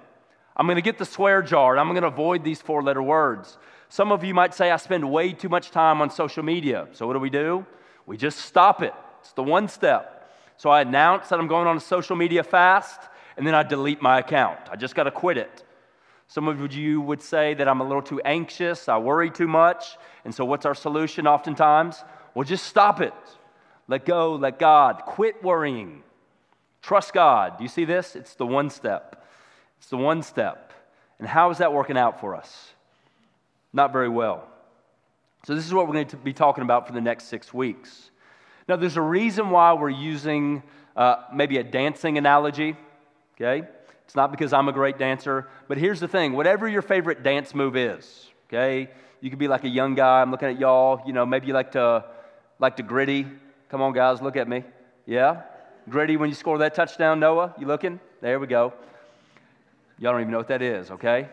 I'm 0.56 0.66
gonna 0.66 0.80
get 0.80 0.98
the 0.98 1.04
swear 1.04 1.42
jar, 1.42 1.72
and 1.72 1.80
I'm 1.80 1.94
gonna 1.94 2.08
avoid 2.08 2.42
these 2.42 2.60
four 2.60 2.82
letter 2.82 3.02
words. 3.02 3.58
Some 3.88 4.12
of 4.12 4.24
you 4.24 4.34
might 4.34 4.54
say, 4.54 4.70
I 4.70 4.76
spend 4.76 5.10
way 5.10 5.32
too 5.32 5.48
much 5.48 5.70
time 5.70 6.00
on 6.00 6.10
social 6.10 6.42
media. 6.42 6.88
So 6.92 7.06
what 7.06 7.14
do 7.14 7.18
we 7.18 7.30
do? 7.30 7.66
We 8.06 8.16
just 8.16 8.38
stop 8.38 8.82
it. 8.82 8.94
It's 9.20 9.32
the 9.32 9.42
one 9.42 9.68
step. 9.68 10.30
So 10.56 10.70
I 10.70 10.82
announce 10.82 11.28
that 11.28 11.38
I'm 11.38 11.48
going 11.48 11.66
on 11.66 11.76
a 11.76 11.80
social 11.80 12.16
media 12.16 12.42
fast, 12.42 13.00
and 13.36 13.46
then 13.46 13.54
I 13.54 13.62
delete 13.62 14.02
my 14.02 14.18
account. 14.18 14.58
I 14.70 14.76
just 14.76 14.94
gotta 14.94 15.10
quit 15.10 15.36
it. 15.38 15.64
Some 16.30 16.46
of 16.46 16.72
you 16.72 17.00
would 17.00 17.20
say 17.20 17.54
that 17.54 17.66
I'm 17.66 17.80
a 17.80 17.84
little 17.84 18.00
too 18.00 18.20
anxious, 18.24 18.88
I 18.88 18.98
worry 18.98 19.32
too 19.32 19.48
much. 19.48 19.98
And 20.24 20.32
so, 20.32 20.44
what's 20.44 20.64
our 20.64 20.76
solution 20.76 21.26
oftentimes? 21.26 22.04
Well, 22.36 22.44
just 22.44 22.66
stop 22.66 23.00
it. 23.00 23.12
Let 23.88 24.04
go, 24.04 24.36
let 24.36 24.60
God. 24.60 25.02
Quit 25.06 25.42
worrying. 25.42 26.04
Trust 26.82 27.14
God. 27.14 27.58
Do 27.58 27.64
you 27.64 27.68
see 27.68 27.84
this? 27.84 28.14
It's 28.14 28.36
the 28.36 28.46
one 28.46 28.70
step. 28.70 29.26
It's 29.78 29.88
the 29.88 29.96
one 29.96 30.22
step. 30.22 30.72
And 31.18 31.26
how 31.26 31.50
is 31.50 31.58
that 31.58 31.72
working 31.72 31.98
out 31.98 32.20
for 32.20 32.36
us? 32.36 32.74
Not 33.72 33.92
very 33.92 34.08
well. 34.08 34.46
So, 35.44 35.56
this 35.56 35.66
is 35.66 35.74
what 35.74 35.88
we're 35.88 35.94
going 35.94 36.06
to 36.06 36.16
be 36.16 36.32
talking 36.32 36.62
about 36.62 36.86
for 36.86 36.92
the 36.92 37.00
next 37.00 37.24
six 37.24 37.52
weeks. 37.52 38.12
Now, 38.68 38.76
there's 38.76 38.96
a 38.96 39.02
reason 39.02 39.50
why 39.50 39.72
we're 39.72 39.88
using 39.88 40.62
uh, 40.94 41.24
maybe 41.34 41.58
a 41.58 41.64
dancing 41.64 42.18
analogy, 42.18 42.76
okay? 43.34 43.66
It's 44.10 44.16
not 44.16 44.32
because 44.32 44.52
I'm 44.52 44.66
a 44.66 44.72
great 44.72 44.98
dancer, 44.98 45.46
but 45.68 45.78
here's 45.78 46.00
the 46.00 46.08
thing 46.08 46.32
whatever 46.32 46.66
your 46.66 46.82
favorite 46.82 47.22
dance 47.22 47.54
move 47.54 47.76
is, 47.76 48.26
okay? 48.48 48.90
You 49.20 49.30
could 49.30 49.38
be 49.38 49.46
like 49.46 49.62
a 49.62 49.68
young 49.68 49.94
guy. 49.94 50.20
I'm 50.20 50.32
looking 50.32 50.48
at 50.48 50.58
y'all. 50.58 51.00
You 51.06 51.12
know, 51.12 51.24
maybe 51.24 51.46
you 51.46 51.52
like 51.52 51.70
to 51.72 52.04
like 52.58 52.74
to 52.78 52.82
griddy. 52.82 53.24
Come 53.68 53.80
on, 53.80 53.92
guys, 53.92 54.20
look 54.20 54.34
at 54.36 54.48
me. 54.48 54.64
Yeah? 55.06 55.42
Griddy 55.88 56.16
when 56.16 56.28
you 56.28 56.34
score 56.34 56.58
that 56.58 56.74
touchdown, 56.74 57.20
Noah? 57.20 57.54
You 57.56 57.68
looking? 57.68 58.00
There 58.20 58.40
we 58.40 58.48
go. 58.48 58.72
Y'all 60.00 60.10
don't 60.10 60.22
even 60.22 60.32
know 60.32 60.38
what 60.38 60.48
that 60.48 60.60
is, 60.60 60.90
okay? 60.90 61.28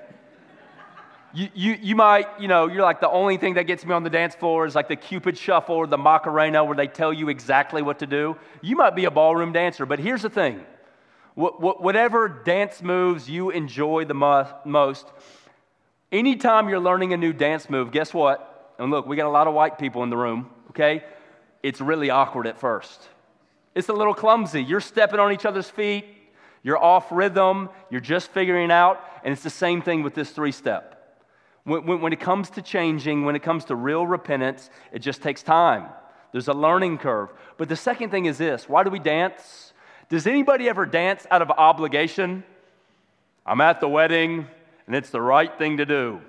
You, 1.33 1.49
you, 1.55 1.77
you 1.81 1.95
might, 1.95 2.27
you 2.39 2.47
know, 2.47 2.67
you're 2.67 2.83
like 2.83 3.01
the 3.01 3.09
only 3.09 3.37
thing 3.37 3.55
that 3.55 3.63
gets 3.63 3.87
me 3.87 3.93
on 3.93 4.03
the 4.03 4.11
dance 4.11 4.35
floor 4.35 4.67
is 4.67 4.75
like 4.75 4.87
the 4.87 4.95
Cupid 4.95 5.35
shuffle 5.35 5.77
or 5.77 5.87
the 5.87 5.97
Macarena 5.97 6.63
where 6.63 6.75
they 6.75 6.85
tell 6.85 7.11
you 7.11 7.29
exactly 7.29 7.81
what 7.81 7.97
to 7.97 8.05
do. 8.05 8.37
You 8.61 8.75
might 8.75 8.95
be 8.95 9.05
a 9.05 9.11
ballroom 9.11 9.51
dancer, 9.51 9.87
but 9.87 9.97
here's 9.97 10.21
the 10.21 10.29
thing 10.29 10.63
whatever 11.37 12.27
dance 12.27 12.81
moves 12.81 13.29
you 13.29 13.51
enjoy 13.51 14.05
the 14.05 14.13
most, 14.13 15.05
Anytime 16.11 16.69
you're 16.69 16.79
learning 16.79 17.11
a 17.11 17.17
new 17.17 17.33
dance 17.33 17.69
move, 17.69 17.91
guess 17.91 18.13
what? 18.13 18.73
And 18.79 18.91
look, 18.91 19.05
we 19.05 19.17
got 19.17 19.27
a 19.27 19.29
lot 19.29 19.47
of 19.47 19.53
white 19.53 19.77
people 19.77 20.03
in 20.03 20.09
the 20.09 20.15
room, 20.15 20.49
okay? 20.69 21.03
It's 21.61 21.81
really 21.81 22.09
awkward 22.09 22.47
at 22.47 22.57
first. 22.57 23.09
It's 23.75 23.89
a 23.89 23.93
little 23.93 24.13
clumsy. 24.13 24.63
You're 24.63 24.79
stepping 24.79 25.19
on 25.19 25.33
each 25.33 25.45
other's 25.45 25.69
feet, 25.69 26.05
you're 26.63 26.81
off 26.81 27.11
rhythm, 27.11 27.69
you're 27.89 27.99
just 27.99 28.31
figuring 28.31 28.71
out, 28.71 29.01
and 29.23 29.33
it's 29.33 29.43
the 29.43 29.49
same 29.49 29.81
thing 29.81 30.01
with 30.01 30.13
this 30.13 30.31
three 30.31 30.53
step. 30.53 30.93
When, 31.65 31.85
when, 31.85 31.99
when, 31.99 32.13
it 32.13 32.21
comes 32.21 32.51
to 32.51 32.61
changing, 32.61 33.25
when 33.25 33.35
it 33.35 33.43
comes 33.43 33.65
to 33.65 33.75
real 33.75 34.07
repentance, 34.07 34.69
it 34.93 34.99
just 34.99 35.21
takes 35.21 35.43
time. 35.43 35.87
There's 36.31 36.47
a 36.47 36.53
learning 36.53 36.99
curve. 36.99 37.33
But 37.57 37.67
the 37.67 37.75
second 37.75 38.11
thing 38.11 38.25
is 38.25 38.37
this 38.37 38.69
why 38.69 38.83
do 38.83 38.89
we 38.89 38.99
dance? 38.99 39.66
Does 40.09 40.25
anybody 40.25 40.69
ever 40.69 40.85
dance 40.85 41.25
out 41.29 41.41
of 41.41 41.51
obligation? 41.51 42.43
I'm 43.45 43.61
at 43.61 43.79
the 43.79 43.89
wedding, 43.89 44.47
and 44.85 44.95
it's 44.95 45.09
the 45.09 45.21
right 45.21 45.55
thing 45.57 45.77
to 45.77 45.85
do. 45.85 46.21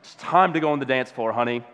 It's 0.00 0.14
time 0.16 0.52
to 0.52 0.60
go 0.60 0.72
on 0.72 0.78
the 0.78 0.86
dance 0.86 1.10
floor, 1.10 1.32
honey. 1.32 1.64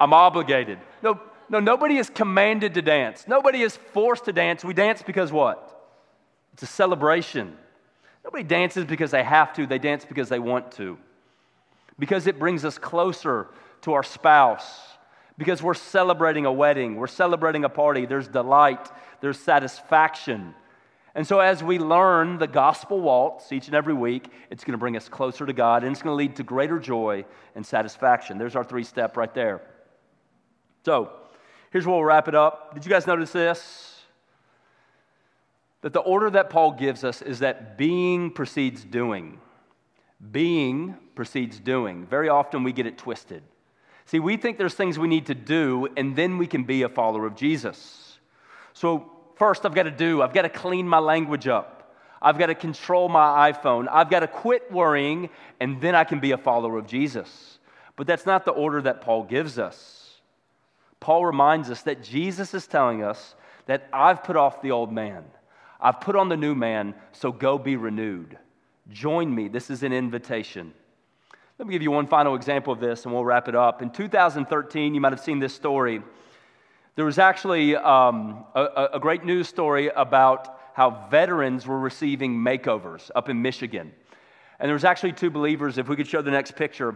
I'm 0.00 0.12
obligated. 0.12 0.78
No, 1.02 1.20
no, 1.48 1.60
nobody 1.60 1.96
is 1.98 2.10
commanded 2.10 2.74
to 2.74 2.82
dance. 2.82 3.26
Nobody 3.28 3.62
is 3.62 3.76
forced 3.76 4.24
to 4.26 4.32
dance. 4.32 4.64
We 4.64 4.74
dance 4.74 5.02
because 5.02 5.30
what? 5.32 5.70
It's 6.54 6.62
a 6.62 6.66
celebration. 6.66 7.56
Nobody 8.24 8.42
dances 8.42 8.84
because 8.84 9.10
they 9.10 9.22
have 9.22 9.52
to, 9.54 9.66
they 9.66 9.78
dance 9.78 10.04
because 10.04 10.28
they 10.28 10.38
want 10.38 10.72
to. 10.72 10.98
Because 11.98 12.26
it 12.26 12.38
brings 12.38 12.64
us 12.64 12.78
closer 12.78 13.48
to 13.82 13.92
our 13.92 14.02
spouse. 14.02 14.80
Because 15.36 15.62
we're 15.62 15.74
celebrating 15.74 16.46
a 16.46 16.52
wedding, 16.52 16.96
we're 16.96 17.06
celebrating 17.06 17.64
a 17.64 17.68
party. 17.68 18.06
There's 18.06 18.28
delight, 18.28 18.88
there's 19.24 19.40
satisfaction. 19.40 20.54
And 21.14 21.26
so, 21.26 21.40
as 21.40 21.64
we 21.64 21.78
learn 21.78 22.36
the 22.36 22.46
gospel 22.46 23.00
waltz 23.00 23.52
each 23.52 23.68
and 23.68 23.74
every 23.74 23.94
week, 23.94 24.28
it's 24.50 24.64
going 24.64 24.72
to 24.72 24.78
bring 24.78 24.98
us 24.98 25.08
closer 25.08 25.46
to 25.46 25.54
God 25.54 25.82
and 25.82 25.92
it's 25.92 26.02
going 26.02 26.12
to 26.12 26.16
lead 26.16 26.36
to 26.36 26.42
greater 26.42 26.78
joy 26.78 27.24
and 27.54 27.64
satisfaction. 27.64 28.36
There's 28.36 28.54
our 28.54 28.64
three 28.64 28.84
step 28.84 29.16
right 29.16 29.32
there. 29.32 29.62
So, 30.84 31.10
here's 31.70 31.86
where 31.86 31.96
we'll 31.96 32.04
wrap 32.04 32.28
it 32.28 32.34
up. 32.34 32.74
Did 32.74 32.84
you 32.84 32.90
guys 32.90 33.06
notice 33.06 33.32
this? 33.32 34.02
That 35.80 35.94
the 35.94 36.00
order 36.00 36.28
that 36.28 36.50
Paul 36.50 36.72
gives 36.72 37.02
us 37.02 37.22
is 37.22 37.38
that 37.38 37.78
being 37.78 38.30
precedes 38.30 38.84
doing. 38.84 39.40
Being 40.32 40.98
precedes 41.14 41.58
doing. 41.58 42.04
Very 42.04 42.28
often 42.28 42.62
we 42.62 42.72
get 42.72 42.86
it 42.86 42.98
twisted. 42.98 43.42
See, 44.04 44.20
we 44.20 44.36
think 44.36 44.58
there's 44.58 44.74
things 44.74 44.98
we 44.98 45.08
need 45.08 45.24
to 45.26 45.34
do 45.34 45.88
and 45.96 46.14
then 46.14 46.36
we 46.36 46.46
can 46.46 46.64
be 46.64 46.82
a 46.82 46.90
follower 46.90 47.24
of 47.24 47.36
Jesus. 47.36 48.18
So, 48.74 49.12
first 49.36 49.64
I've 49.64 49.74
got 49.74 49.84
to 49.84 49.90
do, 49.90 50.22
I've 50.22 50.32
got 50.32 50.42
to 50.42 50.48
clean 50.48 50.88
my 50.88 50.98
language 50.98 51.48
up. 51.48 51.74
I've 52.20 52.38
got 52.38 52.46
to 52.46 52.54
control 52.54 53.08
my 53.08 53.52
iPhone. 53.52 53.86
I've 53.90 54.08
got 54.08 54.20
to 54.20 54.26
quit 54.26 54.72
worrying, 54.72 55.28
and 55.60 55.80
then 55.80 55.94
I 55.94 56.04
can 56.04 56.20
be 56.20 56.30
a 56.30 56.38
follower 56.38 56.78
of 56.78 56.86
Jesus. 56.86 57.58
But 57.96 58.06
that's 58.06 58.24
not 58.24 58.44
the 58.44 58.52
order 58.52 58.80
that 58.82 59.02
Paul 59.02 59.24
gives 59.24 59.58
us. 59.58 60.20
Paul 61.00 61.26
reminds 61.26 61.70
us 61.70 61.82
that 61.82 62.02
Jesus 62.02 62.54
is 62.54 62.66
telling 62.66 63.02
us 63.02 63.34
that 63.66 63.88
I've 63.92 64.24
put 64.24 64.36
off 64.36 64.62
the 64.62 64.70
old 64.70 64.90
man, 64.92 65.24
I've 65.80 66.00
put 66.00 66.16
on 66.16 66.30
the 66.30 66.36
new 66.36 66.54
man, 66.54 66.94
so 67.12 67.30
go 67.30 67.58
be 67.58 67.76
renewed. 67.76 68.38
Join 68.90 69.34
me. 69.34 69.48
This 69.48 69.68
is 69.68 69.82
an 69.82 69.92
invitation. 69.92 70.72
Let 71.58 71.68
me 71.68 71.72
give 71.72 71.82
you 71.82 71.90
one 71.90 72.06
final 72.06 72.34
example 72.34 72.72
of 72.72 72.80
this 72.80 73.04
and 73.04 73.14
we'll 73.14 73.24
wrap 73.24 73.48
it 73.48 73.54
up. 73.54 73.82
In 73.82 73.90
2013, 73.90 74.94
you 74.94 75.00
might 75.00 75.12
have 75.12 75.20
seen 75.20 75.38
this 75.38 75.54
story. 75.54 76.02
There 76.96 77.04
was 77.04 77.18
actually 77.18 77.74
um, 77.74 78.44
a, 78.54 78.90
a 78.94 79.00
great 79.00 79.24
news 79.24 79.48
story 79.48 79.88
about 79.88 80.60
how 80.74 81.08
veterans 81.10 81.66
were 81.66 81.78
receiving 81.78 82.36
makeovers 82.36 83.10
up 83.16 83.28
in 83.28 83.42
Michigan. 83.42 83.92
And 84.60 84.68
there 84.68 84.74
was 84.74 84.84
actually 84.84 85.12
two 85.12 85.30
believers. 85.30 85.76
If 85.76 85.88
we 85.88 85.96
could 85.96 86.06
show 86.06 86.22
the 86.22 86.30
next 86.30 86.54
picture, 86.54 86.94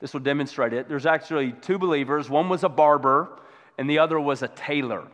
this 0.00 0.14
will 0.14 0.20
demonstrate 0.20 0.72
it. 0.72 0.88
There's 0.88 1.04
actually 1.04 1.52
two 1.52 1.78
believers. 1.78 2.30
One 2.30 2.48
was 2.48 2.64
a 2.64 2.68
barber, 2.70 3.38
and 3.76 3.90
the 3.90 3.98
other 3.98 4.18
was 4.18 4.42
a 4.42 4.48
tailor. 4.48 5.06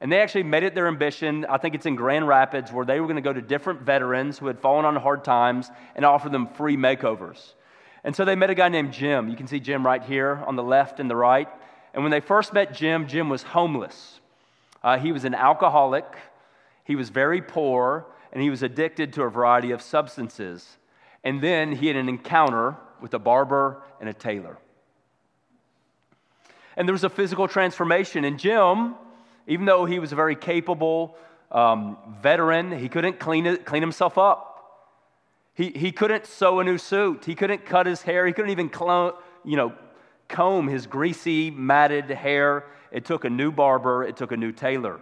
And 0.00 0.10
they 0.10 0.20
actually 0.20 0.42
made 0.42 0.64
it 0.64 0.74
their 0.74 0.88
ambition. 0.88 1.46
I 1.48 1.58
think 1.58 1.76
it's 1.76 1.86
in 1.86 1.94
Grand 1.94 2.26
Rapids, 2.26 2.72
where 2.72 2.84
they 2.84 2.98
were 2.98 3.06
going 3.06 3.16
to 3.16 3.22
go 3.22 3.32
to 3.32 3.40
different 3.40 3.82
veterans 3.82 4.36
who 4.36 4.48
had 4.48 4.58
fallen 4.58 4.84
on 4.84 4.96
hard 4.96 5.22
times 5.22 5.70
and 5.94 6.04
offer 6.04 6.28
them 6.28 6.48
free 6.48 6.76
makeovers. 6.76 7.54
And 8.02 8.14
so 8.14 8.24
they 8.24 8.34
met 8.34 8.50
a 8.50 8.54
guy 8.54 8.68
named 8.68 8.92
Jim. 8.92 9.28
You 9.28 9.36
can 9.36 9.46
see 9.46 9.60
Jim 9.60 9.86
right 9.86 10.02
here 10.02 10.42
on 10.46 10.56
the 10.56 10.62
left 10.62 10.98
and 10.98 11.08
the 11.08 11.16
right. 11.16 11.48
And 11.94 12.02
when 12.02 12.10
they 12.10 12.20
first 12.20 12.52
met 12.52 12.74
Jim, 12.74 13.06
Jim 13.06 13.28
was 13.28 13.42
homeless. 13.42 14.20
Uh, 14.82 14.98
he 14.98 15.12
was 15.12 15.24
an 15.24 15.34
alcoholic, 15.34 16.04
he 16.84 16.96
was 16.96 17.08
very 17.08 17.40
poor, 17.40 18.04
and 18.32 18.42
he 18.42 18.50
was 18.50 18.62
addicted 18.62 19.14
to 19.14 19.22
a 19.22 19.30
variety 19.30 19.70
of 19.70 19.80
substances. 19.80 20.76
And 21.22 21.40
then 21.40 21.72
he 21.72 21.86
had 21.86 21.96
an 21.96 22.08
encounter 22.08 22.76
with 23.00 23.14
a 23.14 23.18
barber 23.18 23.82
and 24.00 24.08
a 24.08 24.12
tailor. 24.12 24.58
And 26.76 26.86
there 26.86 26.92
was 26.92 27.04
a 27.04 27.08
physical 27.08 27.48
transformation. 27.48 28.24
And 28.24 28.38
Jim, 28.38 28.96
even 29.46 29.64
though 29.64 29.84
he 29.84 29.98
was 29.98 30.12
a 30.12 30.16
very 30.16 30.36
capable 30.36 31.16
um, 31.50 31.96
veteran, 32.20 32.76
he 32.76 32.88
couldn't 32.88 33.20
clean, 33.20 33.46
it, 33.46 33.64
clean 33.64 33.80
himself 33.82 34.18
up. 34.18 34.50
He, 35.54 35.70
he 35.70 35.92
couldn't 35.92 36.26
sew 36.26 36.58
a 36.58 36.64
new 36.64 36.76
suit. 36.76 37.24
He 37.24 37.36
couldn't 37.36 37.64
cut 37.64 37.86
his 37.86 38.02
hair. 38.02 38.26
He 38.26 38.32
couldn't 38.32 38.50
even 38.50 38.68
clone, 38.68 39.12
you 39.44 39.56
know, 39.56 39.72
comb 40.34 40.66
his 40.66 40.86
greasy, 40.86 41.50
matted 41.52 42.10
hair. 42.10 42.64
It 42.90 43.04
took 43.04 43.24
a 43.24 43.30
new 43.30 43.52
barber, 43.52 44.02
it 44.02 44.16
took 44.16 44.32
a 44.32 44.36
new 44.36 44.50
tailor. 44.50 45.00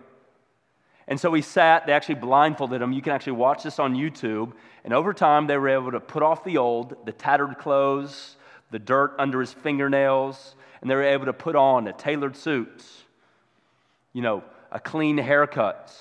And 1.09 1.19
so 1.19 1.33
he 1.33 1.41
sat, 1.41 1.87
they 1.87 1.95
actually 1.95 2.17
blindfolded 2.17 2.81
him. 2.83 2.93
You 2.93 3.01
can 3.01 3.13
actually 3.13 3.33
watch 3.33 3.63
this 3.63 3.79
on 3.79 3.95
YouTube. 3.95 4.53
And 4.85 4.93
over 4.93 5.15
time, 5.15 5.47
they 5.47 5.57
were 5.57 5.71
able 5.71 5.91
to 5.93 6.01
put 6.01 6.23
off 6.23 6.45
the 6.45 6.59
old, 6.59 7.07
the 7.07 7.13
tattered 7.13 7.59
clothes, 7.59 8.37
the 8.71 8.79
dirt 8.79 9.15
under 9.19 9.41
his 9.41 9.53
fingernails, 9.53 10.55
and 10.81 10.91
they 10.91 10.95
were 10.95 11.03
able 11.03 11.27
to 11.27 11.33
put 11.33 11.57
on 11.57 11.89
a 11.89 11.93
tailored 11.95 12.37
suit, 12.37 12.85
you 14.13 14.21
know, 14.21 14.45
a 14.71 14.79
clean 14.79 15.17
haircut. 15.17 15.97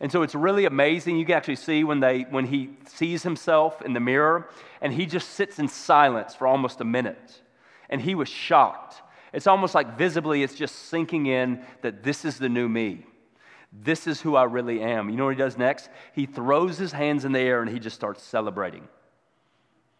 And 0.00 0.10
so 0.10 0.22
it's 0.22 0.34
really 0.34 0.64
amazing. 0.64 1.18
You 1.18 1.24
can 1.24 1.36
actually 1.36 1.56
see 1.56 1.84
when, 1.84 2.00
they, 2.00 2.22
when 2.22 2.46
he 2.46 2.70
sees 2.86 3.22
himself 3.22 3.80
in 3.82 3.92
the 3.92 4.00
mirror, 4.00 4.48
and 4.80 4.92
he 4.92 5.06
just 5.06 5.30
sits 5.30 5.58
in 5.58 5.68
silence 5.68 6.34
for 6.34 6.48
almost 6.48 6.80
a 6.80 6.84
minute 6.84 7.42
and 7.88 8.00
he 8.00 8.14
was 8.14 8.28
shocked. 8.28 9.02
It's 9.32 9.46
almost 9.46 9.74
like 9.74 9.98
visibly 9.98 10.42
it's 10.42 10.54
just 10.54 10.74
sinking 10.88 11.26
in 11.26 11.62
that 11.82 12.02
this 12.02 12.24
is 12.24 12.38
the 12.38 12.48
new 12.48 12.68
me. 12.68 13.04
This 13.72 14.06
is 14.06 14.20
who 14.20 14.36
I 14.36 14.44
really 14.44 14.80
am. 14.80 15.10
You 15.10 15.16
know 15.16 15.24
what 15.24 15.34
he 15.34 15.38
does 15.38 15.58
next? 15.58 15.90
He 16.14 16.26
throws 16.26 16.78
his 16.78 16.92
hands 16.92 17.24
in 17.24 17.32
the 17.32 17.40
air 17.40 17.60
and 17.60 17.70
he 17.70 17.78
just 17.78 17.96
starts 17.96 18.22
celebrating. 18.22 18.88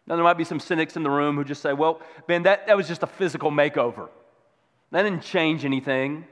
Now, 0.06 0.16
there 0.16 0.24
might 0.24 0.38
be 0.38 0.44
some 0.44 0.58
cynics 0.58 0.96
in 0.96 1.02
the 1.02 1.10
room 1.10 1.36
who 1.36 1.44
just 1.44 1.60
say, 1.60 1.74
well, 1.74 2.00
Ben, 2.26 2.44
that, 2.44 2.66
that 2.66 2.76
was 2.76 2.88
just 2.88 3.02
a 3.02 3.06
physical 3.06 3.50
makeover. 3.50 4.08
That 4.90 5.02
didn't 5.02 5.22
change 5.22 5.66
anything. 5.66 6.24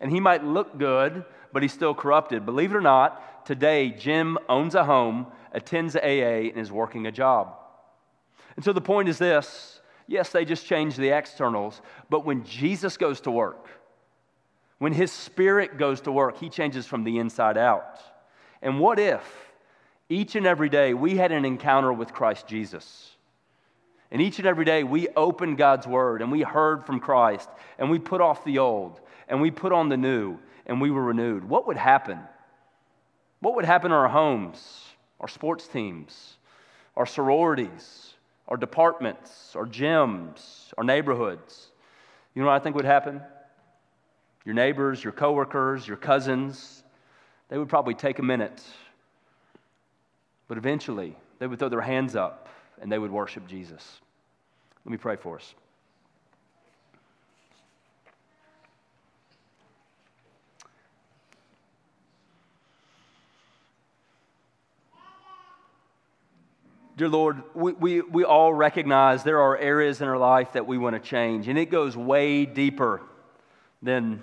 And 0.00 0.10
he 0.10 0.20
might 0.20 0.44
look 0.44 0.76
good, 0.76 1.24
but 1.50 1.62
he's 1.62 1.72
still 1.72 1.94
corrupted. 1.94 2.44
Believe 2.44 2.72
it 2.72 2.76
or 2.76 2.82
not, 2.82 3.46
today 3.46 3.88
Jim 3.88 4.36
owns 4.50 4.74
a 4.74 4.84
home, 4.84 5.28
attends 5.52 5.96
AA, 5.96 6.50
and 6.50 6.58
is 6.58 6.70
working 6.70 7.06
a 7.06 7.12
job. 7.12 7.56
And 8.56 8.64
so 8.64 8.74
the 8.74 8.82
point 8.82 9.08
is 9.08 9.16
this 9.16 9.75
Yes, 10.06 10.30
they 10.30 10.44
just 10.44 10.66
change 10.66 10.96
the 10.96 11.10
externals, 11.10 11.80
but 12.08 12.24
when 12.24 12.44
Jesus 12.44 12.96
goes 12.96 13.20
to 13.22 13.30
work, 13.30 13.68
when 14.78 14.92
his 14.92 15.10
spirit 15.10 15.78
goes 15.78 16.00
to 16.02 16.12
work, 16.12 16.38
he 16.38 16.48
changes 16.48 16.86
from 16.86 17.02
the 17.02 17.18
inside 17.18 17.56
out. 17.56 18.00
And 18.62 18.78
what 18.78 18.98
if 18.98 19.22
each 20.08 20.36
and 20.36 20.46
every 20.46 20.68
day 20.68 20.94
we 20.94 21.16
had 21.16 21.32
an 21.32 21.44
encounter 21.44 21.92
with 21.92 22.12
Christ 22.12 22.46
Jesus? 22.46 23.16
And 24.10 24.22
each 24.22 24.38
and 24.38 24.46
every 24.46 24.64
day 24.64 24.84
we 24.84 25.08
opened 25.08 25.58
God's 25.58 25.86
word 25.86 26.22
and 26.22 26.30
we 26.30 26.42
heard 26.42 26.84
from 26.86 27.00
Christ 27.00 27.48
and 27.78 27.90
we 27.90 27.98
put 27.98 28.20
off 28.20 28.44
the 28.44 28.58
old 28.58 29.00
and 29.28 29.40
we 29.40 29.50
put 29.50 29.72
on 29.72 29.88
the 29.88 29.96
new 29.96 30.38
and 30.66 30.80
we 30.80 30.90
were 30.90 31.02
renewed. 31.02 31.44
What 31.44 31.66
would 31.66 31.76
happen? 31.76 32.20
What 33.40 33.56
would 33.56 33.64
happen 33.64 33.90
in 33.90 33.96
our 33.96 34.08
homes, 34.08 34.84
our 35.20 35.28
sports 35.28 35.66
teams, 35.66 36.36
our 36.96 37.06
sororities, 37.06 38.05
our 38.48 38.56
departments, 38.56 39.54
our 39.56 39.66
gyms, 39.66 40.72
our 40.78 40.84
neighborhoods. 40.84 41.68
You 42.34 42.42
know 42.42 42.48
what 42.48 42.54
I 42.54 42.58
think 42.60 42.76
would 42.76 42.84
happen? 42.84 43.20
Your 44.44 44.54
neighbors, 44.54 45.02
your 45.02 45.12
coworkers, 45.12 45.86
your 45.86 45.96
cousins, 45.96 46.84
they 47.48 47.58
would 47.58 47.68
probably 47.68 47.94
take 47.94 48.18
a 48.18 48.22
minute. 48.22 48.62
But 50.48 50.58
eventually, 50.58 51.16
they 51.38 51.46
would 51.46 51.58
throw 51.58 51.68
their 51.68 51.80
hands 51.80 52.14
up 52.14 52.48
and 52.80 52.90
they 52.90 52.98
would 52.98 53.10
worship 53.10 53.46
Jesus. 53.48 54.00
Let 54.84 54.92
me 54.92 54.98
pray 54.98 55.16
for 55.16 55.36
us. 55.36 55.54
Dear 66.96 67.10
Lord, 67.10 67.42
we, 67.52 67.72
we, 67.72 68.00
we 68.00 68.24
all 68.24 68.54
recognize 68.54 69.22
there 69.22 69.40
are 69.40 69.58
areas 69.58 70.00
in 70.00 70.08
our 70.08 70.16
life 70.16 70.54
that 70.54 70.66
we 70.66 70.78
want 70.78 70.94
to 70.94 71.08
change, 71.08 71.46
and 71.46 71.58
it 71.58 71.66
goes 71.66 71.94
way 71.94 72.46
deeper 72.46 73.02
than 73.82 74.22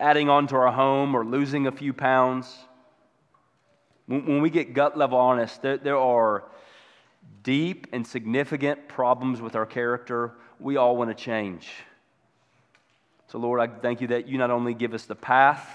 adding 0.00 0.30
on 0.30 0.46
to 0.46 0.56
our 0.56 0.72
home 0.72 1.14
or 1.14 1.22
losing 1.22 1.66
a 1.66 1.72
few 1.72 1.92
pounds. 1.92 2.50
When, 4.06 4.24
when 4.24 4.40
we 4.40 4.48
get 4.48 4.72
gut 4.72 4.96
level 4.96 5.18
honest, 5.18 5.60
there, 5.60 5.76
there 5.76 5.98
are 5.98 6.44
deep 7.42 7.88
and 7.92 8.06
significant 8.06 8.88
problems 8.88 9.42
with 9.42 9.54
our 9.54 9.66
character, 9.66 10.32
we 10.58 10.78
all 10.78 10.96
want 10.96 11.10
to 11.10 11.24
change. 11.24 11.68
So, 13.28 13.38
Lord, 13.38 13.60
I 13.60 13.66
thank 13.66 14.00
you 14.00 14.06
that 14.08 14.26
you 14.26 14.38
not 14.38 14.50
only 14.50 14.72
give 14.72 14.94
us 14.94 15.04
the 15.04 15.14
path, 15.14 15.68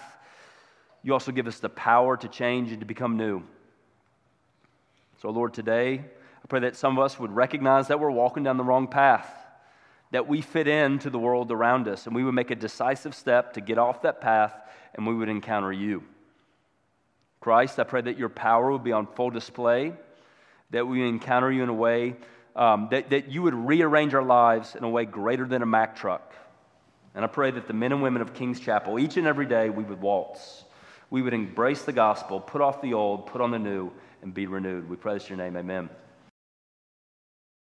you 1.04 1.14
also 1.14 1.32
give 1.32 1.46
us 1.46 1.60
the 1.60 1.70
power 1.70 2.18
to 2.18 2.28
change 2.28 2.72
and 2.72 2.80
to 2.80 2.88
become 2.88 3.18
new. 3.18 3.44
So, 5.22 5.30
Lord, 5.30 5.54
today, 5.54 5.96
I 5.96 6.48
pray 6.48 6.60
that 6.62 6.76
some 6.76 6.98
of 6.98 7.04
us 7.04 7.20
would 7.20 7.36
recognize 7.36 7.88
that 7.88 8.00
we're 8.00 8.12
walking 8.12 8.44
down 8.44 8.58
the 8.58 8.64
wrong 8.64 8.88
path, 8.88 9.28
that 10.12 10.28
we 10.28 10.42
fit 10.42 10.68
into 10.68 11.10
the 11.10 11.18
world 11.18 11.52
around 11.52 11.88
us, 11.88 12.06
and 12.06 12.16
we 12.16 12.24
would 12.24 12.36
make 12.36 12.52
a 12.52 12.56
decisive 12.56 13.16
step 13.16 13.54
to 13.54 13.62
get 13.62 13.78
off 13.78 14.04
that 14.04 14.22
path 14.22 14.54
and 14.94 15.08
we 15.08 15.16
would 15.16 15.30
encounter 15.30 15.72
you. 15.72 16.04
Christ, 17.40 17.80
I 17.80 17.84
pray 17.84 18.02
that 18.02 18.18
your 18.18 18.30
power 18.30 18.72
would 18.72 18.84
be 18.84 18.92
on 18.92 19.08
full 19.08 19.30
display, 19.30 19.94
that 20.72 20.88
we 20.88 21.08
encounter 21.08 21.52
you 21.52 21.64
in 21.64 21.70
a 21.70 21.74
way 21.74 22.16
um, 22.56 22.88
that, 22.92 23.12
that 23.12 23.30
you 23.30 23.44
would 23.44 23.54
rearrange 23.54 24.14
our 24.14 24.24
lives 24.24 24.76
in 24.76 24.84
a 24.84 24.90
way 24.90 25.06
greater 25.06 25.46
than 25.46 25.62
a 25.62 25.66
Mack 25.66 25.96
truck. 25.96 26.34
And 27.16 27.24
I 27.24 27.28
pray 27.28 27.52
that 27.52 27.68
the 27.68 27.74
men 27.74 27.92
and 27.92 28.02
women 28.02 28.22
of 28.22 28.34
King's 28.34 28.60
Chapel, 28.60 29.00
each 29.00 29.18
and 29.18 29.26
every 29.26 29.46
day, 29.46 29.70
we 29.70 29.84
would 29.84 30.02
waltz. 30.02 30.64
We 31.10 31.22
would 31.22 31.34
embrace 31.34 31.84
the 31.84 31.94
gospel, 31.94 32.40
put 32.40 32.62
off 32.62 32.82
the 32.82 32.94
old, 32.94 33.28
put 33.28 33.42
on 33.42 33.52
the 33.52 33.60
new, 33.60 33.92
and 34.22 34.34
be 34.34 34.48
renewed. 34.48 34.90
We 34.90 34.96
pray 34.96 35.14
praise 35.14 35.30
your 35.30 35.38
name. 35.38 35.56
Amen. 35.58 35.90